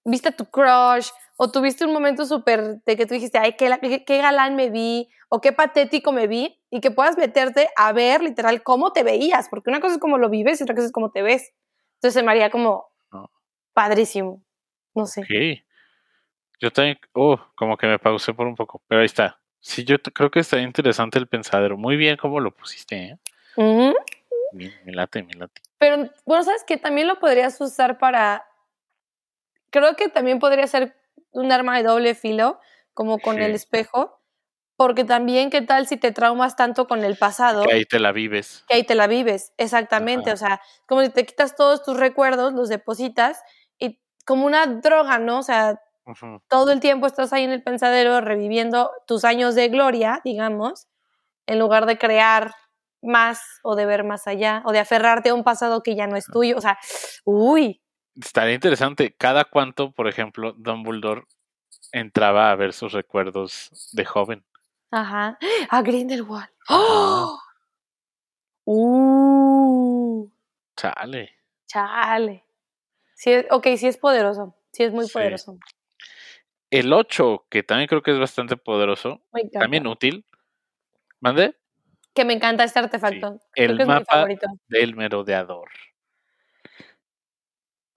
viste 0.04 0.28
a 0.30 0.32
tu 0.32 0.46
crush 0.46 1.08
o 1.36 1.50
tuviste 1.50 1.84
un 1.84 1.92
momento 1.92 2.24
súper 2.24 2.82
de 2.84 2.96
que 2.96 3.04
tú 3.04 3.14
dijiste, 3.14 3.38
ay, 3.38 3.54
qué, 3.54 3.76
qué, 3.80 4.04
qué 4.04 4.18
galán 4.18 4.54
me 4.56 4.70
vi 4.70 5.08
o 5.28 5.40
qué 5.40 5.52
patético 5.52 6.12
me 6.12 6.26
vi 6.26 6.60
y 6.70 6.80
que 6.80 6.90
puedas 6.90 7.16
meterte 7.18 7.68
a 7.76 7.92
ver 7.92 8.22
literal 8.22 8.62
cómo 8.62 8.92
te 8.92 9.02
veías, 9.02 9.48
porque 9.48 9.70
una 9.70 9.80
cosa 9.80 9.94
es 9.94 10.00
cómo 10.00 10.18
lo 10.18 10.30
vives 10.30 10.60
y 10.60 10.64
otra 10.64 10.74
cosa 10.74 10.86
es 10.86 10.92
cómo 10.92 11.10
te 11.10 11.22
ves. 11.22 11.52
Entonces 12.02 12.14
se 12.20 12.24
me 12.24 12.32
haría 12.32 12.50
como 12.50 12.88
No. 13.12 13.30
padrísimo. 13.72 14.42
No 14.92 15.06
sé. 15.06 15.20
Ok. 15.20 15.64
Yo 16.60 16.72
también, 16.72 16.98
oh, 17.12 17.38
como 17.54 17.76
que 17.76 17.86
me 17.86 18.00
pausé 18.00 18.34
por 18.34 18.48
un 18.48 18.56
poco, 18.56 18.82
pero 18.88 19.02
ahí 19.02 19.06
está. 19.06 19.40
Sí, 19.60 19.84
yo 19.84 19.96
creo 20.00 20.28
que 20.28 20.40
está 20.40 20.58
interesante 20.58 21.20
el 21.20 21.28
pensadero. 21.28 21.76
Muy 21.76 21.96
bien 21.96 22.16
cómo 22.16 22.40
lo 22.40 22.50
pusiste, 22.50 22.96
¿eh? 22.96 23.18
Ujú. 23.54 23.94
Bien, 24.50 24.74
me 24.84 24.92
late, 24.92 25.22
me 25.22 25.34
late. 25.34 25.62
Pero 25.78 26.10
bueno, 26.26 26.42
sabes 26.42 26.64
que 26.64 26.76
también 26.76 27.06
lo 27.06 27.20
podrías 27.20 27.60
usar 27.60 27.98
para. 27.98 28.44
Creo 29.70 29.94
que 29.94 30.08
también 30.08 30.40
podría 30.40 30.66
ser 30.66 30.96
un 31.30 31.52
arma 31.52 31.76
de 31.76 31.84
doble 31.84 32.16
filo, 32.16 32.58
como 32.94 33.20
con 33.20 33.40
el 33.40 33.54
espejo, 33.54 34.20
porque 34.82 35.04
también, 35.04 35.48
¿qué 35.48 35.62
tal 35.62 35.86
si 35.86 35.96
te 35.96 36.10
traumas 36.10 36.56
tanto 36.56 36.88
con 36.88 37.04
el 37.04 37.16
pasado? 37.16 37.62
Que 37.62 37.72
ahí 37.72 37.84
te 37.84 38.00
la 38.00 38.10
vives. 38.10 38.64
que 38.66 38.74
ahí 38.74 38.82
te 38.82 38.96
la 38.96 39.06
vives, 39.06 39.52
exactamente. 39.56 40.30
Ajá. 40.30 40.34
O 40.34 40.36
sea, 40.36 40.60
como 40.86 41.02
si 41.02 41.10
te 41.10 41.24
quitas 41.24 41.54
todos 41.54 41.84
tus 41.84 41.96
recuerdos, 41.96 42.52
los 42.52 42.68
depositas 42.68 43.40
y 43.78 44.00
como 44.26 44.44
una 44.44 44.66
droga, 44.66 45.20
¿no? 45.20 45.38
O 45.38 45.42
sea, 45.44 45.80
todo 46.48 46.72
el 46.72 46.80
tiempo 46.80 47.06
estás 47.06 47.32
ahí 47.32 47.44
en 47.44 47.52
el 47.52 47.62
pensadero 47.62 48.20
reviviendo 48.20 48.90
tus 49.06 49.24
años 49.24 49.54
de 49.54 49.68
gloria, 49.68 50.20
digamos, 50.24 50.88
en 51.46 51.60
lugar 51.60 51.86
de 51.86 51.96
crear 51.96 52.52
más 53.02 53.40
o 53.62 53.76
de 53.76 53.86
ver 53.86 54.02
más 54.02 54.26
allá 54.26 54.64
o 54.64 54.72
de 54.72 54.80
aferrarte 54.80 55.28
a 55.28 55.34
un 55.34 55.44
pasado 55.44 55.84
que 55.84 55.94
ya 55.94 56.08
no 56.08 56.16
es 56.16 56.26
tuyo. 56.26 56.58
O 56.58 56.60
sea, 56.60 56.76
uy, 57.24 57.80
Estaría 58.14 58.54
interesante. 58.54 59.14
Cada 59.16 59.44
cuánto, 59.44 59.92
por 59.92 60.06
ejemplo, 60.06 60.52
Dumbledore 60.58 61.22
entraba 61.92 62.50
a 62.50 62.56
ver 62.56 62.72
sus 62.72 62.92
recuerdos 62.92 63.70
de 63.92 64.04
joven. 64.04 64.44
Ajá. 64.92 65.38
A 65.70 65.82
Grindelwald. 65.82 66.48
Ajá. 66.68 66.76
¡Oh! 66.78 67.38
Uh, 68.64 70.30
Chale. 70.76 71.30
chale. 71.66 72.44
Sí, 73.14 73.32
es- 73.32 73.46
ok, 73.50 73.66
sí 73.76 73.86
es 73.88 73.98
poderoso. 73.98 74.54
Sí 74.72 74.84
es 74.84 74.92
muy 74.92 75.06
Sí. 75.06 75.12
poderoso. 75.14 75.58
El 76.70 76.92
8, 76.92 77.44
que 77.50 77.62
también 77.62 77.88
creo 77.88 78.02
que 78.02 78.12
es 78.12 78.18
bastante 78.18 78.56
poderoso, 78.56 79.20
también 79.52 79.86
útil. 79.86 80.24
¿Mande? 81.20 81.56
Que 82.14 82.24
me 82.24 82.32
encanta 82.34 82.64
este 82.64 82.78
artefacto. 82.78 83.40
Creo 83.52 83.70
El 83.70 83.76
que 83.76 83.82
es 83.82 83.88
mi 83.88 83.94
mapa 83.94 84.04
favorito. 84.14 84.46
del 84.68 84.94
merodeador. 84.96 85.68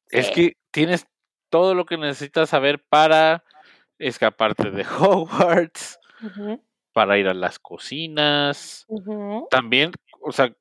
Es 0.09 0.27
Sí. 0.27 0.33
que 0.33 0.57
tienes 0.71 1.07
todo 1.49 1.73
lo 1.73 1.85
que 1.85 1.97
necesitas 1.97 2.49
saber 2.49 2.83
para 2.89 3.43
escaparte 3.99 4.71
de 4.71 4.83
Hogwarts, 4.99 5.99
Ujú, 6.23 6.61
para 6.95 7.17
ir 7.17 7.27
a 7.27 7.33
las 7.33 7.59
cocinas. 7.59 8.87
También, 9.51 9.91
o 10.21 10.31
sea, 10.31 10.55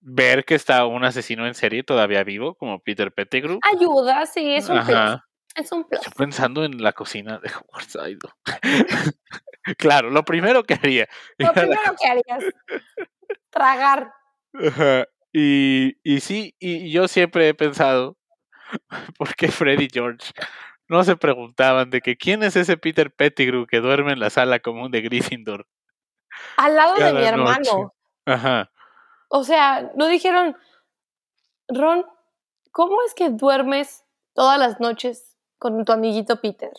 ver 0.00 0.44
que 0.44 0.56
está 0.56 0.84
un 0.84 1.04
asesino 1.04 1.46
en 1.46 1.54
serie 1.54 1.84
todavía 1.84 2.24
vivo, 2.24 2.56
como 2.56 2.80
Peter 2.80 3.12
Pettigrew. 3.12 3.60
Ayuda, 3.62 4.26
sí, 4.26 4.56
es 4.56 4.68
un 4.68 4.84
plus. 4.84 4.96
Ajá. 4.96 5.24
Es 5.54 5.70
un 5.70 5.84
plus. 5.84 6.00
Estoy 6.00 6.12
pensando 6.16 6.64
en 6.64 6.82
la 6.82 6.92
cocina 6.92 7.38
de 7.38 7.52
Hogwarts. 7.54 7.96
claro, 9.78 10.10
lo 10.10 10.24
primero 10.24 10.64
que 10.64 10.74
haría. 10.74 11.08
Lo 11.38 11.52
primero 11.52 11.94
que 12.02 12.08
harías. 12.08 12.52
Tragar. 13.50 14.12
Ajá. 14.54 15.06
Y, 15.32 15.98
y 16.02 16.18
sí, 16.18 16.56
y 16.58 16.90
yo 16.90 17.06
siempre 17.06 17.48
he 17.48 17.54
pensado, 17.54 18.16
¿por 19.18 19.36
qué 19.36 19.52
Fred 19.52 19.78
y 19.78 19.88
George 19.88 20.32
no 20.88 21.04
se 21.04 21.16
preguntaban 21.16 21.90
de 21.90 22.00
que 22.00 22.16
quién 22.16 22.42
es 22.42 22.56
ese 22.56 22.76
Peter 22.76 23.10
Pettigrew 23.10 23.66
que 23.66 23.80
duerme 23.80 24.12
en 24.12 24.20
la 24.20 24.30
sala 24.30 24.60
común 24.60 24.90
de 24.90 25.00
Gryffindor? 25.02 25.66
Al 26.56 26.74
lado 26.74 26.94
de 26.94 27.04
mi 27.04 27.12
noche. 27.12 27.28
hermano. 27.28 27.94
Ajá. 28.26 28.70
O 29.28 29.44
sea, 29.44 29.90
no 29.96 30.06
dijeron, 30.06 30.56
Ron, 31.68 32.04
¿cómo 32.70 32.96
es 33.06 33.14
que 33.14 33.30
duermes 33.30 34.04
todas 34.34 34.58
las 34.58 34.80
noches 34.80 35.36
con 35.58 35.84
tu 35.84 35.92
amiguito 35.92 36.40
Peter? 36.40 36.72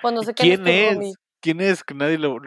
Cuando 0.00 0.22
se 0.22 0.34
¿Quién 0.34 0.66
es? 0.66 1.14
¿Quién 1.40 1.60
es? 1.60 1.84
Que 1.84 1.94
nadie 1.94 2.18
lo... 2.18 2.38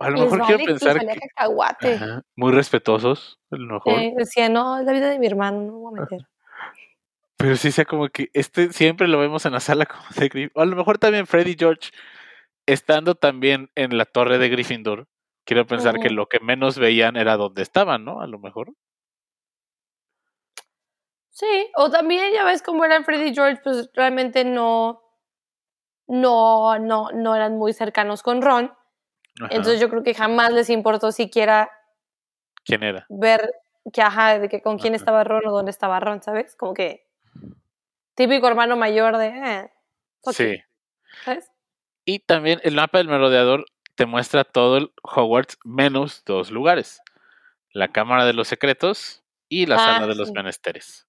A 0.00 0.10
lo 0.10 0.20
mejor 0.20 0.42
quiero 0.46 0.64
pensar 0.64 0.98
que... 1.00 1.18
Ajá, 1.36 2.22
Muy 2.36 2.52
respetuosos, 2.52 3.40
a 3.50 3.56
lo 3.56 3.74
mejor. 3.74 3.94
Eh, 3.94 4.14
decía, 4.16 4.48
no, 4.48 4.78
es 4.78 4.84
la 4.84 4.92
vida 4.92 5.08
de 5.10 5.18
mi 5.18 5.26
hermano, 5.26 5.62
no 5.62 5.72
me 5.72 5.78
voy 5.78 5.98
a 5.98 6.02
meter. 6.02 6.28
Pero 7.38 7.56
sí 7.56 7.70
sea 7.70 7.84
como 7.84 8.08
que 8.08 8.30
este 8.34 8.72
siempre 8.72 9.06
lo 9.06 9.18
vemos 9.18 9.46
en 9.46 9.52
la 9.52 9.60
sala 9.60 9.86
como 9.86 10.02
de 10.14 10.28
Gryffindor. 10.28 10.58
O 10.58 10.60
a 10.60 10.66
lo 10.66 10.76
mejor 10.76 10.98
también 10.98 11.26
Freddy 11.26 11.52
y 11.52 11.56
George, 11.58 11.90
estando 12.66 13.14
también 13.14 13.70
en 13.76 13.96
la 13.96 14.04
torre 14.04 14.38
de 14.38 14.48
Gryffindor, 14.48 15.08
quiero 15.44 15.66
pensar 15.66 16.00
que 16.00 16.10
lo 16.10 16.26
que 16.28 16.40
menos 16.40 16.78
veían 16.78 17.16
era 17.16 17.36
donde 17.36 17.62
estaban, 17.62 18.04
¿no? 18.04 18.20
A 18.20 18.26
lo 18.26 18.38
mejor. 18.38 18.74
Sí, 21.30 21.70
o 21.76 21.88
también 21.88 22.32
ya 22.34 22.44
ves 22.44 22.62
cómo 22.62 22.84
eran 22.84 23.04
Freddy 23.04 23.30
y 23.30 23.34
George, 23.34 23.60
pues 23.62 23.88
realmente 23.94 24.44
no, 24.44 25.00
no, 26.08 26.78
no, 26.80 27.10
no 27.12 27.36
eran 27.36 27.56
muy 27.56 27.72
cercanos 27.72 28.24
con 28.24 28.42
Ron. 28.42 28.74
Ajá. 29.40 29.54
Entonces 29.54 29.80
yo 29.80 29.88
creo 29.88 30.02
que 30.02 30.14
jamás 30.14 30.52
les 30.52 30.68
importó 30.68 31.12
siquiera 31.12 31.70
¿Quién 32.64 32.82
era? 32.82 33.06
ver 33.08 33.48
que, 33.92 34.02
ajá, 34.02 34.40
de 34.40 34.48
que 34.48 34.60
con 34.60 34.78
quién 34.78 34.94
Ajá. 34.94 34.96
estaba 34.96 35.22
Ron 35.22 35.46
o 35.46 35.52
dónde 35.52 35.70
estaba 35.70 36.00
Ron, 36.00 36.20
¿sabes? 36.20 36.56
Como 36.56 36.74
que 36.74 37.07
típico 38.14 38.46
hermano 38.48 38.76
mayor 38.76 39.16
de, 39.16 39.28
eh, 39.28 39.70
Sí. 40.32 40.58
¿sabes? 41.24 41.50
Y 42.04 42.20
también 42.20 42.60
el 42.64 42.74
mapa 42.74 42.98
del 42.98 43.08
merodeador 43.08 43.64
te 43.94 44.06
muestra 44.06 44.44
todo 44.44 44.76
el 44.78 44.92
Hogwarts 45.02 45.58
menos 45.64 46.24
dos 46.24 46.50
lugares. 46.50 47.00
La 47.72 47.88
Cámara 47.88 48.24
de 48.24 48.32
los 48.32 48.48
Secretos 48.48 49.22
y 49.48 49.66
la 49.66 49.76
Ah, 49.76 49.78
Sala 49.94 50.06
de 50.06 50.14
los. 50.14 50.32
Menesteres. 50.32 51.06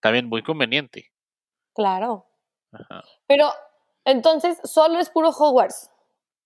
También 0.00 0.26
muy 0.28 0.42
conveniente. 0.42 1.12
Claro. 1.74 2.26
Ajá. 2.72 3.02
Pero 3.26 3.52
entonces 4.04 4.58
solo 4.64 4.98
es 4.98 5.10
puro 5.10 5.30
Hogwarts. 5.30 5.90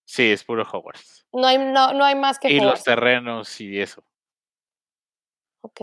Sí, 0.05 0.31
es 0.33 0.45
puro 0.45 0.65
Hogwarts. 0.71 1.27
No 1.33 1.47
hay, 1.47 1.59
no, 1.59 1.93
no 1.95 2.05
hay 2.05 2.15
más 2.15 2.39
que 2.39 2.51
Y 2.51 2.61
los 2.61 2.85
terrenos 2.85 3.61
y 3.61 3.81
eso. 3.81 4.05
Ok. 5.63 5.81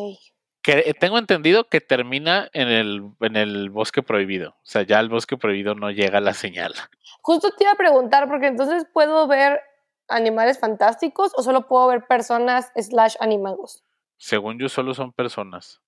Que 0.61 0.83
eh, 0.85 0.93
tengo 0.93 1.17
entendido 1.17 1.67
que 1.69 1.81
termina 1.81 2.49
en 2.53 2.67
el, 2.67 3.11
en 3.21 3.35
el 3.35 3.69
bosque 3.71 4.03
prohibido. 4.03 4.51
O 4.51 4.65
sea, 4.65 4.83
ya 4.83 4.99
el 4.99 5.09
bosque 5.09 5.37
prohibido 5.37 5.73
no 5.75 5.89
llega 5.91 6.19
la 6.21 6.33
señal. 6.33 6.73
Justo 7.21 7.49
te 7.57 7.63
iba 7.63 7.71
a 7.73 7.75
preguntar, 7.75 8.27
porque 8.27 8.47
entonces 8.47 8.85
puedo 8.93 9.27
ver 9.27 9.61
animales 10.07 10.59
fantásticos 10.59 11.31
o 11.35 11.41
solo 11.43 11.67
puedo 11.67 11.87
ver 11.87 12.05
personas 12.05 12.71
slash 12.75 13.15
animagos. 13.19 13.83
Según 14.17 14.59
yo, 14.59 14.69
solo 14.69 14.93
son 14.93 15.11
personas. 15.13 15.81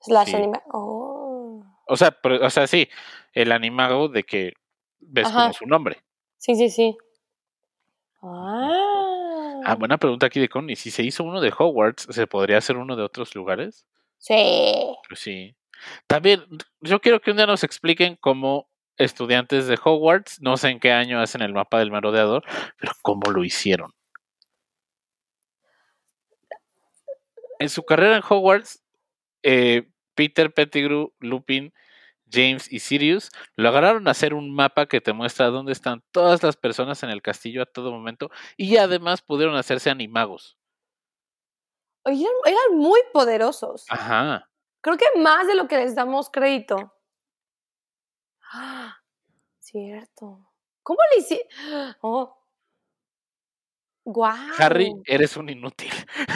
Slash 0.00 0.28
Sí. 0.28 0.36
anima. 0.36 0.62
Oh. 0.72 1.62
O 1.86 1.96
sea, 1.96 2.10
pero- 2.10 2.44
o 2.44 2.50
sea, 2.50 2.66
sí, 2.66 2.88
el 3.32 3.52
animago 3.52 4.08
de 4.08 4.22
que 4.24 4.52
ves 4.98 5.26
Ajá. 5.26 5.42
como 5.42 5.52
su 5.54 5.66
nombre. 5.66 6.02
Sí, 6.36 6.54
sí, 6.56 6.70
sí. 6.70 6.96
Ah. 8.22 8.89
Ah, 9.70 9.76
buena 9.76 9.98
pregunta 9.98 10.26
aquí 10.26 10.40
de 10.40 10.48
Connie. 10.48 10.74
Si 10.74 10.90
se 10.90 11.04
hizo 11.04 11.22
uno 11.22 11.40
de 11.40 11.52
Hogwarts, 11.56 12.08
¿se 12.10 12.26
podría 12.26 12.58
hacer 12.58 12.76
uno 12.76 12.96
de 12.96 13.04
otros 13.04 13.36
lugares? 13.36 13.86
Sí. 14.18 14.96
Pues 15.06 15.20
sí. 15.20 15.54
También, 16.08 16.44
yo 16.80 17.00
quiero 17.00 17.20
que 17.20 17.30
un 17.30 17.36
día 17.36 17.46
nos 17.46 17.62
expliquen 17.62 18.16
cómo 18.16 18.68
estudiantes 18.96 19.68
de 19.68 19.78
Hogwarts, 19.80 20.42
no 20.42 20.56
sé 20.56 20.70
en 20.70 20.80
qué 20.80 20.90
año 20.90 21.20
hacen 21.20 21.40
el 21.42 21.52
mapa 21.52 21.78
del 21.78 21.92
merodeador, 21.92 22.42
pero 22.80 22.94
cómo 23.02 23.30
lo 23.30 23.44
hicieron. 23.44 23.92
En 27.60 27.68
su 27.68 27.84
carrera 27.84 28.16
en 28.16 28.24
Hogwarts, 28.28 28.82
eh, 29.44 29.88
Peter 30.16 30.52
Pettigrew, 30.52 31.12
Lupin, 31.20 31.72
James 32.30 32.70
y 32.70 32.80
Sirius 32.80 33.30
lograron 33.56 34.08
hacer 34.08 34.34
un 34.34 34.54
mapa 34.54 34.86
que 34.86 35.00
te 35.00 35.12
muestra 35.12 35.46
dónde 35.46 35.72
están 35.72 36.02
todas 36.10 36.42
las 36.42 36.56
personas 36.56 37.02
en 37.02 37.10
el 37.10 37.22
castillo 37.22 37.62
a 37.62 37.66
todo 37.66 37.90
momento 37.92 38.30
y 38.56 38.76
además 38.76 39.22
pudieron 39.22 39.56
hacerse 39.56 39.90
animagos. 39.90 40.56
Eran, 42.04 42.20
eran 42.46 42.78
muy 42.78 43.00
poderosos. 43.12 43.84
Ajá. 43.88 44.48
Creo 44.80 44.96
que 44.96 45.20
más 45.20 45.46
de 45.46 45.54
lo 45.54 45.68
que 45.68 45.76
les 45.76 45.94
damos 45.94 46.30
crédito. 46.30 46.94
Ah, 48.52 48.96
cierto. 49.58 50.50
¿Cómo 50.82 50.98
le 51.14 51.20
hicieron? 51.20 51.96
Oh. 52.00 52.36
Guau. 54.04 54.34
Harry, 54.58 54.92
eres 55.04 55.36
un 55.36 55.50
inútil. 55.50 55.92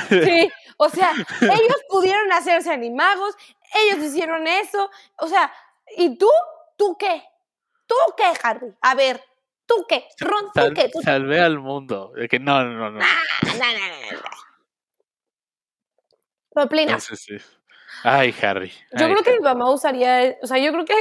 Sí, 0.09 0.51
o 0.77 0.89
sea, 0.91 1.11
ellos 1.41 1.83
pudieron 1.89 2.31
hacerse 2.33 2.71
animagos, 2.71 3.35
ellos 3.75 4.05
hicieron 4.05 4.47
eso, 4.47 4.91
o 5.19 5.27
sea, 5.27 5.53
¿y 5.97 6.17
tú? 6.19 6.31
¿Tú 6.77 6.97
qué? 6.99 7.23
¿Tú 7.87 7.95
qué, 8.17 8.25
Harry? 8.43 8.75
A 8.81 8.95
ver, 8.95 9.23
¿tú 9.67 9.85
qué? 9.89 10.07
Ron, 10.19 10.47
¿tú 10.47 10.61
Sal- 10.61 10.75
qué? 10.75 10.89
¿Tú 10.89 11.01
salvé 11.03 11.41
al 11.41 11.59
mundo. 11.59 12.13
Que 12.31 12.39
no, 12.39 12.65
no, 12.65 12.91
no. 12.91 12.91
no. 12.91 12.99
No, 12.99 13.05
no, 13.55 14.19
no, 16.57 16.93
no. 16.93 17.01
Sí. 17.01 17.37
Ay, 18.03 18.35
Harry. 18.43 18.71
yo 18.93 19.07
ay, 19.07 19.13
creo 19.13 19.23
que 19.23 19.33
mi 19.33 19.41
mamá 19.41 19.71
usaría, 19.71 20.37
o 20.43 20.47
sea, 20.47 20.59
yo 20.59 20.73
creo 20.73 20.85
que 20.85 20.95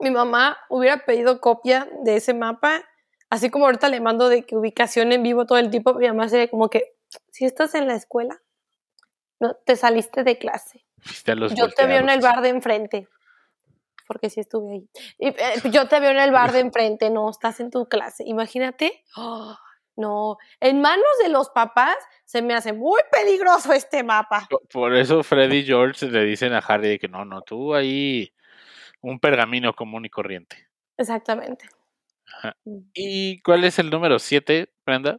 mi 0.00 0.10
mamá 0.10 0.58
hubiera 0.68 1.04
pedido 1.04 1.40
copia 1.40 1.88
de 2.02 2.16
ese 2.16 2.34
mapa, 2.34 2.84
así 3.30 3.50
como 3.50 3.66
ahorita 3.66 3.88
le 3.88 4.00
mando 4.00 4.28
de 4.28 4.44
que 4.44 4.56
ubicación 4.56 5.12
en 5.12 5.22
vivo 5.22 5.46
todo 5.46 5.58
el 5.58 5.70
tiempo, 5.70 5.94
mi 5.94 6.06
mamá 6.08 6.28
sería 6.28 6.48
como 6.48 6.68
que, 6.68 6.94
si 7.30 7.44
estás 7.44 7.74
en 7.74 7.86
la 7.86 7.94
escuela, 7.94 8.40
no, 9.40 9.54
te 9.64 9.76
saliste 9.76 10.24
de 10.24 10.38
clase. 10.38 10.84
Viste 10.96 11.32
a 11.32 11.34
los 11.34 11.54
Yo 11.54 11.68
te 11.70 11.86
veo 11.86 11.98
en 11.98 12.08
el 12.08 12.20
bar 12.20 12.40
de 12.40 12.48
enfrente. 12.48 13.08
Porque 14.06 14.30
sí 14.30 14.40
estuve 14.40 14.72
ahí. 14.72 14.88
Y, 15.18 15.28
eh, 15.28 15.62
yo 15.70 15.88
te 15.88 16.00
veo 16.00 16.10
en 16.10 16.18
el 16.18 16.30
bar 16.30 16.52
de 16.52 16.60
enfrente, 16.60 17.10
no, 17.10 17.28
estás 17.30 17.60
en 17.60 17.70
tu 17.70 17.88
clase. 17.88 18.24
Imagínate. 18.26 19.04
¡oh! 19.16 19.56
no, 19.96 20.36
en 20.60 20.80
manos 20.80 21.06
de 21.22 21.30
los 21.30 21.48
papás 21.50 21.96
se 22.24 22.42
me 22.42 22.54
hace 22.54 22.72
muy 22.72 23.00
peligroso 23.10 23.72
este 23.72 24.02
mapa. 24.02 24.46
Por- 24.70 24.94
eso 24.94 25.22
Freddy 25.22 25.58
y 25.58 25.64
George 25.64 26.06
le 26.06 26.24
dicen 26.24 26.52
a 26.52 26.58
Harry 26.58 26.88
de 26.88 26.98
que 26.98 27.08
no, 27.08 27.24
no, 27.24 27.42
tú 27.42 27.74
ahí 27.74 28.32
un 29.00 29.18
pergamino 29.18 29.74
común 29.74 30.04
y 30.04 30.10
corriente. 30.10 30.68
Exactamente. 30.96 31.68
Ajá. 32.26 32.56
Mm. 32.64 32.78
¿Y 32.94 33.40
cuál 33.40 33.64
es 33.64 33.78
el 33.78 33.90
número 33.90 34.18
7, 34.18 34.72
Brenda? 34.84 35.18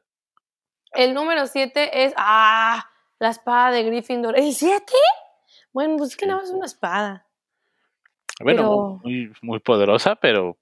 El 0.92 1.14
número 1.14 1.48
7 1.48 2.04
es. 2.06 2.14
¡Ah! 2.18 2.90
La 3.20 3.30
espada 3.30 3.72
de 3.72 3.84
Gryffindor. 3.84 4.38
¿El 4.38 4.54
7? 4.54 4.94
Bueno, 5.72 5.98
pues 5.98 6.12
es 6.12 6.18
que 6.18 6.26
nada 6.26 6.40
más 6.40 6.50
es 6.50 6.56
una 6.56 6.66
espada. 6.66 7.27
Bueno, 8.42 8.62
Pero- 8.62 9.00
muy, 9.04 9.34
muy 9.42 9.60
poderosa, 9.60 10.16
pero. 10.16 10.58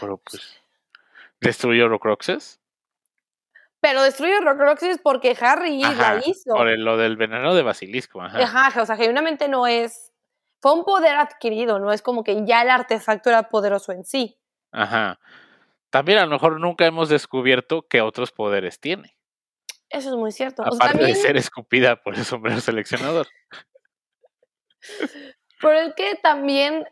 Pero 0.00 0.18
pues. 0.18 0.60
Destruyó 1.40 1.86
Horcruxes. 1.86 2.60
Pero 3.80 4.02
destruye 4.02 4.36
Horcruxes 4.38 4.98
porque 5.02 5.36
Harry 5.40 5.82
Ajá, 5.82 6.14
la 6.16 6.22
hizo. 6.26 6.54
Por 6.54 6.68
el- 6.68 6.84
lo 6.84 6.96
del 6.96 7.16
veneno 7.16 7.54
de 7.54 7.62
basilisco. 7.62 8.20
Ajá. 8.22 8.38
Ajá, 8.42 8.82
o 8.82 8.86
sea, 8.86 8.96
genuinamente 8.96 9.48
no 9.48 9.66
es. 9.66 10.12
Fue 10.60 10.72
un 10.72 10.84
poder 10.84 11.16
adquirido, 11.16 11.78
no 11.78 11.92
es 11.92 12.02
como 12.02 12.24
que 12.24 12.44
ya 12.46 12.62
el 12.62 12.70
artefacto 12.70 13.28
era 13.30 13.48
poderoso 13.48 13.92
en 13.92 14.04
sí. 14.04 14.38
Ajá. 14.72 15.20
También 15.90 16.18
a 16.18 16.24
lo 16.24 16.32
mejor 16.32 16.58
nunca 16.60 16.84
hemos 16.86 17.08
descubierto 17.08 17.86
qué 17.88 18.00
otros 18.00 18.32
poderes 18.32 18.80
tiene. 18.80 19.16
Eso 19.88 20.10
es 20.10 20.16
muy 20.16 20.32
cierto. 20.32 20.62
O 20.62 20.72
sea, 20.72 20.74
Aparte 20.76 20.98
también, 20.98 21.14
de 21.14 21.22
ser 21.22 21.36
escupida 21.36 22.02
por 22.02 22.16
el 22.16 22.24
sombrero 22.24 22.60
seleccionador. 22.60 23.28
Pero 25.60 25.78
es 25.80 25.94
que 25.94 26.14
también. 26.22 26.86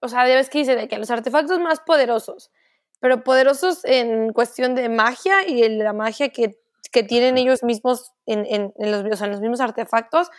O 0.00 0.08
sea, 0.08 0.26
ya 0.26 0.34
ves 0.34 0.48
que 0.48 0.58
dice 0.58 0.76
de 0.76 0.88
que 0.88 0.98
los 0.98 1.10
artefactos 1.10 1.58
más 1.60 1.80
poderosos, 1.80 2.50
pero 3.00 3.22
poderosos 3.22 3.84
en 3.84 4.32
cuestión 4.32 4.74
de 4.74 4.88
magia 4.88 5.46
y 5.46 5.68
la 5.68 5.92
magia 5.92 6.30
que, 6.30 6.58
que 6.90 7.02
tienen 7.02 7.36
ellos 7.36 7.62
mismos 7.62 8.12
en, 8.26 8.46
en- 8.46 8.72
en 8.78 8.90
los, 8.92 9.04
o 9.04 9.16
sea, 9.16 9.26
en 9.26 9.32
los 9.32 9.40
mismos 9.42 9.60
artefactos, 9.60 10.30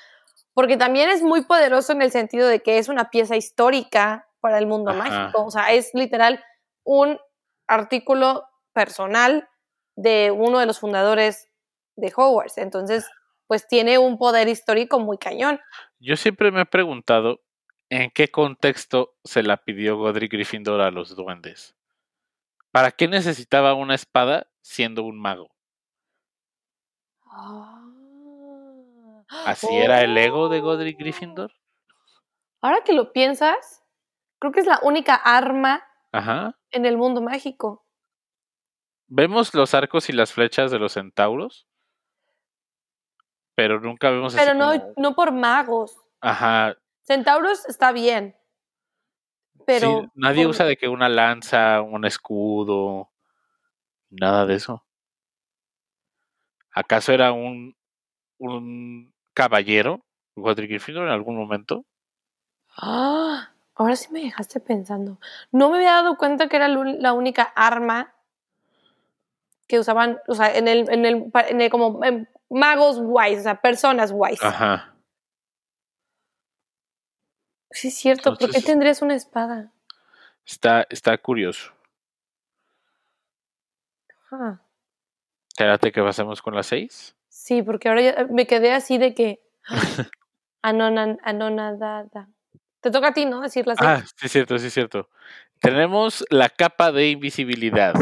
porque 0.54 0.78
también 0.78 1.10
es 1.10 1.22
muy 1.22 1.44
poderoso 1.46 1.92
en 1.94 2.02
el 2.02 2.12
sentido 2.12 2.48
de 2.48 2.62
que 2.62 2.80
es 2.80 2.90
una 2.90 3.10
pieza 3.12 3.36
histórica 3.36 4.28
para 4.40 4.58
el 4.58 4.66
mundo 4.66 4.92
Ajá. 4.92 4.98
mágico. 5.10 5.46
O 5.46 5.52
sea, 5.52 5.72
es 5.74 5.92
literal 5.94 6.44
un 6.84 7.20
artículo 7.68 8.48
personal 8.74 9.48
de 9.96 10.32
uno 10.32 10.58
de 10.58 10.66
los 10.66 10.80
fundadores 10.80 11.50
de 11.96 12.12
Hogwarts. 12.16 12.58
Entonces, 12.58 13.06
pues 13.52 13.68
tiene 13.68 13.98
un 13.98 14.18
poder 14.18 14.48
histórico 14.48 14.98
muy 15.02 15.18
cañón. 15.18 15.60
Yo 16.00 16.16
siempre 16.16 16.52
me 16.52 16.62
he 16.62 16.66
preguntado 16.66 17.42
en 17.90 18.10
qué 18.10 18.30
contexto 18.30 19.18
se 19.26 19.44
la 19.44 19.58
pidió 19.58 19.98
Godric 19.98 20.32
Gryffindor 20.32 20.80
a 20.80 20.90
los 20.90 21.18
duendes. 21.18 21.76
¿Para 22.72 22.92
qué 22.92 23.10
necesitaba 23.10 23.74
una 23.74 23.94
espada 23.94 24.48
siendo 24.62 25.04
un 25.04 25.20
mago? 25.20 25.50
¿Así 29.46 29.68
era 29.70 30.02
el 30.02 30.18
ego 30.18 30.48
de 30.48 30.62
Godric 30.62 30.96
Oh. 30.96 31.00
Gryffindor? 31.00 31.52
Ahora 32.62 32.86
que 32.86 32.94
lo 32.94 33.12
piensas, 33.12 33.84
creo 34.40 34.54
que 34.54 34.62
es 34.62 34.66
la 34.66 34.80
única 34.82 35.16
arma 35.16 35.84
Ajá. 36.14 36.58
en 36.70 36.86
el 36.86 36.96
mundo 36.96 37.22
mágico. 37.22 37.86
Vemos 39.08 39.54
los 39.54 39.74
arcos 39.74 40.08
y 40.08 40.14
las 40.14 40.32
flechas 40.32 40.72
de 40.72 40.80
los 40.80 40.94
centauros, 40.94 41.68
pero 43.56 43.80
nunca 43.80 44.10
vemos 44.10 44.34
así 44.36 44.44
Pero 44.44 44.58
no, 44.58 44.72
como- 44.80 44.94
no 44.98 45.16
por 45.16 45.32
magos. 45.32 45.98
Ajá. 46.22 46.76
Centauros 47.04 47.66
está 47.68 47.92
bien. 47.92 48.36
Pero 49.66 50.02
sí, 50.04 50.10
nadie 50.16 50.44
por- 50.44 50.52
usa 50.52 50.66
de 50.66 50.78
que 50.78 50.88
una 50.88 51.10
lanza, 51.10 51.82
un 51.82 52.06
escudo, 52.06 53.12
nada 54.10 54.46
de 54.46 54.56
eso. 54.56 54.84
¿Acaso 56.74 57.12
era 57.12 57.32
un, 57.34 57.76
un 58.38 59.14
caballero, 59.34 60.06
Godric 60.36 60.70
Gryffindor, 60.70 61.06
en 61.08 61.14
algún 61.14 61.36
momento? 61.36 61.86
Ah, 62.78 63.52
ahora 63.76 63.96
sí 63.96 64.12
me 64.12 64.22
dejaste 64.22 64.60
pensando. 64.62 65.20
No 65.52 65.70
me 65.70 65.78
había 65.78 65.92
dado 65.92 66.18
cuenta 66.18 66.48
que 66.48 66.56
era 66.56 66.68
la 66.70 67.14
única 67.14 67.44
arma 67.44 68.14
que 69.68 69.80
usaban, 69.80 70.20
o 70.28 70.36
sea, 70.36 70.56
en 70.56 70.68
el, 70.68 70.90
en 70.90 71.06
el, 71.06 71.32
en 71.50 71.62
el- 71.62 71.70
como 71.70 72.04
en 72.04 72.30
magos 72.52 72.98
wise, 73.02 73.40
o 73.40 73.44
sea, 73.44 73.62
personas 73.62 74.12
wise. 74.14 74.46
Ajá. 74.46 74.96
Sí, 77.72 77.88
es 77.88 77.96
cierto. 77.98 78.36
¿Por 78.38 78.52
qué 78.52 78.62
tendrías 78.62 79.02
una 79.02 79.16
espada? 79.16 79.72
Está, 80.46 80.86
está 80.90 81.18
curioso. 81.18 81.72
Ah, 84.32 84.62
Espérate 85.50 85.92
que 85.92 86.02
pasemos 86.02 86.42
con 86.42 86.56
las 86.56 86.68
seis. 86.68 87.16
sí, 87.30 87.62
porque 87.64 87.90
ahora 87.90 88.02
ya 88.02 88.28
me 88.30 88.48
quedé 88.48 88.72
así 88.74 88.98
de 88.98 89.14
que. 89.14 89.42
Anona, 90.64 91.18
anonadada. 91.24 92.30
Te 92.82 92.92
toca 92.92 93.08
a 93.10 93.14
ti, 93.14 93.26
¿no? 93.26 93.42
Decirla 93.42 93.74
así. 93.74 93.84
Ah, 93.86 94.04
sí, 94.06 94.26
es 94.26 94.32
cierto, 94.32 94.58
sí, 94.60 94.68
es 94.68 94.74
cierto. 94.74 95.10
Tenemos 95.60 96.24
la 96.30 96.50
capa 96.50 96.92
de 96.92 97.10
invisibilidad, 97.10 97.94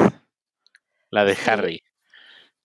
la 1.10 1.24
de 1.26 1.36
Sí. 1.36 1.50
Harry. 1.50 1.84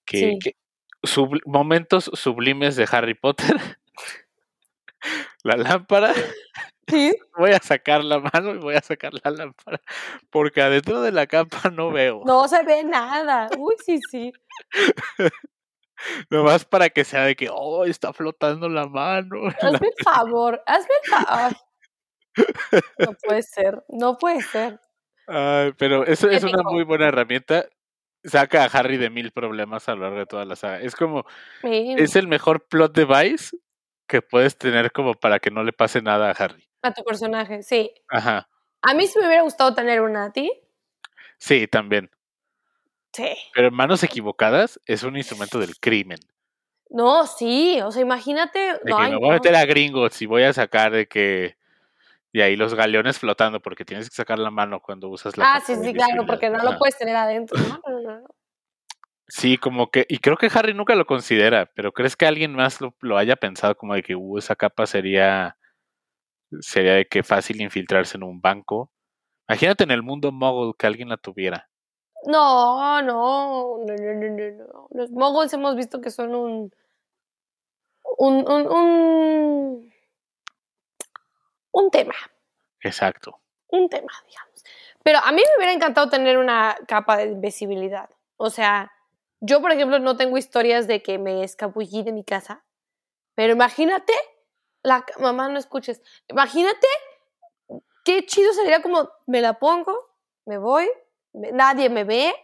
Que, 0.05 0.19
Sí. 0.19 0.39
que- 0.43 0.57
subl- 1.05 1.43
momentos 1.47 2.11
sublimes 2.15 2.77
de 2.77 2.89
Harry 2.91 3.15
Potter. 3.15 3.57
la 5.45 5.57
lámpara. 5.57 6.13
Sí. 6.87 7.13
Voy 7.39 7.53
a 7.53 7.59
sacar 7.59 8.05
la 8.05 8.21
mano 8.21 8.55
y 8.55 8.59
voy 8.59 8.75
a 8.75 8.81
sacar 8.81 9.13
la 9.25 9.31
lámpara. 9.31 9.81
Porque 10.31 10.63
adentro 10.63 11.01
de 11.01 11.13
la 11.13 11.27
capa 11.27 11.71
no 11.71 11.91
veo. 11.91 12.23
No 12.25 12.47
se 12.47 12.63
ve 12.63 12.85
nada. 12.85 13.49
Uy, 13.59 13.75
sí, 13.85 13.99
sí. 14.11 14.33
Nomás 16.31 16.65
para 16.65 16.91
que 16.91 17.05
sea 17.05 17.25
de 17.25 17.35
que, 17.35 17.49
oh, 17.51 17.85
está 17.85 18.13
flotando 18.13 18.69
la 18.69 18.87
mano. 18.87 19.49
Hazme 19.63 19.89
el 19.89 20.05
favor. 20.05 20.63
Hazme 20.67 20.95
el 21.03 21.11
favor. 21.11 21.57
No 22.99 23.13
puede 23.15 23.43
ser. 23.43 23.85
No 23.89 24.19
puede 24.19 24.43
ser. 24.43 24.81
Ay, 25.27 25.73
pero 25.79 26.05
eso 26.05 26.29
es 26.29 26.45
una 26.45 26.63
muy 26.63 26.85
buena 26.85 27.09
herramienta. 27.09 27.67
Saca 28.25 28.65
a 28.65 28.67
Harry 28.67 28.97
de 28.97 29.11
mil 29.11 29.33
problemas 29.33 29.89
a 29.89 29.95
lo 29.95 30.03
largo 30.03 30.19
de 30.19 30.27
toda 30.27 30.45
la 30.45 30.57
saga. 30.57 30.81
Es 30.81 30.97
como, 30.97 31.25
Sí. 31.63 31.95
es 31.99 32.17
el 32.17 32.27
mejor 32.27 32.67
plot 32.67 32.95
device 32.95 33.57
que 34.07 34.23
puedes 34.23 34.57
tener 34.59 34.93
como 34.93 35.15
para 35.15 35.39
que 35.39 35.51
no 35.51 35.63
le 35.63 35.73
pase 35.73 36.01
nada 36.03 36.29
a 36.31 36.33
Harry. 36.33 36.69
A 36.83 36.93
tu 36.93 37.03
personaje, 37.05 37.63
sí. 37.63 37.91
Ajá. 38.09 38.49
A 38.83 38.95
mí 38.95 39.07
sí 39.07 39.19
me 39.19 39.27
hubiera 39.27 39.43
gustado 39.43 39.75
tener 39.75 40.01
una 40.01 40.27
a 40.27 40.33
ti. 40.33 40.51
Sí, 41.39 41.67
también. 41.67 42.11
Sí. 43.13 43.29
Pero 43.55 43.69
en 43.69 43.75
manos 43.75 44.03
equivocadas 44.03 44.81
es 44.87 45.03
un 45.05 45.17
instrumento 45.17 45.59
del 45.59 45.79
crimen. 45.79 46.19
No, 46.91 47.27
sí. 47.27 47.81
O 47.83 47.91
sea, 47.93 48.03
imagínate. 48.03 48.59
De 48.59 48.79
no, 48.85 48.97
que 48.99 49.03
ay, 49.03 49.11
me 49.13 49.19
voy 49.19 49.31
a 49.31 49.33
meter 49.35 49.55
a 49.57 49.65
gringos 49.65 50.21
y 50.21 50.27
voy 50.27 50.43
a 50.43 50.53
sacar 50.53 50.93
de 50.93 51.07
que. 51.07 51.57
Y 52.35 52.41
ahí 52.41 52.57
los 52.57 52.75
galeones 52.75 53.21
flotando, 53.21 53.61
porque 53.61 53.85
tienes 53.85 54.11
que 54.11 54.17
sacar 54.17 54.41
la 54.41 54.51
mano 54.51 54.83
cuando 54.83 55.09
usas 55.09 55.39
la 55.39 55.55
Ah, 55.55 55.61
sí, 55.65 55.77
sí, 55.77 55.95
claro, 55.95 56.27
porque 56.27 56.51
no 56.51 56.65
lo 56.65 56.77
puedes 56.79 56.99
tener 56.99 57.15
adentro. 57.15 57.57
Sí, 59.29 59.57
como 59.57 59.89
que. 59.93 60.05
Y 60.09 60.19
creo 60.19 60.37
que 60.37 60.51
Harry 60.53 60.75
nunca 60.75 60.97
lo 60.97 61.07
considera, 61.07 61.71
pero 61.77 61.93
¿crees 61.93 62.17
que 62.17 62.27
alguien 62.27 62.53
más 62.53 62.81
lo, 62.81 62.93
lo 63.03 63.19
haya 63.19 63.37
pensado 63.37 63.77
como 63.77 63.95
de 63.95 64.03
que 64.03 64.17
uh, 64.17 64.37
esa 64.37 64.57
capa 64.57 64.85
sería. 64.87 65.57
Sería 66.59 66.95
de 66.95 67.07
que 67.07 67.23
fácil 67.23 67.61
infiltrarse 67.61 68.17
en 68.17 68.25
un 68.25 68.41
banco? 68.41 68.91
Imagínate 69.49 69.85
en 69.85 69.93
el 69.93 70.03
mundo 70.03 70.33
mogul 70.33 70.75
que 70.77 70.89
alguien 70.89 71.11
la 71.11 71.19
tuviera. 71.19 71.71
No, 72.27 73.01
no, 73.01 73.79
no, 73.79 73.95
no, 73.97 74.13
no, 74.13 74.31
no, 74.31 74.51
no. 74.51 74.89
Los 74.91 75.13
moguls 75.13 75.53
hemos 75.53 75.77
visto 75.77 76.01
que 76.01 76.11
son 76.11 76.35
un. 76.35 76.75
Un. 78.19 78.45
Un. 78.51 78.67
Un, 78.67 79.94
un 81.75 81.91
tema. 81.91 82.15
Exacto. 82.81 83.41
Un 83.69 83.89
tema, 83.89 84.13
digamos. 84.27 84.65
Pero 85.03 85.19
a 85.19 85.33
mí 85.33 85.43
me 85.43 85.57
hubiera 85.59 85.73
encantado 85.73 86.09
tener 86.09 86.39
una 86.39 86.77
capa 86.87 87.17
de 87.17 87.25
invisibilidad. 87.25 88.09
O 88.37 88.49
sea, 88.51 88.93
yo, 89.41 89.61
por 89.61 89.73
ejemplo, 89.73 89.99
no 89.99 90.17
tengo 90.17 90.39
historias 90.39 90.87
de 90.87 91.03
que 91.03 91.19
me 91.19 91.43
escabullí 91.43 92.03
de 92.03 92.13
mi 92.13 92.25
casa. 92.25 92.65
Pero 93.35 93.53
imagínate. 93.53 94.13
La, 94.83 95.05
mamá, 95.19 95.49
no 95.49 95.59
escuches. 95.59 96.03
Imagínate 96.29 96.87
qué 98.05 98.25
chido 98.27 98.53
sería 98.53 98.83
como 98.83 99.09
me 99.27 99.41
la 99.41 99.55
pongo, 99.55 99.99
me 100.45 100.59
voy, 100.59 100.89
me- 101.33 101.53
nadie 101.53 101.89
me 101.89 102.05
ve, 102.05 102.35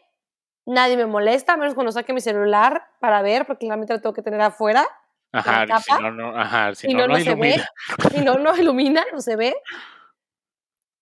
nadie 0.64 0.96
me 0.96 1.04
molesta, 1.04 1.52
a 1.52 1.56
menos 1.58 1.74
cuando 1.74 1.92
saque 1.92 2.14
mi 2.14 2.20
celular 2.22 2.88
para 2.98 3.20
ver, 3.20 3.46
porque 3.46 3.66
realmente 3.66 3.92
lo 3.92 4.00
tengo 4.00 4.14
que 4.14 4.22
tener 4.22 4.40
afuera. 4.40 4.86
Ajá, 5.32 5.78
si 5.80 5.92
no, 6.02 6.10
no, 6.10 6.36
ajá, 6.36 6.74
si 6.74 6.88
no, 6.88 7.00
no, 7.00 7.06
no, 7.08 7.14
no 7.18 7.20
se 7.24 7.34
ve. 7.34 7.48
ilumina. 7.50 7.68
Y 8.14 8.24
no, 8.24 8.38
no 8.38 8.56
ilumina, 8.56 9.04
no 9.12 9.20
se 9.20 9.36
ve. 9.36 9.54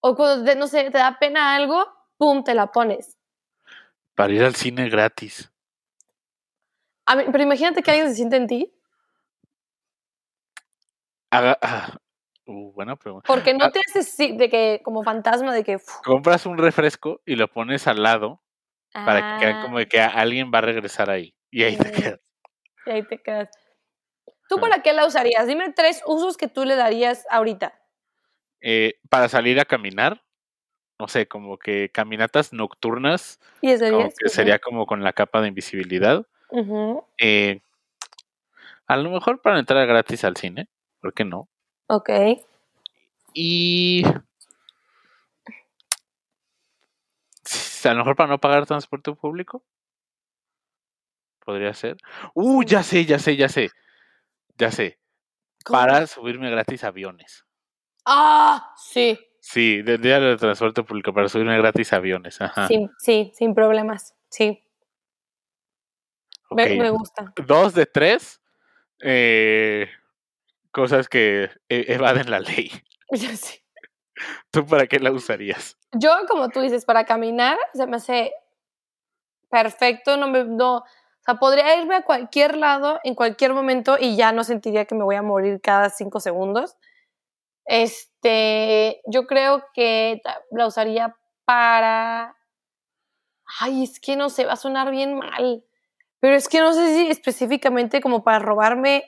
O 0.01 0.15
cuando, 0.15 0.45
te- 0.45 0.57
no 0.57 0.67
sé, 0.67 0.91
te 0.91 0.99
da 0.99 1.19
pena 1.19 1.55
algo, 1.57 1.87
pum, 2.19 2.45
te 2.45 2.55
la 2.55 2.67
pones. 2.71 3.17
Para 4.15 4.33
ir 4.33 4.43
al 4.45 4.55
cine 4.55 4.89
gratis. 4.91 5.51
A 7.07 7.17
mí- 7.17 7.25
pero 7.33 7.43
imagínate 7.43 7.83
que 7.83 7.91
alguien 7.91 8.09
se 8.11 8.17
siente 8.17 8.37
en 8.37 8.47
ti, 8.47 8.75
Haga- 11.31 11.59
ah, 11.63 11.97
uh, 12.47 12.73
buena 12.73 12.97
pregunta. 12.97 13.27
porque 13.27 13.53
no 13.55 13.67
Ah. 13.67 13.71
te 13.71 13.81
haces 13.81 14.09
sí, 14.11 14.37
de 14.37 14.49
que, 14.49 14.81
como 14.85 15.03
fantasma, 15.05 15.53
de 15.55 15.63
que. 15.65 15.79
Compras 16.05 16.47
un 16.47 16.57
refresco 16.59 17.21
y 17.27 17.37
lo 17.37 17.49
pones 17.49 17.87
al 17.87 18.03
lado 18.03 18.43
para 18.93 19.35
que 19.39 19.41
quede 19.45 19.53
ah, 19.53 19.63
como 19.63 19.79
de 19.79 19.87
que 19.89 20.01
alguien 20.01 20.51
va 20.53 20.59
a 20.59 20.63
regresar 20.63 21.11
ahí. 21.11 21.35
Y 21.51 21.65
ahí 21.65 21.77
te 21.77 21.89
Mm. 21.89 21.93
quedas. 21.93 22.21
Y 22.87 22.91
ahí 22.91 23.03
te 23.07 23.19
quedas. 23.23 23.49
¿Tú 24.49 24.57
Ah. 24.57 24.61
para 24.61 24.83
qué 24.83 24.93
la 24.93 25.07
usarías? 25.07 25.47
Dime 25.47 25.73
tres 25.73 26.03
usos 26.07 26.37
que 26.37 26.49
tú 26.49 26.65
le 26.65 26.75
darías 26.75 27.27
ahorita. 27.31 27.79
Eh, 28.61 28.99
para 29.09 29.29
salir 29.29 29.61
a 29.61 29.65
caminar, 29.65 30.23
no 30.99 31.07
sé, 31.07 31.29
como 31.29 31.59
que 31.59 31.91
caminatas 31.91 32.53
nocturnas, 32.53 33.39
Y 33.61 33.71
ese 33.71 33.91
como 33.93 34.09
que 34.11 34.29
sería 34.29 34.59
como 34.59 34.87
con 34.87 35.05
la 35.05 35.13
capa 35.13 35.41
de 35.41 35.49
invisibilidad. 35.49 36.27
Eh, 37.19 37.61
a 38.87 38.97
lo 38.97 39.11
mejor 39.11 39.41
para 39.43 39.59
entrar 39.59 39.87
gratis 39.87 40.25
al 40.25 40.37
cine, 40.37 40.67
¿por 41.01 41.13
qué 41.13 41.25
no? 41.25 41.49
Ok. 41.89 42.11
Y 43.35 44.03
a 47.85 47.93
lo 47.93 47.99
mejor 47.99 48.17
para 48.17 48.31
no 48.31 48.39
pagar 48.39 48.67
transporte 48.67 49.13
público. 49.13 49.63
Podría 51.45 51.73
ser. 51.75 51.97
Uh, 52.35 52.63
ya 52.65 52.83
sé, 52.83 53.05
ya 53.05 53.19
sé, 53.19 53.37
ya 53.37 53.49
sé. 53.49 53.71
Ya 54.59 54.71
sé. 54.71 54.99
¿Cómo? 55.65 55.79
Para 55.79 56.07
subirme 56.07 56.51
gratis 56.51 56.85
a 56.85 56.89
aviones. 56.89 57.45
Ah, 58.05 58.75
sí, 58.77 59.19
Sí, 59.41 59.81
del 59.83 60.01
día 60.03 60.21
de 60.21 60.37
transporte 60.37 60.83
público, 60.83 61.15
para 61.15 61.29
subirme 61.29 61.57
gratis 61.57 61.93
a 61.93 61.97
aviones. 61.97 62.41
Ajá. 62.41 62.67
sí, 62.67 62.91
sí, 62.99 63.33
sin 63.35 63.55
problemas. 63.55 64.15
Sí, 64.29 64.63
me, 66.51 66.91
gusta. 66.91 67.33
Dos 67.47 67.75
de 67.75 67.87
tres 67.87 68.41
eh, 69.01 69.89
cosas 70.71 71.09
que 71.09 71.45
e- 71.69 71.85
evaden 71.89 72.31
la 72.31 72.41
ley. 72.41 72.71
Ya 73.11 73.35
sé. 73.37 73.65
¿Tú 74.51 74.67
para 74.67 74.87
qué 74.87 74.99
la 74.99 75.13
usarías? 75.13 75.79
Yo, 75.93 76.11
como 76.29 76.49
tú 76.51 76.61
dices, 76.61 76.85
para 76.85 77.05
caminar 77.05 77.57
se 77.73 77.87
me 77.87 77.97
hace 77.97 78.33
perfecto. 79.49 80.17
No 80.17 80.29
me, 80.29 80.45
no, 80.45 80.85
o 81.29 81.31
sea, 81.31 81.39
podría 81.39 81.77
irme 81.79 81.95
a 81.95 82.05
cualquier 82.05 82.57
lado 82.57 83.01
en 83.05 83.15
cualquier 83.15 83.53
momento 83.53 83.99
y 84.01 84.17
ya 84.17 84.33
no 84.33 84.45
sentiría 84.45 84.87
que 84.87 84.95
me 84.95 85.05
voy 85.05 85.17
a 85.17 85.21
morir 85.21 85.61
cada 85.61 85.91
cinco 85.91 86.21
segundos. 86.21 86.79
Este, 87.67 89.03
yo 89.07 89.27
creo 89.27 89.63
que 89.75 90.23
la 90.51 90.67
usaría 90.67 91.15
para. 91.45 92.35
Ay, 93.61 93.85
es 93.85 94.01
que 94.01 94.17
no 94.17 94.31
sé, 94.31 94.47
va 94.47 94.55
a 94.55 94.57
sonar 94.57 94.91
bien 94.91 95.19
mal. 95.19 95.63
Pero 96.19 96.35
es 96.35 96.49
que 96.49 96.61
no 96.61 96.73
sé 96.73 96.95
si 96.95 97.11
específicamente 97.11 98.01
como 98.01 98.25
para 98.25 98.39
robarme. 98.39 99.05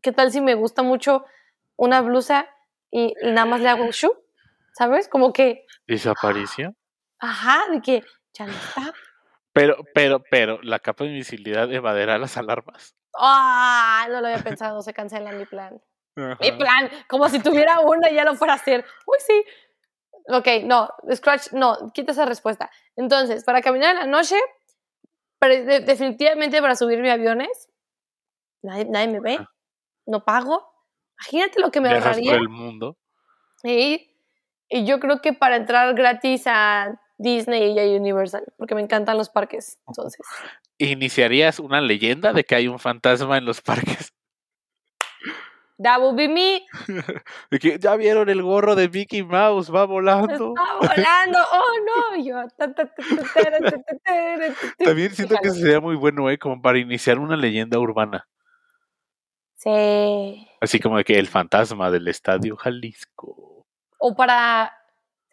¿Qué 0.00 0.12
tal 0.12 0.30
si 0.30 0.40
me 0.40 0.54
gusta 0.54 0.84
mucho 0.84 1.24
una 1.76 2.02
blusa 2.02 2.48
y, 2.88 3.14
y 3.20 3.32
nada 3.32 3.46
más 3.46 3.60
le 3.60 3.68
hago 3.68 3.82
un 3.82 3.90
shoe? 3.90 4.12
¿Sabes? 4.74 5.08
Como 5.08 5.32
que 5.32 5.66
¿Desaparición? 5.88 6.76
Ajá, 7.18 7.64
de 7.72 7.82
que 7.82 8.04
ya 8.32 8.46
no 8.46 8.52
está. 8.52 8.94
Pero, 9.52 9.76
pero, 9.94 10.22
pero, 10.30 10.60
la 10.62 10.78
capa 10.78 11.04
de 11.04 11.10
invisibilidad 11.10 11.72
evadirá 11.72 12.18
las 12.18 12.36
alarmas. 12.36 12.94
Ah, 13.18 14.06
no 14.10 14.20
lo 14.20 14.28
había 14.28 14.42
pensado, 14.42 14.80
se 14.82 14.92
cancela 14.92 15.32
mi 15.32 15.44
plan. 15.46 15.80
Mi 16.40 16.52
plan, 16.52 16.90
como 17.08 17.28
si 17.28 17.40
tuviera 17.40 17.80
una 17.80 18.10
y 18.10 18.14
ya 18.14 18.24
lo 18.24 18.34
fuera 18.34 18.54
a 18.54 18.56
hacer. 18.56 18.84
Uy, 19.06 19.16
sí. 19.26 19.44
Ok, 20.26 20.46
no, 20.64 20.88
Scratch, 21.14 21.52
no, 21.52 21.90
quita 21.94 22.12
esa 22.12 22.26
respuesta. 22.26 22.70
Entonces, 22.96 23.44
para 23.44 23.62
caminar 23.62 23.94
en 23.94 24.00
la 24.00 24.06
noche, 24.06 24.36
de- 25.40 25.80
definitivamente 25.80 26.60
para 26.60 26.74
subirme 26.76 27.10
a 27.10 27.14
aviones, 27.14 27.70
nadie, 28.62 28.84
nadie 28.84 29.08
me 29.08 29.20
ve, 29.20 29.38
no 30.06 30.24
pago. 30.24 30.68
Imagínate 31.20 31.60
lo 31.60 31.70
que 31.70 31.80
me 31.80 31.88
Viajas 31.88 32.16
por 32.18 32.26
ahorraría. 32.26 32.34
el 32.36 32.48
mundo. 32.48 32.96
Sí. 33.62 34.14
Y 34.68 34.84
yo 34.84 35.00
creo 35.00 35.20
que 35.22 35.32
para 35.32 35.56
entrar 35.56 35.94
gratis 35.94 36.46
a 36.46 37.00
Disney 37.18 37.78
y 37.78 37.96
Universal, 37.96 38.44
porque 38.56 38.74
me 38.74 38.80
encantan 38.80 39.18
los 39.18 39.28
parques. 39.28 39.78
Entonces. 39.86 40.24
¿Iniciarías 40.78 41.58
una 41.58 41.80
leyenda 41.80 42.32
de 42.32 42.44
que 42.44 42.54
hay 42.54 42.68
un 42.68 42.78
fantasma 42.78 43.36
en 43.36 43.44
los 43.44 43.60
parques? 43.60 44.12
That 45.80 46.00
would 46.00 46.16
be 46.16 46.28
me. 46.28 46.66
ya 47.78 47.94
vieron 47.94 48.28
el 48.28 48.42
gorro 48.42 48.74
de 48.74 48.88
Mickey 48.88 49.22
Mouse, 49.22 49.72
va 49.72 49.84
volando. 49.84 50.54
Está 50.54 50.74
volando, 50.74 51.38
oh 51.52 52.16
no. 52.16 52.24
Yo, 52.24 52.48
También 54.84 55.14
siento 55.14 55.36
que 55.40 55.50
sería 55.50 55.80
muy 55.80 55.94
bueno, 55.94 56.28
¿eh? 56.30 56.38
Como 56.38 56.60
para 56.60 56.78
iniciar 56.78 57.20
una 57.20 57.36
leyenda 57.36 57.78
urbana. 57.78 58.26
Sí. 59.54 60.48
Así 60.60 60.80
como 60.80 60.98
de 60.98 61.04
que 61.04 61.18
el 61.18 61.28
fantasma 61.28 61.92
del 61.92 62.08
Estadio 62.08 62.56
Jalisco. 62.56 63.64
O 63.98 64.16
para. 64.16 64.72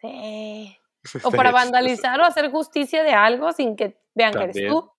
Sí. 0.00 0.76
O 1.22 1.30
para 1.30 1.50
vandalizar 1.50 2.20
o 2.20 2.24
hacer 2.24 2.50
justicia 2.50 3.02
de 3.02 3.12
algo 3.12 3.52
sin 3.52 3.76
que 3.76 3.98
vean 4.14 4.32
que 4.32 4.44
eres 4.44 4.56
tú. 4.68 4.92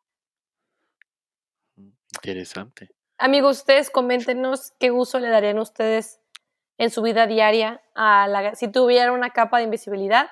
Interesante. 2.13 2.89
Amigos, 3.17 3.57
ustedes 3.57 3.89
coméntenos 3.89 4.73
qué 4.79 4.91
uso 4.91 5.19
le 5.19 5.29
darían 5.29 5.57
ustedes 5.59 6.19
en 6.77 6.91
su 6.91 7.01
vida 7.01 7.25
diaria 7.25 7.81
a 7.95 8.27
la, 8.27 8.55
si 8.55 8.67
tuvieran 8.67 9.13
una 9.13 9.31
capa 9.31 9.57
de 9.57 9.63
invisibilidad. 9.63 10.29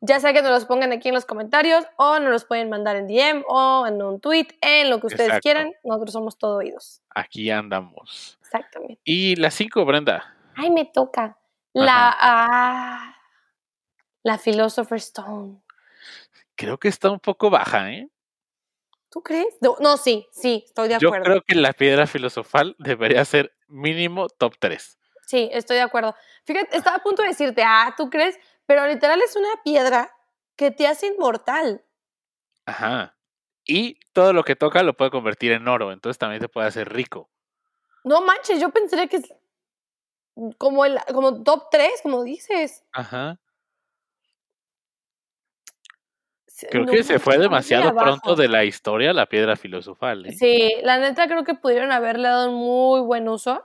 Ya 0.00 0.18
sea 0.18 0.32
que 0.32 0.42
nos 0.42 0.50
los 0.50 0.64
pongan 0.64 0.90
aquí 0.90 1.08
en 1.08 1.14
los 1.14 1.26
comentarios 1.26 1.84
o 1.96 2.18
nos 2.18 2.30
los 2.30 2.44
pueden 2.44 2.68
mandar 2.68 2.96
en 2.96 3.06
DM 3.06 3.44
o 3.46 3.86
en 3.86 4.02
un 4.02 4.20
tweet, 4.20 4.48
en 4.60 4.90
lo 4.90 4.98
que 4.98 5.06
ustedes 5.06 5.28
Exacto. 5.28 5.42
quieran. 5.42 5.72
Nosotros 5.84 6.12
somos 6.12 6.38
todo 6.38 6.56
oídos. 6.56 7.02
Aquí 7.10 7.50
andamos. 7.50 8.38
Exactamente. 8.40 9.00
Y 9.04 9.36
las 9.36 9.54
cinco, 9.54 9.84
Brenda. 9.84 10.34
Ay, 10.56 10.70
me 10.70 10.86
toca. 10.86 11.38
La, 11.72 12.16
ah, 12.20 13.11
la 14.22 14.38
Philosopher's 14.38 15.04
Stone. 15.04 15.62
Creo 16.54 16.78
que 16.78 16.88
está 16.88 17.10
un 17.10 17.20
poco 17.20 17.50
baja, 17.50 17.90
¿eh? 17.92 18.08
¿Tú 19.10 19.22
crees? 19.22 19.56
No, 19.60 19.76
no, 19.80 19.96
sí, 19.96 20.26
sí, 20.32 20.64
estoy 20.66 20.88
de 20.88 20.98
Yo 20.98 21.08
acuerdo. 21.08 21.24
creo 21.24 21.42
que 21.42 21.54
la 21.54 21.72
piedra 21.72 22.06
filosofal 22.06 22.74
debería 22.78 23.24
ser 23.24 23.54
mínimo 23.68 24.28
top 24.28 24.54
3. 24.58 24.98
Sí, 25.26 25.48
estoy 25.52 25.76
de 25.76 25.82
acuerdo. 25.82 26.14
Fíjate, 26.44 26.76
estaba 26.76 26.96
a 26.96 27.02
punto 27.02 27.22
de 27.22 27.28
decirte, 27.28 27.62
ah, 27.64 27.94
¿tú 27.96 28.10
crees? 28.10 28.38
Pero 28.66 28.86
literal 28.86 29.20
es 29.20 29.36
una 29.36 29.48
piedra 29.64 30.14
que 30.56 30.70
te 30.70 30.86
hace 30.86 31.06
inmortal. 31.08 31.84
Ajá. 32.64 33.16
Y 33.64 33.98
todo 34.12 34.32
lo 34.32 34.44
que 34.44 34.56
toca 34.56 34.82
lo 34.82 34.96
puede 34.96 35.10
convertir 35.10 35.52
en 35.52 35.68
oro, 35.68 35.92
entonces 35.92 36.18
también 36.18 36.40
te 36.40 36.48
puede 36.48 36.68
hacer 36.68 36.92
rico. 36.92 37.30
No 38.04 38.22
manches, 38.22 38.60
yo 38.60 38.70
pensaría 38.70 39.06
que 39.08 39.16
es 39.18 39.34
como 40.58 40.84
el 40.84 40.98
como 41.12 41.42
top 41.42 41.68
3, 41.70 42.00
como 42.02 42.22
dices. 42.24 42.82
Ajá. 42.92 43.38
Sí, 46.46 46.51
Creo 46.70 46.84
no, 46.84 46.92
que 46.92 47.02
se 47.04 47.18
fue 47.18 47.38
demasiado 47.38 47.94
pronto 47.94 48.36
de 48.36 48.48
la 48.48 48.64
historia 48.64 49.12
la 49.12 49.26
piedra 49.26 49.56
filosofal, 49.56 50.26
¿eh? 50.26 50.32
Sí, 50.32 50.72
la 50.82 50.98
neta 50.98 51.26
creo 51.26 51.44
que 51.44 51.54
pudieron 51.54 51.92
haberle 51.92 52.28
dado 52.28 52.50
un 52.50 52.56
muy 52.56 53.00
buen 53.00 53.28
uso 53.28 53.64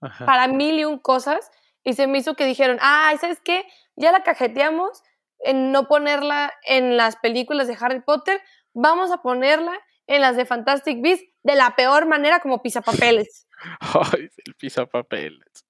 Ajá. 0.00 0.26
para 0.26 0.48
mil 0.48 0.78
y 0.78 0.84
un 0.84 0.98
cosas 0.98 1.50
y 1.84 1.94
se 1.94 2.06
me 2.06 2.18
hizo 2.18 2.34
que 2.34 2.46
dijeron, 2.46 2.78
ay, 2.80 3.16
¿sabes 3.18 3.40
qué? 3.40 3.64
Ya 3.96 4.12
la 4.12 4.22
cajeteamos 4.22 5.02
en 5.40 5.72
no 5.72 5.86
ponerla 5.88 6.52
en 6.64 6.96
las 6.96 7.16
películas 7.16 7.68
de 7.68 7.76
Harry 7.80 8.00
Potter, 8.00 8.40
vamos 8.72 9.10
a 9.12 9.22
ponerla 9.22 9.72
en 10.06 10.20
las 10.20 10.36
de 10.36 10.46
Fantastic 10.46 11.00
Beasts 11.02 11.26
de 11.42 11.54
la 11.56 11.76
peor 11.76 12.06
manera 12.06 12.40
como 12.40 12.62
pisapapeles. 12.62 13.46
Ay, 13.80 14.28
el 14.44 14.54
pisapapeles. 14.54 15.64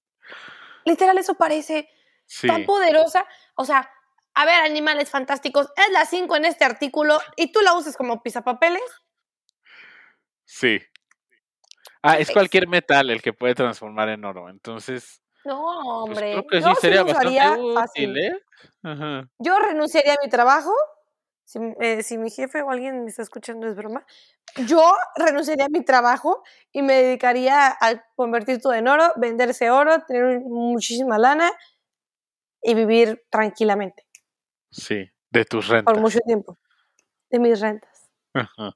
Literal, 0.85 1.17
eso 1.17 1.35
parece 1.35 1.89
Sí. 2.29 2.45
tan 2.47 2.65
poderosa. 2.65 3.25
O 3.55 3.63
sea, 3.63 3.89
a 4.39 4.45
ver, 4.45 4.55
animales 4.63 5.09
fantásticos, 5.09 5.67
es 5.75 5.91
la 5.91 6.05
5 6.05 6.35
en 6.35 6.45
este 6.45 6.63
artículo 6.63 7.19
y 7.35 7.51
tú 7.51 7.61
la 7.61 7.73
usas 7.73 7.97
como 7.97 8.21
pisapapeles. 8.21 8.83
Sí. 10.45 10.79
Ah, 12.03 12.13
es 12.19 12.29
Ex- 12.29 12.33
cualquier 12.33 12.67
metal 12.67 13.09
el 13.09 13.21
que 13.21 13.33
puede 13.33 13.55
transformar 13.55 14.09
en 14.09 14.23
oro. 14.25 14.49
Entonces, 14.49 15.21
No, 15.43 15.81
pues, 16.05 16.19
hombre. 16.19 16.31
creo 16.31 16.47
que 16.47 16.61
Yo 16.61 16.75
sí 16.75 16.81
sería 16.81 17.03
bastante 17.03 17.39
fácil. 17.73 18.17
¿eh? 18.17 18.39
Ajá. 18.83 19.27
Yo 19.39 19.57
renunciaría 19.59 20.13
a 20.13 20.17
mi 20.23 20.29
trabajo. 20.29 20.71
Si, 21.43 21.59
eh, 21.79 22.03
si 22.03 22.17
mi 22.17 22.29
jefe 22.29 22.61
o 22.61 22.69
alguien 22.69 23.03
me 23.03 23.09
está 23.09 23.23
escuchando 23.23 23.67
es 23.67 23.75
broma. 23.75 24.05
Yo 24.67 24.93
renunciaría 25.15 25.65
a 25.65 25.69
mi 25.69 25.83
trabajo 25.83 26.43
y 26.71 26.81
me 26.83 26.93
dedicaría 27.01 27.69
a 27.69 28.05
convertir 28.15 28.61
todo 28.61 28.73
en 28.73 28.87
oro, 28.87 29.13
venderse 29.15 29.71
oro, 29.71 30.03
tener 30.05 30.41
muchísima 30.41 31.17
lana 31.17 31.51
y 32.61 32.73
vivir 32.75 33.25
tranquilamente 33.29 34.06
Sí, 34.71 35.09
de 35.31 35.45
tus 35.45 35.67
por 35.67 35.73
rentas. 35.73 35.97
mucho 35.99 36.19
tiempo. 36.19 36.57
De 37.29 37.39
mis 37.39 37.59
rentas. 37.59 38.09
Ajá. 38.33 38.75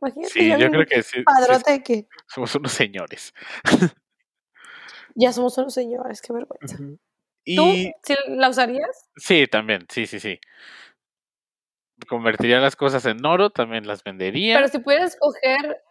Imagínate 0.00 0.32
Sí, 0.32 0.48
yo 0.50 0.70
creo 0.70 0.86
que 0.86 1.02
sí, 1.02 1.18
sí, 1.18 1.24
padrote 1.24 1.82
que 1.82 2.08
somos 2.28 2.54
unos 2.54 2.72
señores. 2.72 3.32
ya 5.14 5.32
somos 5.32 5.56
unos 5.58 5.74
señores, 5.74 6.20
qué 6.22 6.32
vergüenza. 6.32 6.76
¿Tú 6.76 6.94
Y 7.44 7.92
sí 8.04 8.14
la 8.28 8.48
usarías? 8.50 9.08
sí, 9.16 9.46
también, 9.46 9.86
sí, 9.90 10.06
sí, 10.06 10.20
sí. 10.20 10.38
Convertiría 12.08 12.60
las 12.60 12.76
cosas 12.76 13.04
en 13.06 13.24
oro, 13.26 13.50
también 13.50 13.86
las 13.86 14.04
vendería. 14.04 14.54
Pero 14.56 14.68
si 14.68 14.78
pudieras 14.78 15.14
escoger. 15.14 15.82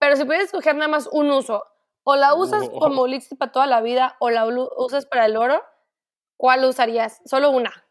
Pero 0.00 0.16
si 0.16 0.24
pudieras 0.24 0.46
escoger 0.46 0.74
nada 0.74 0.88
más 0.88 1.08
un 1.10 1.30
uso, 1.30 1.64
o 2.02 2.16
la 2.16 2.34
usas 2.34 2.68
Oh. 2.70 2.78
como 2.80 3.06
elixir 3.06 3.38
para 3.38 3.52
toda 3.52 3.66
la 3.66 3.80
vida, 3.80 4.16
o 4.20 4.30
la 4.30 4.44
usas 4.46 5.06
para 5.06 5.26
el 5.26 5.36
oro, 5.36 5.62
¿cuál 6.36 6.64
usarías? 6.64 7.20
Solo 7.24 7.50
una. 7.50 7.85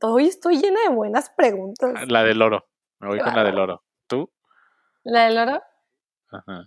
Hoy 0.00 0.26
estoy 0.26 0.58
llena 0.58 0.80
de 0.82 0.94
buenas 0.94 1.30
preguntas. 1.30 1.92
Ah, 1.96 2.04
La 2.08 2.22
del 2.22 2.42
oro. 2.42 2.68
Me 3.00 3.08
voy 3.08 3.20
con 3.20 3.34
la 3.34 3.44
del 3.44 3.58
oro. 3.58 3.84
¿Tú? 4.06 4.30
¿La 5.04 5.24
del 5.24 5.38
oro? 5.38 5.62
Ajá. 6.30 6.64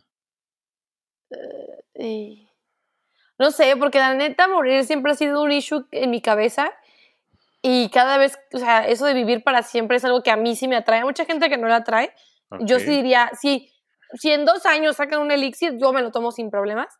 Eh, 1.95 2.47
No 3.37 3.51
sé, 3.51 3.75
porque 3.77 3.99
la 3.99 4.13
neta, 4.13 4.47
morir 4.47 4.83
siempre 4.83 5.11
ha 5.11 5.15
sido 5.15 5.41
un 5.41 5.51
issue 5.51 5.85
en 5.91 6.09
mi 6.09 6.21
cabeza. 6.21 6.71
Y 7.61 7.89
cada 7.89 8.17
vez, 8.17 8.39
o 8.53 8.57
sea, 8.57 8.87
eso 8.87 9.05
de 9.05 9.13
vivir 9.13 9.43
para 9.43 9.61
siempre 9.61 9.97
es 9.97 10.05
algo 10.05 10.23
que 10.23 10.31
a 10.31 10.35
mí 10.37 10.55
sí 10.55 10.67
me 10.67 10.75
atrae. 10.75 10.99
Hay 10.99 11.05
mucha 11.05 11.25
gente 11.25 11.49
que 11.49 11.57
no 11.57 11.67
la 11.67 11.77
atrae. 11.77 12.13
Yo 12.61 12.79
sí 12.79 12.87
diría, 12.89 13.31
si, 13.39 13.71
si 14.15 14.31
en 14.31 14.45
dos 14.45 14.65
años 14.65 14.97
sacan 14.97 15.21
un 15.21 15.31
elixir, 15.31 15.77
yo 15.79 15.93
me 15.93 16.01
lo 16.01 16.11
tomo 16.11 16.31
sin 16.31 16.49
problemas. 16.49 16.97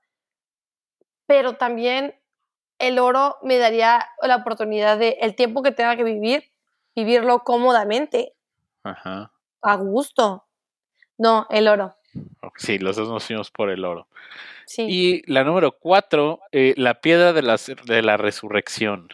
Pero 1.25 1.57
también 1.57 2.15
el 2.81 2.99
oro 2.99 3.37
me 3.43 3.57
daría 3.57 4.07
la 4.21 4.37
oportunidad 4.37 4.97
de 4.97 5.17
el 5.21 5.35
tiempo 5.35 5.63
que 5.63 5.71
tenga 5.71 5.95
que 5.95 6.03
vivir, 6.03 6.51
vivirlo 6.95 7.39
cómodamente, 7.39 8.33
Ajá. 8.83 9.31
a 9.61 9.75
gusto. 9.75 10.45
No, 11.17 11.47
el 11.49 11.67
oro. 11.67 11.95
Sí, 12.57 12.79
los 12.79 12.95
dos 12.95 13.09
nos 13.09 13.25
fuimos 13.25 13.51
por 13.51 13.69
el 13.69 13.85
oro. 13.85 14.07
Sí. 14.65 14.85
Y 14.89 15.31
la 15.31 15.43
número 15.43 15.77
cuatro, 15.79 16.41
eh, 16.51 16.73
la 16.77 16.99
piedra 17.01 17.33
de 17.33 17.41
la, 17.41 17.57
de 17.85 18.01
la 18.01 18.17
resurrección. 18.17 19.09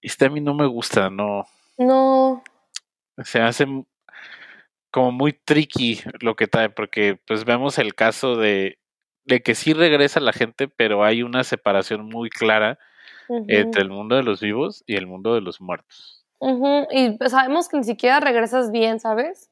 Este 0.00 0.26
a 0.26 0.30
mí 0.30 0.40
no 0.40 0.54
me 0.54 0.66
gusta, 0.66 1.10
no. 1.10 1.46
No. 1.76 2.42
Se 3.24 3.40
hace 3.40 3.66
como 4.90 5.10
muy 5.10 5.32
tricky 5.32 6.00
lo 6.20 6.36
que 6.36 6.46
trae, 6.46 6.70
porque 6.70 7.18
pues 7.26 7.44
vemos 7.44 7.78
el 7.78 7.94
caso 7.94 8.36
de, 8.36 8.78
de 9.24 9.42
que 9.42 9.54
sí 9.54 9.72
regresa 9.72 10.20
la 10.20 10.32
gente, 10.32 10.68
pero 10.68 11.04
hay 11.04 11.22
una 11.22 11.44
separación 11.44 12.06
muy 12.06 12.30
clara 12.30 12.78
entre 13.48 13.82
el 13.82 13.90
mundo 13.90 14.16
de 14.16 14.22
los 14.22 14.40
vivos 14.40 14.84
y 14.86 14.96
el 14.96 15.06
mundo 15.06 15.34
de 15.34 15.40
los 15.40 15.60
muertos. 15.60 16.24
ujú, 16.38 16.86
Y 16.90 17.16
pues, 17.18 17.32
sabemos 17.32 17.68
que 17.68 17.78
ni 17.78 17.84
siquiera 17.84 18.20
regresas 18.20 18.70
bien, 18.70 19.00
¿sabes? 19.00 19.50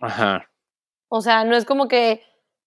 Ajá. 0.00 0.48
O 1.08 1.20
sea, 1.20 1.44
no 1.44 1.56
es 1.56 1.64
como 1.64 1.88
que 1.88 2.22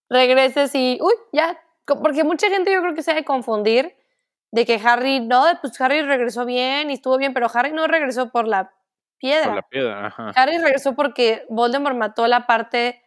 regreses 0.10 0.74
y, 0.76 0.98
uy, 1.02 1.14
ya, 1.32 1.60
porque 1.86 2.24
mucha 2.24 2.50
gente 2.50 2.72
yo 2.72 2.82
creo 2.82 2.96
que 2.96 3.04
se 3.04 3.12
ha 3.12 3.16
de 3.16 3.24
confundir 3.26 3.96
de 4.52 4.66
que 4.66 4.80
Harry, 4.84 5.22
no, 5.22 5.46
pues 5.62 5.80
Harry 5.80 6.02
regresó 6.02 6.46
bien 6.46 6.90
y 6.90 6.96
estuvo 6.96 7.18
bien, 7.18 7.34
pero 7.34 7.48
Harry 7.54 7.72
no 7.72 7.88
regresó 7.88 8.30
por 8.32 8.48
la 8.48 8.74
piedra. 9.18 9.48
Por 9.48 9.56
la 9.56 9.62
piedra, 9.62 10.08
ajá. 10.08 10.32
Harry 10.36 10.58
regresó 10.58 10.96
porque 10.96 11.46
Voldemort 11.50 11.96
mató 11.96 12.28
la 12.28 12.46
parte 12.48 13.01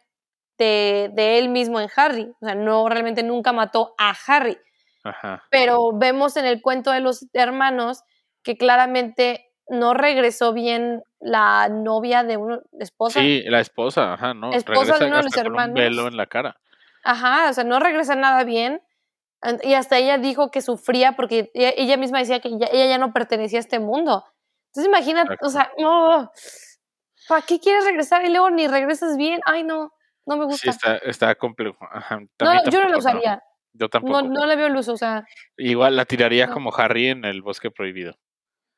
de, 0.57 1.09
de 1.13 1.37
él 1.39 1.49
mismo 1.49 1.79
en 1.79 1.89
Harry. 1.95 2.31
O 2.41 2.45
sea, 2.45 2.55
no 2.55 2.87
realmente 2.89 3.23
nunca 3.23 3.53
mató 3.53 3.93
a 3.97 4.13
Harry. 4.27 4.57
Ajá. 5.03 5.43
Pero 5.51 5.91
vemos 5.93 6.35
en 6.37 6.45
el 6.45 6.61
cuento 6.61 6.91
de 6.91 6.99
los 6.99 7.27
hermanos 7.33 8.03
que 8.43 8.57
claramente 8.57 9.51
no 9.67 9.93
regresó 9.93 10.53
bien 10.53 11.03
la 11.19 11.69
novia 11.69 12.23
de 12.23 12.37
una 12.37 12.59
esposa. 12.79 13.19
Sí, 13.19 13.43
la 13.47 13.59
esposa, 13.59 14.13
ajá, 14.13 14.33
¿no? 14.33 14.51
Esposa 14.53 14.93
de 14.93 14.99
Regresa 14.99 15.05
uno 15.07 15.17
de 15.17 15.23
los 15.23 15.33
con 15.33 15.41
un 15.41 15.47
hermanos. 15.47 15.73
velo 15.75 16.07
en 16.07 16.17
la 16.17 16.27
cara. 16.27 16.57
Ajá, 17.03 17.49
o 17.49 17.53
sea, 17.53 17.63
no 17.63 17.79
regresa 17.79 18.15
nada 18.15 18.43
bien. 18.43 18.81
Y 19.63 19.73
hasta 19.73 19.97
ella 19.97 20.17
dijo 20.17 20.49
que 20.49 20.61
sufría 20.61 21.11
porque 21.15 21.51
ella, 21.53 21.71
ella 21.75 21.97
misma 21.97 22.19
decía 22.19 22.39
que 22.39 22.49
ella 22.49 22.67
ya 22.87 22.97
no 22.97 23.13
pertenecía 23.13 23.59
a 23.59 23.61
este 23.61 23.79
mundo. 23.79 24.23
Entonces 24.69 24.87
imagínate, 24.87 25.33
Exacto. 25.33 25.47
o 25.47 25.49
sea, 25.49 25.71
no, 25.77 26.31
¿para 27.27 27.41
qué 27.43 27.59
quieres 27.59 27.85
regresar 27.85 28.25
y 28.25 28.29
luego 28.29 28.49
ni 28.49 28.67
regresas 28.67 29.17
bien? 29.17 29.39
Ay, 29.45 29.63
no, 29.63 29.91
no 30.25 30.37
me 30.37 30.45
Sí, 30.45 30.67
gusta. 30.67 30.69
está, 30.71 30.97
está 30.97 31.35
complejo. 31.35 31.77
Ajá. 31.91 32.19
no, 32.19 32.69
yo 32.69 32.81
no 32.81 32.89
lo 32.89 32.97
usaría. 32.99 33.43
Yo 33.73 33.89
tampoco. 33.89 34.21
No, 34.21 34.29
no 34.29 34.45
le 34.45 34.55
veo 34.55 34.73
uso, 34.79 34.93
o 34.93 34.97
sea, 34.97 35.25
Igual 35.57 35.95
la 35.97 36.05
tiraría 36.05 36.47
No. 36.47 36.53
como 36.53 36.73
Harry 36.75 37.07
en 37.09 37.25
el 37.25 37.41
bosque 37.41 37.71
prohibido. 37.71 38.17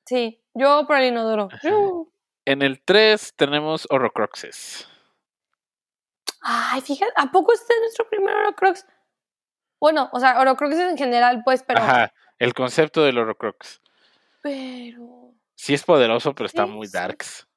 sí, 0.05 0.41
yo 0.53 0.85
por 0.87 0.97
el 0.97 1.05
inodoro. 1.09 1.49
Uh. 1.63 2.07
En 2.45 2.61
el 2.61 2.81
3 2.83 3.33
tenemos 3.35 3.87
Horrocruxes. 3.91 4.87
Ay, 6.41 6.81
fíjate, 6.81 7.11
¿a 7.17 7.31
poco 7.31 7.53
este 7.53 7.73
es 7.73 7.79
nuestro 7.81 8.09
primer 8.09 8.33
Horocrux? 8.35 8.85
Bueno, 9.79 10.09
o 10.13 10.19
sea, 10.19 10.39
Horocruxes 10.39 10.79
en 10.91 10.97
general, 10.97 11.41
pues, 11.43 11.63
pero... 11.63 11.81
Ajá, 11.81 12.13
el 12.39 12.53
concepto 12.53 13.03
del 13.03 13.17
Horrocrux. 13.17 13.81
Pero... 14.41 15.33
Sí 15.55 15.73
es 15.73 15.83
poderoso, 15.83 16.33
pero 16.33 16.45
está 16.47 16.65
Sí, 16.65 16.71
muy 16.71 16.87
darks. 16.87 17.47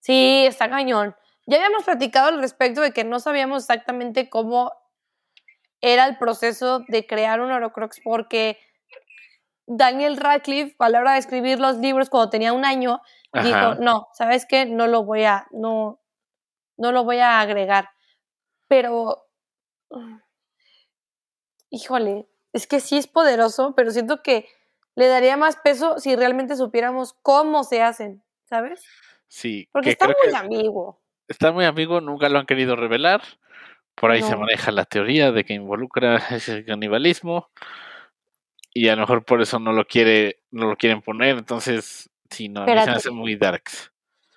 Sí, 0.00 0.44
está 0.46 0.70
cañón. 0.70 1.14
Ya 1.50 1.56
habíamos 1.56 1.82
platicado 1.82 2.28
al 2.28 2.40
respecto 2.40 2.80
de 2.80 2.92
que 2.92 3.02
no 3.02 3.18
sabíamos 3.18 3.64
exactamente 3.64 4.30
cómo 4.30 4.72
era 5.80 6.06
el 6.06 6.16
proceso 6.16 6.84
de 6.86 7.08
crear 7.08 7.40
un 7.40 7.50
Horocrux 7.50 8.00
porque 8.04 8.56
Daniel 9.66 10.16
Radcliffe, 10.16 10.76
a 10.78 10.88
la 10.88 11.00
hora 11.00 11.14
de 11.14 11.18
escribir 11.18 11.58
los 11.58 11.78
libros 11.78 12.08
cuando 12.08 12.30
tenía 12.30 12.52
un 12.52 12.64
año, 12.64 13.02
dijo, 13.32 13.74
no, 13.80 14.06
¿sabes 14.12 14.46
qué? 14.46 14.64
No 14.64 14.86
lo 14.86 15.02
voy 15.02 15.24
a, 15.24 15.48
no, 15.50 16.00
no 16.76 16.92
lo 16.92 17.02
voy 17.02 17.18
a 17.18 17.40
agregar. 17.40 17.90
Pero, 18.68 19.26
híjole, 21.68 22.28
es 22.52 22.68
que 22.68 22.78
sí 22.78 22.96
es 22.96 23.08
poderoso, 23.08 23.74
pero 23.74 23.90
siento 23.90 24.22
que 24.22 24.46
le 24.94 25.08
daría 25.08 25.36
más 25.36 25.56
peso 25.56 25.98
si 25.98 26.14
realmente 26.14 26.54
supiéramos 26.54 27.12
cómo 27.12 27.64
se 27.64 27.82
hacen, 27.82 28.22
¿sabes? 28.44 28.84
Sí, 29.26 29.68
Porque 29.72 29.86
que 29.86 29.92
está 29.92 30.06
muy 30.06 30.14
que 30.30 30.36
ambiguo. 30.36 31.00
Está 31.30 31.52
muy 31.52 31.64
amigo, 31.64 32.00
nunca 32.00 32.28
lo 32.28 32.38
han 32.38 32.46
querido 32.46 32.76
revelar. 32.76 33.22
Por 33.94 34.10
ahí 34.10 34.22
se 34.22 34.36
maneja 34.36 34.70
la 34.72 34.84
teoría 34.84 35.30
de 35.32 35.44
que 35.44 35.54
involucra 35.54 36.16
ese 36.30 36.64
canibalismo. 36.64 37.50
Y 38.74 38.88
a 38.88 38.94
lo 38.94 39.02
mejor 39.02 39.24
por 39.24 39.40
eso 39.40 39.58
no 39.58 39.72
lo 39.72 39.84
quiere, 39.86 40.42
no 40.50 40.68
lo 40.68 40.76
quieren 40.76 41.02
poner. 41.02 41.38
Entonces, 41.38 42.10
sí, 42.30 42.48
no, 42.48 42.62
a 42.62 42.66
mí 42.66 42.72
se 42.72 42.78
Espérate. 42.78 42.98
hace 42.98 43.10
muy 43.10 43.36
darks. 43.36 43.90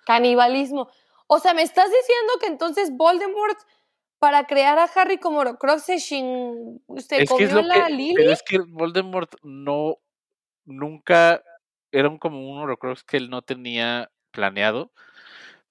Canibalismo. 0.06 0.90
O 1.28 1.40
sea, 1.40 1.54
¿me 1.54 1.62
estás 1.64 1.86
diciendo 1.86 2.34
que 2.40 2.48
entonces 2.48 2.92
Voldemort, 2.92 3.58
para 4.20 4.46
crear 4.46 4.78
a 4.80 4.86
Harry 4.86 5.18
como 5.18 5.40
Horcrux, 5.40 5.84
se, 5.84 5.98
chin- 5.98 6.82
se 6.98 7.26
comió 7.26 7.62
la 7.62 7.86
que, 7.88 7.94
Lily? 7.94 8.14
pero 8.16 8.32
es 8.32 8.44
que 8.44 8.60
Voldemort 8.60 9.34
no, 9.44 9.98
nunca 10.66 11.44
era 11.92 12.10
un, 12.10 12.18
como 12.18 12.50
un 12.50 12.60
Horcrux 12.60 13.04
que 13.04 13.18
él 13.18 13.30
no 13.30 13.42
tenía 13.44 14.12
planeado, 14.32 14.92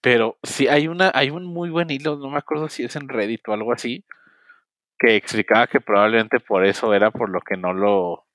pero 0.03 0.37
sí 0.43 0.69
hay 0.69 0.89
una, 0.89 1.11
hay 1.15 1.31
un 1.31 1.47
muy 1.47 1.71
buen 1.71 1.91
hilo, 1.91 2.17
no 2.17 2.29
me 2.29 2.37
acuerdo 2.39 2.69
si 2.69 2.85
es 2.85 2.95
en 2.97 3.09
Reddit 3.09 3.49
o 3.49 3.55
algo 3.55 3.73
así, 3.73 4.05
que 4.99 5.17
explicaba 5.17 5.67
que 5.69 5.81
probablemente 5.81 6.39
por 6.41 6.67
eso 6.67 6.93
era 6.93 7.11
por 7.11 7.31
lo 7.31 7.41
que 7.41 7.57
no 7.57 7.73
lo, 7.73 8.27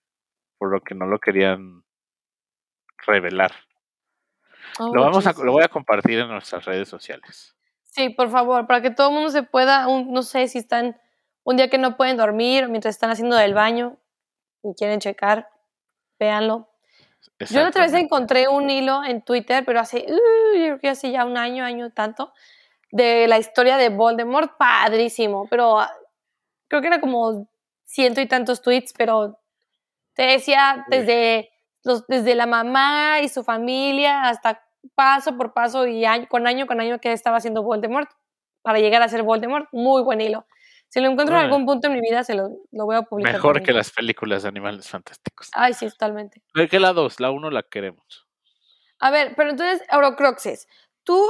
por 0.57 0.71
lo 0.71 0.81
que 0.81 0.95
no 0.95 1.05
lo 1.05 1.19
querían 1.19 1.83
revelar. 3.05 3.51
Oh, 4.79 4.93
lo 4.93 5.01
vamos 5.01 5.25
a, 5.27 5.33
lo 5.43 5.51
voy 5.51 5.63
a 5.63 5.67
compartir 5.69 6.19
en 6.19 6.27
nuestras 6.29 6.65
redes 6.65 6.87
sociales. 6.87 7.55
Sí, 7.83 8.09
por 8.09 8.29
favor, 8.29 8.67
para 8.67 8.81
que 8.81 8.91
todo 8.91 9.09
el 9.09 9.15
mundo 9.15 9.29
se 9.31 9.43
pueda, 9.43 9.87
un- 9.87 10.11
no 10.13 10.21
sé 10.23 10.47
si 10.47 10.59
están 10.59 10.99
un 11.43 11.57
día 11.57 11.69
que 11.69 11.77
no 11.77 11.97
pueden 11.97 12.17
dormir 12.17 12.67
mientras 12.69 12.95
están 12.95 13.09
haciendo 13.09 13.35
del 13.35 13.53
baño 13.53 13.97
y 14.63 14.73
quieren 14.75 14.99
checar, 14.99 15.49
véanlo. 16.19 16.69
Yo 17.39 17.61
la 17.61 17.69
otra 17.69 17.83
vez 17.83 17.93
encontré 17.93 18.47
un 18.47 18.69
hilo 18.69 19.03
en 19.03 19.21
Twitter, 19.21 19.63
pero 19.65 19.79
hace, 19.79 20.05
uh, 20.07 20.57
yo 20.57 20.63
creo 20.63 20.79
que 20.79 20.89
hace 20.89 21.11
ya 21.11 21.25
un 21.25 21.37
año, 21.37 21.63
año 21.63 21.91
tanto, 21.91 22.33
de 22.91 23.27
la 23.27 23.37
historia 23.37 23.77
de 23.77 23.89
Voldemort, 23.89 24.57
padrísimo, 24.57 25.47
pero 25.49 25.79
ah, 25.79 25.91
creo 26.67 26.81
que 26.81 26.87
era 26.87 26.99
como 26.99 27.47
ciento 27.85 28.21
y 28.21 28.27
tantos 28.27 28.61
tweets, 28.61 28.93
pero 28.97 29.39
te 30.13 30.23
decía 30.23 30.85
desde, 30.89 31.51
los, 31.83 32.07
desde 32.07 32.33
la 32.33 32.47
mamá 32.47 33.19
y 33.21 33.29
su 33.29 33.43
familia 33.43 34.23
hasta 34.23 34.63
paso 34.95 35.37
por 35.37 35.53
paso 35.53 35.85
y 35.85 36.05
año, 36.05 36.27
con 36.27 36.47
año 36.47 36.65
con 36.65 36.79
año 36.79 36.99
que 36.99 37.11
estaba 37.11 37.37
haciendo 37.37 37.61
Voldemort 37.61 38.09
para 38.61 38.79
llegar 38.79 39.01
a 39.01 39.09
ser 39.09 39.23
Voldemort. 39.23 39.67
Muy 39.71 40.01
buen 40.01 40.21
hilo. 40.21 40.45
Si 40.89 41.01
lo 41.01 41.09
encuentro 41.09 41.35
en 41.37 41.45
algún 41.45 41.65
punto 41.65 41.87
en 41.87 41.93
mi 41.93 42.01
vida, 42.01 42.23
se 42.23 42.33
lo, 42.33 42.49
lo 42.71 42.85
voy 42.85 42.95
a 42.95 43.01
publicar. 43.01 43.33
Mejor 43.33 43.61
que 43.61 43.73
las 43.73 43.91
películas 43.91 44.43
de 44.43 44.49
animales 44.49 44.87
fantásticos. 44.87 45.49
Ay, 45.53 45.73
sí, 45.73 45.89
totalmente. 45.89 46.41
¿De 46.55 46.67
qué 46.67 46.79
la 46.79 46.93
2? 46.93 47.19
La 47.19 47.31
1 47.31 47.51
la 47.51 47.63
queremos. 47.63 48.25
A 48.99 49.11
ver, 49.11 49.33
pero 49.35 49.49
entonces, 49.49 49.85
Horocruxes, 49.91 50.67
¿tú 51.03 51.27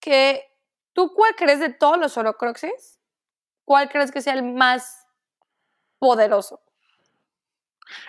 qué, 0.00 0.44
tú 0.92 1.12
cuál 1.14 1.34
crees 1.36 1.60
de 1.60 1.72
todos 1.72 1.98
los 1.98 2.16
Horocruxes? 2.16 2.98
¿Cuál 3.64 3.88
crees 3.88 4.10
que 4.10 4.22
sea 4.22 4.34
el 4.34 4.42
más 4.42 5.06
poderoso? 5.98 6.60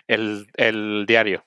El, 0.08 0.48
el 0.56 1.06
diario. 1.06 1.44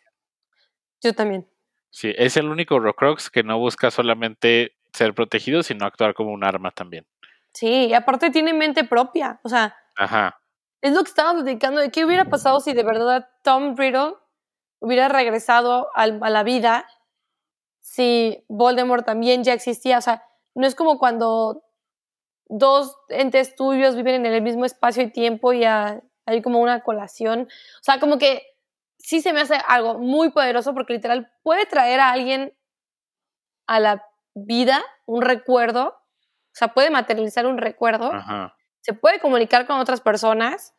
Yo 1.03 1.15
también. 1.15 1.49
Sí, 1.91 2.13
es 2.17 2.37
el 2.37 2.49
único 2.49 2.77
Horcrux 2.77 3.31
que 3.31 3.43
no 3.43 3.59
busca 3.59 3.91
solamente 3.91 4.77
ser 4.93 5.15
protegido, 5.15 5.63
sino 5.63 5.87
actuar 5.87 6.15
como 6.15 6.33
un 6.33 6.45
arma 6.45 6.71
también. 6.71 7.07
Sí, 7.55 7.87
y 7.87 7.95
aparte 7.95 8.31
tiene 8.31 8.53
mente 8.53 8.85
propia. 8.85 9.41
O 9.45 9.49
sea, 9.49 9.77
Ajá. 9.97 10.39
es 10.83 10.93
lo 10.93 11.03
que 11.03 11.09
estábamos 11.09 11.45
platicando 11.45 11.81
de 11.81 11.91
qué 11.91 12.05
hubiera 12.05 12.25
pasado 12.27 12.61
si 12.61 12.73
de 12.75 12.83
verdad 12.83 13.29
Tom 13.43 13.77
Riddle 13.77 14.15
hubiera 14.81 15.09
regresado 15.09 15.89
al- 15.95 16.19
a 16.23 16.31
la 16.31 16.43
vida 16.43 16.87
si 17.81 18.45
Voldemort 18.49 19.07
también 19.07 19.45
ya 19.45 19.53
existía. 19.53 19.99
O 19.99 20.01
sea, 20.03 20.25
no 20.55 20.67
es 20.67 20.75
como 20.75 20.99
cuando 20.99 21.63
dos 22.47 22.97
entes 23.09 23.55
tuyos 23.55 23.95
viven 23.97 24.27
en 24.27 24.33
el 24.33 24.43
mismo 24.43 24.65
espacio 24.65 25.03
y 25.05 25.11
tiempo 25.13 25.53
y 25.53 25.65
hay 25.65 26.43
como 26.43 26.61
una 26.61 26.81
colación. 26.83 27.43
O 27.43 27.83
sea, 27.83 28.01
como 28.01 28.19
que 28.19 28.43
sí 28.99 29.21
se 29.21 29.33
me 29.33 29.41
hace 29.43 29.57
algo 29.69 29.99
muy 29.99 30.31
poderoso 30.31 30.75
porque 30.75 30.95
literal 30.95 31.31
puede 31.43 31.67
traer 31.67 32.01
a 32.01 32.11
alguien 32.11 32.53
a 33.67 33.81
la 33.81 34.05
vida, 34.35 34.83
un 35.07 35.23
recuerdo. 35.23 35.97
O 36.55 36.57
sea, 36.57 36.69
puede 36.69 36.89
materializar 36.91 37.47
un 37.47 37.59
recuerdo. 37.59 38.13
Ajá. 38.13 38.57
Se 38.81 38.93
puede 38.93 39.19
comunicar 39.19 39.67
con 39.67 39.81
otras 39.81 40.01
personas. 40.01 40.73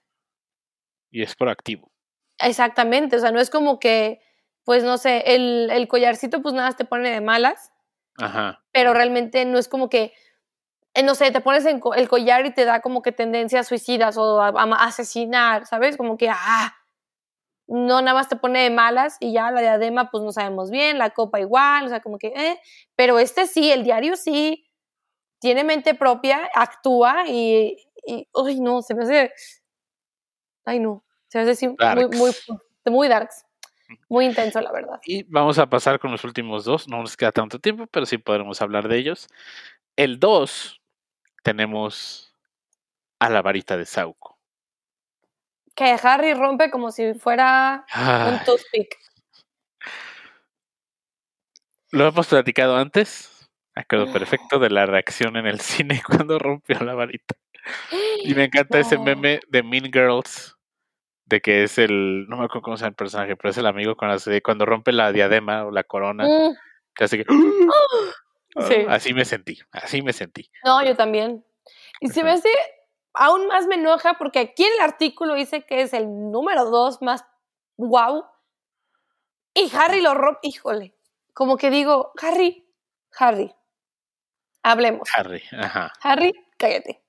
Y 1.12 1.22
es 1.22 1.36
proactivo. 1.36 1.92
Exactamente, 2.40 3.16
o 3.18 3.20
sea, 3.20 3.32
no 3.32 3.40
es 3.40 3.50
como 3.50 3.80
que, 3.80 4.20
pues 4.64 4.84
no 4.84 4.98
sé, 4.98 5.36
el, 5.36 5.70
el 5.72 5.88
collarcito 5.88 6.42
pues 6.42 6.54
nada 6.54 6.72
te 6.74 6.84
pone 6.86 7.10
de 7.10 7.22
malas, 7.22 7.72
Ajá. 8.18 8.64
pero 8.72 8.94
realmente 8.94 9.46
no 9.46 9.58
es 9.58 9.68
como 9.70 9.90
que, 9.90 10.14
eh, 10.94 11.04
no 11.04 11.16
sé, 11.16 11.32
te 11.32 11.40
pones 11.42 11.66
en 11.66 11.80
co- 11.80 11.94
el 11.94 12.08
collar 12.10 12.46
y 12.46 12.54
te 12.54 12.66
da 12.66 12.82
como 12.82 13.02
que 13.02 13.12
tendencias 13.14 13.68
suicidas 13.68 14.18
o 14.18 14.42
a, 14.42 14.48
a 14.50 14.86
asesinar, 14.86 15.66
¿sabes? 15.66 15.96
Como 15.98 16.18
que, 16.18 16.30
ah, 16.30 16.74
no 17.68 18.02
nada 18.02 18.14
más 18.14 18.28
te 18.30 18.36
pone 18.36 18.62
de 18.64 18.70
malas 18.70 19.18
y 19.20 19.34
ya 19.34 19.50
la 19.52 19.62
diadema 19.62 20.12
pues 20.12 20.24
no 20.24 20.32
sabemos 20.32 20.70
bien, 20.72 20.98
la 20.98 21.12
copa 21.12 21.40
igual, 21.40 21.86
o 21.86 21.90
sea, 21.90 22.02
como 22.02 22.18
que, 22.18 22.28
eh, 22.28 22.60
pero 22.96 23.18
este 23.20 23.48
sí, 23.48 23.72
el 23.72 23.84
diario 23.84 24.18
sí, 24.18 24.65
tiene 25.40 25.64
mente 25.64 25.96
propia, 25.96 26.50
actúa 26.54 27.28
y, 27.28 27.78
y 28.06 28.28
ay 28.34 28.60
no, 28.60 28.82
se 28.82 28.96
me 28.96 29.04
hace, 29.04 29.32
ay 30.66 30.80
no, 30.80 31.04
se 31.28 31.44
me 31.44 31.52
hace 31.52 31.70
muy, 31.70 32.08
muy, 32.18 32.32
muy 32.86 33.08
darks. 33.08 33.46
Muy 34.10 34.26
intenso, 34.26 34.60
la 34.62 34.72
verdad. 34.72 35.00
Y 35.06 35.24
vamos 35.24 35.60
a 35.60 35.68
pasar 35.68 36.00
con 36.00 36.12
los 36.12 36.24
últimos 36.24 36.66
dos. 36.66 36.88
No 36.88 37.02
nos 37.02 37.16
queda 37.16 37.32
tanto 37.32 37.60
tiempo, 37.60 37.86
pero 37.88 38.08
sí 38.08 38.18
podremos 38.18 38.60
hablar 38.62 38.88
de 38.88 38.98
ellos. 38.98 39.28
El 39.96 40.20
2 40.20 40.82
tenemos 41.44 42.34
a 43.20 43.30
la 43.30 43.44
varita 43.44 43.78
de 43.78 43.86
Sauco. 43.86 44.40
Que 45.76 45.96
Harry 46.02 46.34
rompe 46.34 46.72
como 46.72 46.92
si 46.92 47.14
fuera 47.14 47.86
un 47.96 48.44
toothpick. 48.44 48.98
Lo 51.92 52.08
hemos 52.08 52.28
platicado 52.28 52.76
antes. 52.76 53.35
Acuerdo 53.76 54.12
perfecto 54.12 54.58
de 54.58 54.70
la 54.70 54.86
reacción 54.86 55.36
en 55.36 55.48
el 55.48 55.60
cine 55.62 56.02
cuando 56.06 56.40
rompió 56.40 56.80
la 56.80 56.96
varita. 56.96 57.36
Y 58.24 58.34
me 58.36 58.46
encanta 58.46 58.80
ese 58.80 58.98
meme 58.98 59.40
de 59.50 59.64
Mean 59.64 59.92
Girls 59.92 60.56
de 61.26 61.42
que 61.42 61.64
es 61.64 61.78
el, 61.78 62.28
no 62.30 62.38
me 62.38 62.46
acuerdo 62.46 62.62
cómo 62.62 62.78
se 62.78 62.82
llama 62.82 62.90
el 62.90 62.96
personaje, 62.96 63.36
pero 63.36 63.50
es 63.50 63.58
el 63.58 63.66
amigo 63.66 63.96
con 63.96 64.10
cuando 64.44 64.66
rompe 64.66 64.92
la 64.92 65.12
diadema 65.12 65.66
o 65.66 65.72
la 65.72 65.84
corona, 65.84 66.26
mm. 66.26 66.56
que 66.96 67.04
hace 67.04 67.18
que... 67.18 67.26
Sí. 68.68 68.86
Así 68.88 69.14
me 69.14 69.26
sentí, 69.26 69.60
así 69.72 70.02
me 70.02 70.14
sentí. 70.14 70.50
No, 70.64 70.82
yo 70.84 70.96
también. 70.96 71.46
Y 72.00 72.08
se 72.08 72.24
me 72.24 72.32
hace, 72.32 72.50
aún 73.14 73.48
más 73.48 73.68
me 73.68 73.76
enoja 73.76 74.14
porque 74.14 74.40
aquí 74.40 74.64
en 74.64 74.74
el 74.74 74.80
artículo 74.80 75.34
dice 75.34 75.66
que 75.66 75.82
es 75.82 75.94
el 75.94 76.32
número 76.32 76.70
dos 76.70 77.02
más 77.02 77.26
guau. 77.76 78.24
Y 79.54 79.70
Harry 79.76 80.02
lo 80.02 80.14
rompe, 80.14 80.40
híjole, 80.44 80.96
como 81.34 81.58
que 81.58 81.70
digo, 81.70 82.14
Harry, 82.22 82.66
Harry, 83.18 83.54
hablemos. 84.66 85.08
Harry, 85.16 85.44
ajá. 85.52 85.94
Harry, 86.02 86.34
cállate. 86.58 87.02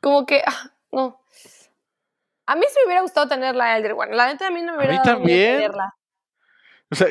Como 0.00 0.26
que, 0.26 0.42
ah, 0.46 0.70
no. 0.90 1.20
A 2.46 2.56
mí 2.56 2.62
sí 2.68 2.74
me 2.80 2.86
hubiera 2.86 3.02
gustado 3.02 3.28
tener 3.28 3.54
la 3.54 3.76
Elder 3.76 3.92
One. 3.92 4.14
La 4.14 4.26
neta 4.26 4.48
a 4.48 4.50
mí 4.50 4.62
no 4.62 4.72
me 4.72 4.78
hubiera 4.78 4.96
gustado 4.96 5.22
tenerla. 5.22 5.94
O 6.90 6.94
sea, 6.94 7.08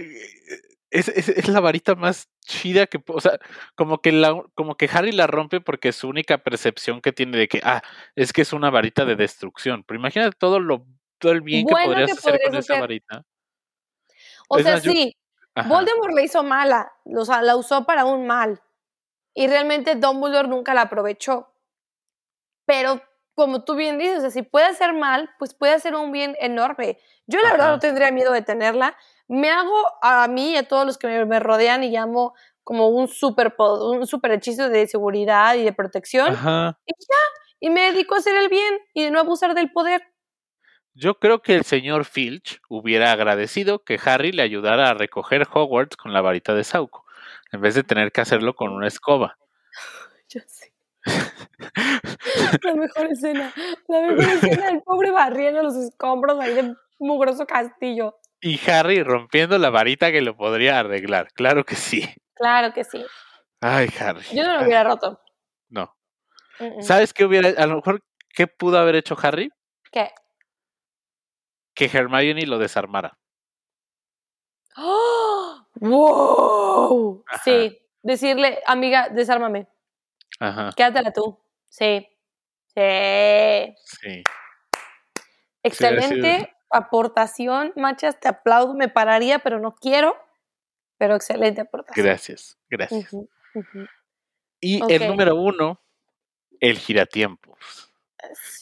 es, 0.92 1.08
es, 1.08 1.30
es, 1.30 1.48
la 1.48 1.60
varita 1.60 1.96
más 1.96 2.30
chida 2.42 2.86
que, 2.86 3.02
o 3.08 3.20
sea, 3.20 3.40
como 3.76 4.02
que 4.02 4.12
la, 4.12 4.44
como 4.54 4.76
que 4.76 4.88
Harry 4.92 5.12
la 5.12 5.26
rompe 5.26 5.60
porque 5.60 5.90
es 5.90 5.96
su 5.96 6.08
única 6.08 6.38
percepción 6.38 7.02
que 7.02 7.12
tiene 7.12 7.38
de 7.38 7.48
que, 7.48 7.62
ah, 7.64 7.82
es 8.16 8.32
que 8.32 8.44
es 8.44 8.54
una 8.54 8.70
varita 8.70 9.06
de 9.06 9.16
destrucción. 9.16 9.84
Pero 9.84 10.00
imagínate 10.00 10.38
todo 10.38 10.60
lo, 10.60 10.86
todo 11.18 11.32
el 11.32 11.42
bien 11.42 11.66
que 11.66 11.74
podrías 11.74 12.12
hacer 12.12 12.40
con 12.46 12.56
esa 12.56 12.80
varita. 12.80 13.26
O 14.50 14.60
sea, 14.60 14.80
sí, 14.80 15.18
Voldemort 15.68 16.14
le 16.14 16.24
hizo 16.24 16.44
mala, 16.44 16.92
o 17.06 17.26
sea, 17.26 17.42
la 17.42 17.56
usó 17.56 17.86
para 17.86 18.06
un 18.06 18.28
mal. 18.28 18.62
Y 19.34 19.48
realmente 19.48 19.96
Dumbledore 19.96 20.48
nunca 20.48 20.74
la 20.74 20.84
aprovechó. 20.84 21.54
Pero 22.66 23.02
como 23.36 23.64
tú 23.64 23.76
bien 23.76 23.98
dices, 23.98 24.20
o 24.20 24.22
sea, 24.22 24.30
si 24.30 24.44
puede 24.44 24.66
hacer 24.66 24.94
mal, 24.94 25.30
pues 25.40 25.54
puede 25.54 25.74
hacer 25.74 25.96
un 25.96 26.12
bien 26.12 26.36
enorme. 26.40 27.00
Yo 27.26 27.40
la 27.42 27.52
verdad 27.52 27.72
no 27.72 27.80
tendría 27.80 28.12
miedo 28.12 28.32
de 28.32 28.42
tenerla. 28.42 28.96
Me 29.28 29.50
hago 29.50 29.74
a 30.02 30.28
mí 30.28 30.52
y 30.52 30.58
a 30.58 30.68
todos 30.68 30.86
los 30.86 30.98
que 30.98 31.26
me, 31.26 31.40
rodean 31.40 31.84
y 31.84 31.90
llamo 31.90 32.34
como 32.64 32.90
un 32.90 33.08
super, 33.08 33.56
un 33.58 34.06
super 34.06 34.32
hechizo 34.32 34.70
de 34.70 34.88
seguridad 34.88 35.56
y 35.56 35.64
de 35.64 35.74
protección. 35.74 36.34
Y 36.34 36.36
ya, 36.38 37.18
y 37.60 37.70
me 37.70 37.92
dedico 37.92 38.16
a 38.16 38.20
hacer 38.20 38.36
el 38.36 38.50
bien 38.50 38.78
y 38.94 39.06
de 39.06 39.12
no 39.12 39.20
abusar 39.20 39.56
del 39.56 39.72
poder. 39.72 40.04
Yo 40.96 41.18
creo 41.18 41.42
que 41.42 41.56
el 41.56 41.64
señor 41.64 42.06
Filch 42.06 42.62
hubiera 42.70 43.12
agradecido 43.12 43.84
que 43.84 44.00
Harry 44.06 44.32
le 44.32 44.44
ayudara 44.44 44.90
a 44.90 44.94
recoger 44.94 45.48
Hogwarts 45.52 45.98
con 45.98 46.14
la 46.14 46.22
varita 46.22 46.54
de 46.54 46.64
Sauco, 46.64 47.06
en 47.54 47.62
vez 47.62 47.76
de 47.76 47.84
tener 47.84 48.12
que 48.12 48.22
hacerlo 48.22 48.56
con 48.56 48.72
una 48.72 48.88
escoba. 48.88 49.38
Yo 50.30 50.42
sé. 50.48 50.74
la 52.64 52.76
mejor 52.76 53.08
escena. 53.12 53.54
La 53.88 54.02
mejor 54.02 54.26
escena 54.26 54.66
del 54.68 54.82
pobre 54.82 55.12
barriendo 55.12 55.62
los 55.62 55.76
escombros 55.76 56.40
ahí 56.40 56.56
de 56.56 56.76
mugroso 57.00 57.46
castillo. 57.46 58.18
Y 58.42 58.60
Harry 58.70 59.04
rompiendo 59.04 59.58
la 59.58 59.70
varita 59.70 60.12
que 60.12 60.22
lo 60.22 60.36
podría 60.36 60.80
arreglar. 60.80 61.32
Claro 61.34 61.64
que 61.64 61.76
sí. 61.76 62.04
Claro 62.34 62.74
que 62.74 62.84
sí. 62.84 63.06
Ay, 63.62 63.88
Harry. 64.00 64.26
Yo 64.34 64.44
no 64.44 64.56
lo 64.58 64.64
hubiera 64.64 64.84
roto. 64.84 65.22
No. 65.70 65.96
¿Sabes 66.82 67.14
qué 67.14 67.24
hubiera, 67.24 67.50
a 67.62 67.68
lo 67.68 67.78
mejor, 67.78 68.02
qué 68.34 68.48
pudo 68.48 68.80
haber 68.80 68.96
hecho 68.96 69.16
Harry? 69.22 69.50
¿Qué? 69.92 70.10
Que 71.74 71.86
Hermione 71.86 72.46
lo 72.46 72.58
desarmara. 72.58 73.18
¡Oh! 74.76 75.23
¡Wow! 75.76 77.24
Sí, 77.44 77.80
decirle, 78.02 78.62
amiga, 78.66 79.10
desármame. 79.10 79.68
Ajá. 80.40 80.72
Quédatela 80.76 81.12
tú. 81.12 81.40
Sí. 81.70 82.08
Sí. 82.76 83.76
Sí. 84.02 84.24
Excelente 85.64 86.54
aportación, 86.70 87.72
Machas, 87.76 88.20
te 88.20 88.28
aplaudo, 88.28 88.74
me 88.74 88.90
pararía, 88.90 89.40
pero 89.40 89.60
no 89.60 89.76
quiero. 89.76 90.18
Pero 90.98 91.16
excelente 91.16 91.62
aportación. 91.62 92.06
Gracias, 92.06 92.58
gracias. 92.70 93.16
Y 94.60 94.82
el 94.92 95.08
número 95.08 95.36
uno, 95.36 95.82
el 96.60 96.78
giratiempos, 96.78 97.94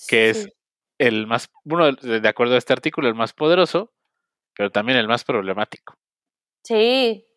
que 0.08 0.30
es 0.30 0.50
el 0.98 1.28
más, 1.28 1.50
bueno, 1.64 1.92
de 1.92 2.28
acuerdo 2.28 2.56
a 2.56 2.58
este 2.58 2.74
artículo, 2.74 3.08
el 3.08 3.16
más 3.16 3.34
poderoso, 3.34 3.94
pero 4.56 4.72
también 4.72 4.98
el 4.98 5.08
más 5.08 5.24
problemático. 5.24 5.96
Sí. 6.72 7.28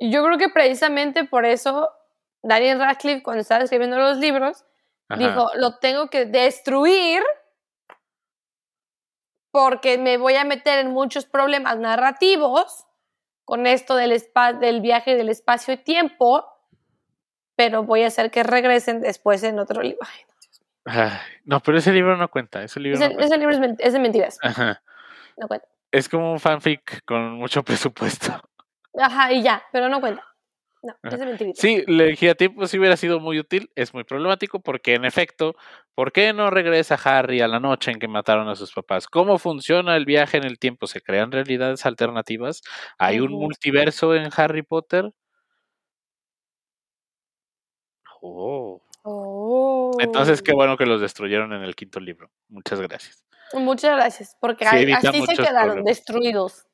Yo 0.00 0.24
creo 0.24 0.38
que 0.38 0.48
precisamente 0.48 1.24
por 1.24 1.44
eso 1.44 1.90
Daniel 2.42 2.80
Radcliffe, 2.80 3.22
cuando 3.22 3.42
estaba 3.42 3.62
escribiendo 3.62 3.96
los 3.96 4.18
libros, 4.18 4.64
dijo, 5.16 5.50
lo 5.54 5.78
tengo 5.78 6.10
que 6.10 6.24
destruir 6.24 7.22
porque 9.50 9.98
me 9.98 10.18
voy 10.18 10.34
a 10.34 10.44
meter 10.44 10.80
en 10.80 10.92
muchos 10.92 11.26
problemas 11.26 11.78
narrativos 11.78 12.86
con 13.44 13.66
esto 13.66 13.96
del, 13.96 14.22
del 14.60 14.80
viaje 14.80 15.16
del 15.16 15.28
espacio 15.28 15.74
y 15.74 15.78
tiempo, 15.78 16.44
pero 17.56 17.84
voy 17.84 18.02
a 18.02 18.08
hacer 18.08 18.30
que 18.30 18.42
regresen 18.42 19.00
después 19.00 19.42
en 19.44 19.58
otro 19.58 19.82
libro. 19.82 20.06
no, 21.44 21.60
pero 21.60 21.78
ese 21.78 21.92
libro 21.92 22.16
no 22.16 22.30
cuenta. 22.30 22.62
Ese 22.62 22.80
libro, 22.80 22.98
ese, 22.98 23.38
libro 23.38 23.74
es, 23.78 23.92
de 23.92 23.98
mentiras. 23.98 24.38
No 25.36 25.46
cuenta. 25.46 25.68
Es 25.90 26.08
como 26.08 26.32
un 26.32 26.40
fanfic 26.40 27.04
con 27.04 27.32
mucho 27.34 27.62
presupuesto. 27.64 28.40
Ajá, 28.98 29.32
y 29.32 29.42
ya, 29.42 29.62
pero 29.72 29.88
no 29.88 30.00
cuenta. 30.00 30.24
No, 30.82 30.94
es 31.02 31.18
mentirita. 31.18 31.60
Sí, 31.60 31.82
el 31.86 32.16
giratiempo 32.16 32.66
sí 32.66 32.78
hubiera 32.78 32.96
sido 32.96 33.18
muy 33.18 33.38
útil, 33.40 33.70
es 33.74 33.92
muy 33.94 34.04
problemático 34.04 34.60
porque 34.60 34.94
en 34.94 35.04
efecto, 35.04 35.56
¿por 35.94 36.12
qué 36.12 36.32
no 36.32 36.50
regresa 36.50 36.94
Harry 37.02 37.40
a 37.40 37.48
la 37.48 37.58
noche 37.58 37.90
en 37.90 37.98
que 37.98 38.06
mataron 38.06 38.48
a 38.48 38.54
sus 38.54 38.72
papás? 38.72 39.08
¿Cómo 39.08 39.38
funciona 39.38 39.96
el 39.96 40.04
viaje 40.04 40.36
en 40.36 40.44
el 40.44 40.58
tiempo? 40.58 40.86
¿Se 40.86 41.00
crean 41.00 41.32
realidades 41.32 41.84
alternativas? 41.84 42.62
¿Hay 42.96 43.18
un 43.18 43.32
multiverso 43.32 44.14
en 44.14 44.30
Harry 44.36 44.62
Potter? 44.62 45.12
Oh. 48.20 48.82
oh. 49.02 49.96
Entonces, 50.00 50.42
qué 50.42 50.52
bueno 50.52 50.76
que 50.76 50.86
los 50.86 51.00
destruyeron 51.00 51.52
en 51.52 51.62
el 51.62 51.74
quinto 51.74 52.00
libro. 52.00 52.30
Muchas 52.48 52.80
gracias. 52.80 53.27
Muchas 53.54 53.96
gracias, 53.96 54.36
porque 54.40 54.66
así 54.66 55.22
se 55.26 55.36
quedaron 55.36 55.84
destruidos. 55.84 56.66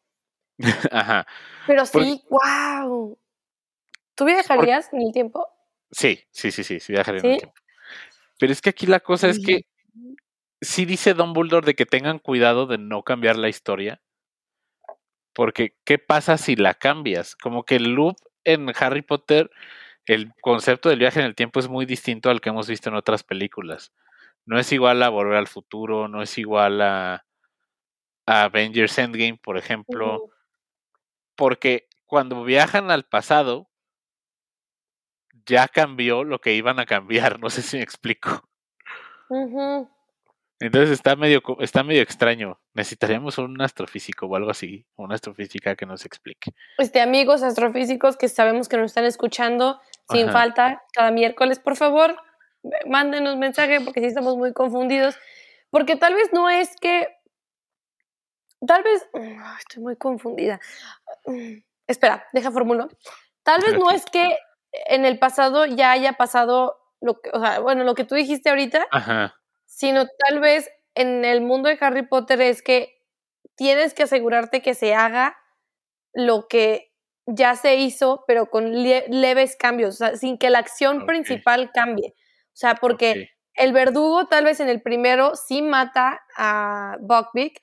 Ajá. 0.90 1.26
Pero 1.66 1.86
sí, 1.86 2.22
wow. 2.28 3.18
¿Tú 4.14 4.24
viajarías 4.24 4.92
en 4.92 5.02
el 5.02 5.12
tiempo? 5.12 5.46
Sí, 5.90 6.24
sí, 6.30 6.50
sí, 6.50 6.64
sí, 6.64 6.80
sí 6.80 6.92
viajaría 6.92 7.20
en 7.20 7.26
el 7.26 7.38
tiempo. 7.38 7.54
Pero 8.38 8.52
es 8.52 8.60
que 8.60 8.70
aquí 8.70 8.86
la 8.86 9.00
cosa 9.00 9.28
es 9.28 9.38
que 9.44 9.66
sí 10.60 10.84
dice 10.84 11.14
Dumbledore 11.14 11.66
de 11.66 11.74
que 11.74 11.86
tengan 11.86 12.18
cuidado 12.18 12.66
de 12.66 12.78
no 12.78 13.02
cambiar 13.02 13.36
la 13.36 13.48
historia. 13.48 14.00
Porque, 15.32 15.76
¿qué 15.84 15.98
pasa 15.98 16.38
si 16.38 16.54
la 16.56 16.74
cambias? 16.74 17.34
Como 17.34 17.64
que 17.64 17.76
el 17.76 17.94
loop 17.94 18.16
en 18.44 18.70
Harry 18.78 19.02
Potter, 19.02 19.50
el 20.06 20.32
concepto 20.40 20.88
del 20.88 21.00
viaje 21.00 21.20
en 21.20 21.26
el 21.26 21.34
tiempo 21.34 21.58
es 21.58 21.68
muy 21.68 21.86
distinto 21.86 22.30
al 22.30 22.40
que 22.40 22.50
hemos 22.50 22.68
visto 22.68 22.88
en 22.88 22.96
otras 22.96 23.24
películas. 23.24 23.92
No 24.46 24.58
es 24.58 24.72
igual 24.72 25.02
a 25.02 25.08
Volver 25.08 25.36
al 25.36 25.46
Futuro, 25.46 26.08
no 26.08 26.22
es 26.22 26.36
igual 26.38 26.80
a, 26.80 27.24
Avengers 28.26 28.98
Endgame, 28.98 29.38
por 29.42 29.58
ejemplo. 29.58 30.30
Porque 31.36 31.88
cuando 32.06 32.44
viajan 32.44 32.90
al 32.90 33.04
pasado, 33.04 33.68
ya 35.46 35.68
cambió 35.68 36.24
lo 36.24 36.40
que 36.40 36.54
iban 36.54 36.78
a 36.78 36.86
cambiar, 36.86 37.38
no 37.40 37.50
sé 37.50 37.62
si 37.62 37.76
me 37.76 37.82
explico. 37.82 38.48
Entonces 40.60 40.90
está 40.90 41.16
medio, 41.16 41.42
está 41.60 41.82
medio 41.82 42.02
extraño. 42.02 42.60
Necesitaríamos 42.72 43.38
un 43.38 43.60
astrofísico 43.60 44.26
o 44.26 44.36
algo 44.36 44.50
así, 44.50 44.86
una 44.96 45.14
astrofísica 45.14 45.74
que 45.74 45.86
nos 45.86 46.04
explique. 46.06 46.52
Este, 46.78 47.00
amigos 47.00 47.42
astrofísicos 47.42 48.16
que 48.16 48.28
sabemos 48.28 48.68
que 48.68 48.76
nos 48.76 48.86
están 48.86 49.04
escuchando 49.04 49.80
sin 50.08 50.30
falta 50.30 50.82
cada 50.92 51.10
miércoles, 51.10 51.58
por 51.58 51.76
favor, 51.76 52.16
mándenos 52.86 53.36
mensaje 53.36 53.80
porque 53.80 54.00
sí 54.00 54.06
estamos 54.06 54.36
muy 54.36 54.52
confundidos. 54.52 55.16
Porque 55.70 55.96
tal 55.96 56.14
vez 56.14 56.32
no 56.32 56.48
es 56.48 56.76
que 56.76 57.08
tal 58.66 58.82
vez, 58.82 59.06
estoy 59.58 59.82
muy 59.82 59.96
confundida. 59.96 60.60
Espera, 61.86 62.26
deja 62.32 62.50
formulo. 62.50 62.88
Tal 63.42 63.60
vez 63.60 63.74
no 63.74 63.90
es 63.90 64.04
que 64.06 64.38
en 64.86 65.04
el 65.04 65.18
pasado 65.18 65.66
ya 65.66 65.92
haya 65.92 66.14
pasado 66.14 66.78
lo 67.00 67.20
que, 67.20 67.30
o 67.32 67.40
sea, 67.40 67.60
bueno, 67.60 67.84
lo 67.84 67.94
que 67.94 68.04
tú 68.04 68.14
dijiste 68.14 68.48
ahorita, 68.48 68.86
Ajá. 68.90 69.34
sino 69.66 70.06
tal 70.06 70.40
vez 70.40 70.70
en 70.94 71.24
el 71.24 71.40
mundo 71.40 71.68
de 71.68 71.78
Harry 71.80 72.06
Potter 72.06 72.40
es 72.40 72.62
que 72.62 72.94
tienes 73.56 73.94
que 73.94 74.04
asegurarte 74.04 74.62
que 74.62 74.74
se 74.74 74.94
haga 74.94 75.36
lo 76.12 76.48
que 76.48 76.92
ya 77.26 77.56
se 77.56 77.76
hizo, 77.76 78.24
pero 78.26 78.50
con 78.50 78.72
leves 78.82 79.56
cambios, 79.56 79.94
o 79.94 79.98
sea, 79.98 80.16
sin 80.16 80.38
que 80.38 80.50
la 80.50 80.58
acción 80.58 81.06
principal 81.06 81.70
cambie. 81.72 82.14
O 82.54 82.56
sea, 82.56 82.76
porque 82.76 83.30
el 83.54 83.72
verdugo 83.72 84.26
tal 84.26 84.44
vez 84.44 84.60
en 84.60 84.68
el 84.68 84.80
primero 84.80 85.34
sí 85.34 85.60
mata 85.60 86.22
a 86.36 86.96
Buckbeak, 87.00 87.60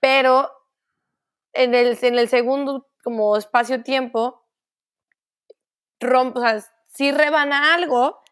pero 0.00 0.50
en 1.52 1.74
el, 1.74 1.98
en 2.00 2.18
el 2.18 2.28
segundo 2.28 2.88
como 3.02 3.36
espacio-tiempo 3.36 4.42
rompe, 6.00 6.38
o 6.38 6.42
sea, 6.42 6.64
sí 6.86 7.12
rebana 7.12 7.74
algo, 7.74 8.22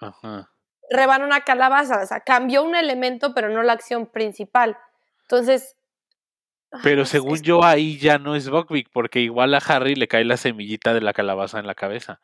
Ajá. 0.00 0.50
rebana 0.88 1.26
una 1.26 1.42
calabaza, 1.42 2.02
o 2.02 2.06
sea, 2.06 2.20
cambió 2.20 2.62
un 2.62 2.74
elemento, 2.74 3.34
pero 3.34 3.50
no 3.50 3.62
la 3.62 3.74
acción 3.74 4.06
principal. 4.06 4.78
Entonces... 5.22 5.76
Pero 6.82 7.04
según 7.04 7.42
yo 7.42 7.62
ahí 7.62 7.98
ya 7.98 8.18
no 8.18 8.34
es 8.34 8.48
Buckbeak, 8.48 8.88
porque 8.90 9.20
igual 9.20 9.54
a 9.54 9.58
Harry 9.58 9.94
le 9.94 10.08
cae 10.08 10.24
la 10.24 10.38
semillita 10.38 10.94
de 10.94 11.02
la 11.02 11.12
calabaza 11.12 11.58
en 11.58 11.66
la 11.66 11.74
cabeza. 11.74 12.22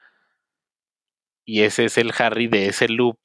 Y 1.49 1.63
ese 1.63 1.87
es 1.87 1.97
el 1.97 2.13
Harry 2.19 2.47
de 2.47 2.67
ese 2.67 2.89
loop. 2.89 3.17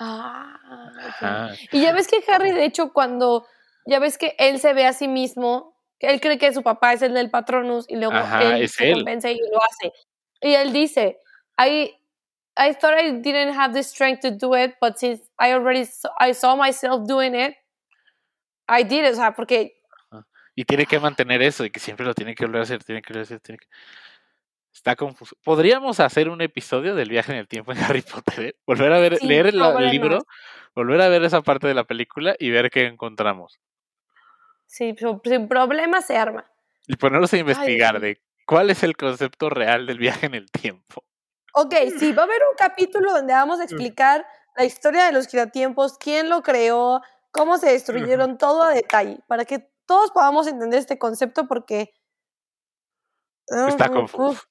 Ah. 0.00 1.52
Y 1.70 1.80
ya 1.80 1.92
ves 1.92 2.08
que 2.08 2.18
Harry, 2.26 2.50
de 2.50 2.64
hecho, 2.64 2.92
cuando 2.92 3.46
ya 3.86 4.00
ves 4.00 4.18
que 4.18 4.34
él 4.40 4.58
se 4.58 4.72
ve 4.72 4.84
a 4.84 4.92
sí 4.92 5.06
mismo, 5.06 5.78
él 6.00 6.20
cree 6.20 6.36
que 6.36 6.52
su 6.52 6.64
papá 6.64 6.92
es 6.92 7.02
el 7.02 7.14
del 7.14 7.30
Patronus 7.30 7.84
y 7.88 7.94
luego 7.94 8.14
Ajá, 8.14 8.56
él 8.56 8.68
se 8.68 8.90
él. 8.90 8.94
convence 8.96 9.30
y 9.30 9.38
lo 9.38 9.62
hace. 9.62 9.92
Y 10.40 10.54
él 10.54 10.72
dice, 10.72 11.20
I, 11.56 11.94
I 12.58 12.74
thought 12.74 13.00
I 13.00 13.12
didn't 13.12 13.56
have 13.56 13.72
the 13.72 13.84
strength 13.84 14.22
to 14.22 14.32
do 14.32 14.56
it, 14.56 14.74
but 14.80 14.96
since 14.98 15.22
I 15.38 15.52
already 15.52 15.84
saw, 15.84 16.10
I 16.18 16.34
saw 16.34 16.56
myself 16.56 17.06
doing 17.06 17.36
it, 17.36 17.54
I 18.68 18.82
did 18.82 19.04
it. 19.04 19.12
O 19.12 19.14
sea, 19.14 19.36
porque 19.36 19.80
Y 20.56 20.64
tiene 20.64 20.86
que 20.86 20.98
mantener 20.98 21.42
eso, 21.42 21.64
y 21.64 21.70
que 21.70 21.78
siempre 21.78 22.04
lo 22.04 22.12
tiene 22.12 22.34
que 22.34 22.44
volver 22.44 22.60
a 22.60 22.64
hacer, 22.64 22.82
tiene 22.82 23.02
que 23.02 23.12
volver 23.12 23.20
a 23.20 23.22
hacer, 23.22 23.40
tiene 23.40 23.58
que... 23.58 23.66
Está 24.74 24.96
confuso. 24.96 25.36
Podríamos 25.44 26.00
hacer 26.00 26.28
un 26.28 26.42
episodio 26.42 26.96
del 26.96 27.08
viaje 27.08 27.32
en 27.32 27.38
el 27.38 27.46
tiempo 27.46 27.70
en 27.72 27.78
Harry 27.78 28.02
Potter. 28.02 28.44
¿eh? 28.44 28.56
Volver 28.66 28.92
a 28.92 28.98
ver, 28.98 29.22
leer 29.22 29.46
el, 29.46 29.60
libro, 29.90 30.18
volver 30.74 31.00
a 31.00 31.08
ver 31.08 31.22
esa 31.22 31.42
parte 31.42 31.68
de 31.68 31.74
la 31.74 31.84
película 31.84 32.34
y 32.38 32.50
ver 32.50 32.70
qué 32.70 32.86
encontramos. 32.86 33.60
sí, 34.66 34.94
sin 35.24 35.48
problema 35.48 36.02
se 36.02 36.16
arma. 36.16 36.44
Y 36.88 36.96
ponernos 36.96 37.32
a 37.32 37.36
investigar 37.38 38.00
de 38.00 38.20
cuál 38.46 38.68
es 38.68 38.82
el 38.82 38.96
concepto 38.96 39.48
real 39.48 39.86
del 39.86 39.98
viaje 39.98 40.26
en 40.26 40.34
el 40.34 40.50
tiempo. 40.50 41.04
Ok, 41.54 41.74
sí, 41.98 42.12
va 42.12 42.22
a 42.22 42.26
haber 42.26 42.42
un 42.50 42.56
capítulo 42.58 43.12
donde 43.12 43.32
vamos 43.32 43.60
a 43.60 43.64
explicar 43.64 44.26
la 44.56 44.64
historia 44.64 45.06
de 45.06 45.12
los 45.12 45.28
giratiempos, 45.28 45.96
quién 45.98 46.28
lo 46.28 46.42
creó, 46.42 47.00
cómo 47.30 47.58
se 47.58 47.70
destruyeron, 47.70 48.38
todo 48.38 48.64
a 48.64 48.74
detalle, 48.74 49.20
para 49.28 49.44
que 49.44 49.70
todos 49.86 50.10
podamos 50.10 50.48
entender 50.48 50.80
este 50.80 50.98
concepto 50.98 51.46
porque... 51.46 51.94
Está 53.46 53.88
confuso. 53.88 54.30
uf, 54.30 54.44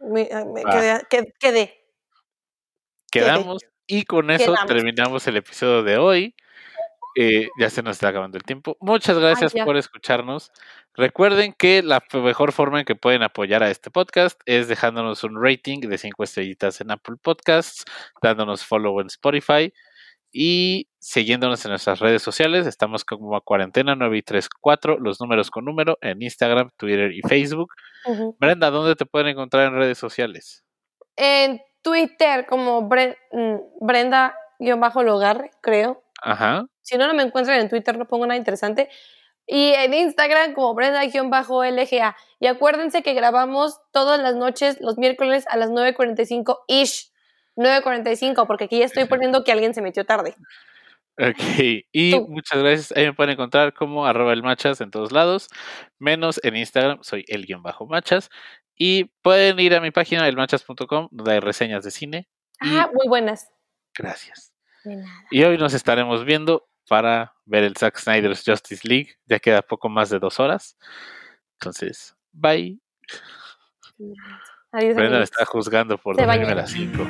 me, 0.00 0.28
ah, 0.32 0.44
me 0.44 0.62
Va. 0.64 0.70
quedé, 0.72 1.02
que- 1.10 1.32
quedé. 1.38 1.74
Quedamos 3.10 3.62
y 3.86 4.04
con 4.04 4.30
eso 4.30 4.52
Quedamos. 4.52 4.66
terminamos 4.66 5.26
el 5.26 5.36
episodio 5.38 5.82
de 5.82 5.96
hoy. 5.98 6.34
Eh, 7.16 7.48
ya 7.58 7.68
se 7.70 7.82
nos 7.82 7.96
está 7.96 8.08
acabando 8.08 8.36
el 8.36 8.44
tiempo. 8.44 8.76
Muchas 8.80 9.18
gracias 9.18 9.52
por 9.64 9.76
escucharnos. 9.76 10.52
Recuerden 10.94 11.52
que 11.52 11.82
la 11.82 12.02
mejor 12.12 12.52
forma 12.52 12.80
en 12.80 12.84
que 12.84 12.94
pueden 12.94 13.22
apoyar 13.22 13.62
a 13.62 13.70
este 13.70 13.90
podcast 13.90 14.40
es 14.46 14.68
dejándonos 14.68 15.24
un 15.24 15.42
rating 15.42 15.80
de 15.80 15.98
5 15.98 16.22
estrellitas 16.22 16.80
en 16.80 16.90
Apple 16.92 17.16
Podcasts, 17.20 17.84
dándonos 18.22 18.64
follow 18.64 19.00
en 19.00 19.06
Spotify 19.08 19.72
y 20.32 20.88
siguiéndonos 20.98 21.64
en 21.64 21.70
nuestras 21.70 22.00
redes 22.00 22.22
sociales. 22.22 22.66
Estamos 22.66 23.04
como 23.04 23.36
a 23.36 23.40
cuarentena 23.40 23.94
934, 23.94 24.98
los 24.98 25.20
números 25.20 25.50
con 25.50 25.64
número 25.64 25.96
en 26.00 26.20
Instagram, 26.22 26.70
Twitter 26.76 27.12
y 27.12 27.20
Facebook. 27.22 27.72
Brenda, 28.38 28.70
¿dónde 28.70 28.94
te 28.96 29.06
pueden 29.06 29.28
encontrar 29.28 29.66
en 29.66 29.74
redes 29.78 29.98
sociales? 29.98 30.64
En 31.16 31.60
Twitter 31.82 32.46
como 32.46 32.88
Bre- 32.88 33.16
mm, 33.32 33.56
Brenda-Logarre, 33.86 35.50
creo. 35.60 36.02
Ajá. 36.22 36.64
Si 36.82 36.96
no, 36.96 37.06
no 37.06 37.14
me 37.14 37.22
encuentran 37.22 37.60
en 37.60 37.68
Twitter, 37.68 37.96
no 37.98 38.06
pongo 38.06 38.26
nada 38.26 38.38
interesante. 38.38 38.88
Y 39.46 39.70
en 39.72 39.94
Instagram 39.94 40.52
como 40.54 40.74
Brenda-LGA. 40.74 42.16
Y 42.40 42.46
acuérdense 42.46 43.02
que 43.02 43.14
grabamos 43.14 43.80
todas 43.92 44.20
las 44.20 44.34
noches, 44.36 44.78
los 44.80 44.98
miércoles 44.98 45.46
a 45.48 45.56
las 45.56 45.70
9.45 45.70 46.58
ish. 46.66 47.10
9.45, 47.58 48.46
porque 48.46 48.64
aquí 48.64 48.78
ya 48.78 48.84
estoy 48.86 49.04
poniendo 49.06 49.44
que 49.44 49.52
alguien 49.52 49.74
se 49.74 49.82
metió 49.82 50.04
tarde. 50.04 50.34
Ok, 51.20 51.84
y 51.92 52.12
Tú. 52.12 52.28
muchas 52.28 52.58
gracias. 52.62 52.92
Ahí 52.96 53.04
me 53.06 53.12
pueden 53.12 53.32
encontrar 53.32 53.74
como 53.74 54.06
arroba 54.06 54.32
el 54.32 54.42
machas 54.44 54.80
en 54.80 54.90
todos 54.92 55.10
lados, 55.10 55.48
menos 55.98 56.40
en 56.44 56.54
Instagram, 56.56 57.00
soy 57.02 57.24
el 57.26 57.44
guion 57.44 57.62
bajo 57.62 57.86
machas. 57.86 58.30
Y 58.76 59.06
pueden 59.22 59.58
ir 59.58 59.74
a 59.74 59.80
mi 59.80 59.90
página, 59.90 60.28
elmachas.com, 60.28 61.08
donde 61.10 61.32
hay 61.32 61.40
reseñas 61.40 61.82
de 61.82 61.90
cine. 61.90 62.28
Y 62.60 62.76
Ah, 62.76 62.88
muy 62.94 63.08
buenas. 63.08 63.48
gracias. 63.96 64.52
De 64.84 64.94
nada. 64.94 65.24
Y 65.32 65.42
hoy 65.42 65.58
nos 65.58 65.74
estaremos 65.74 66.24
viendo 66.24 66.68
para 66.88 67.34
ver 67.44 67.64
el 67.64 67.76
Zack 67.76 67.98
Snyder's 67.98 68.44
Justice 68.46 68.86
League. 68.86 69.16
Ya 69.26 69.40
queda 69.40 69.62
poco 69.62 69.88
más 69.88 70.10
de 70.10 70.20
dos 70.20 70.38
horas. 70.38 70.78
Entonces, 71.60 72.14
bye. 72.32 72.78
Brenda 74.72 75.18
me 75.18 75.24
está 75.24 75.44
juzgando 75.44 75.96
por 75.98 76.16
dormirme 76.16 76.52
a 76.52 76.54
las 76.56 76.70
5. 76.70 77.06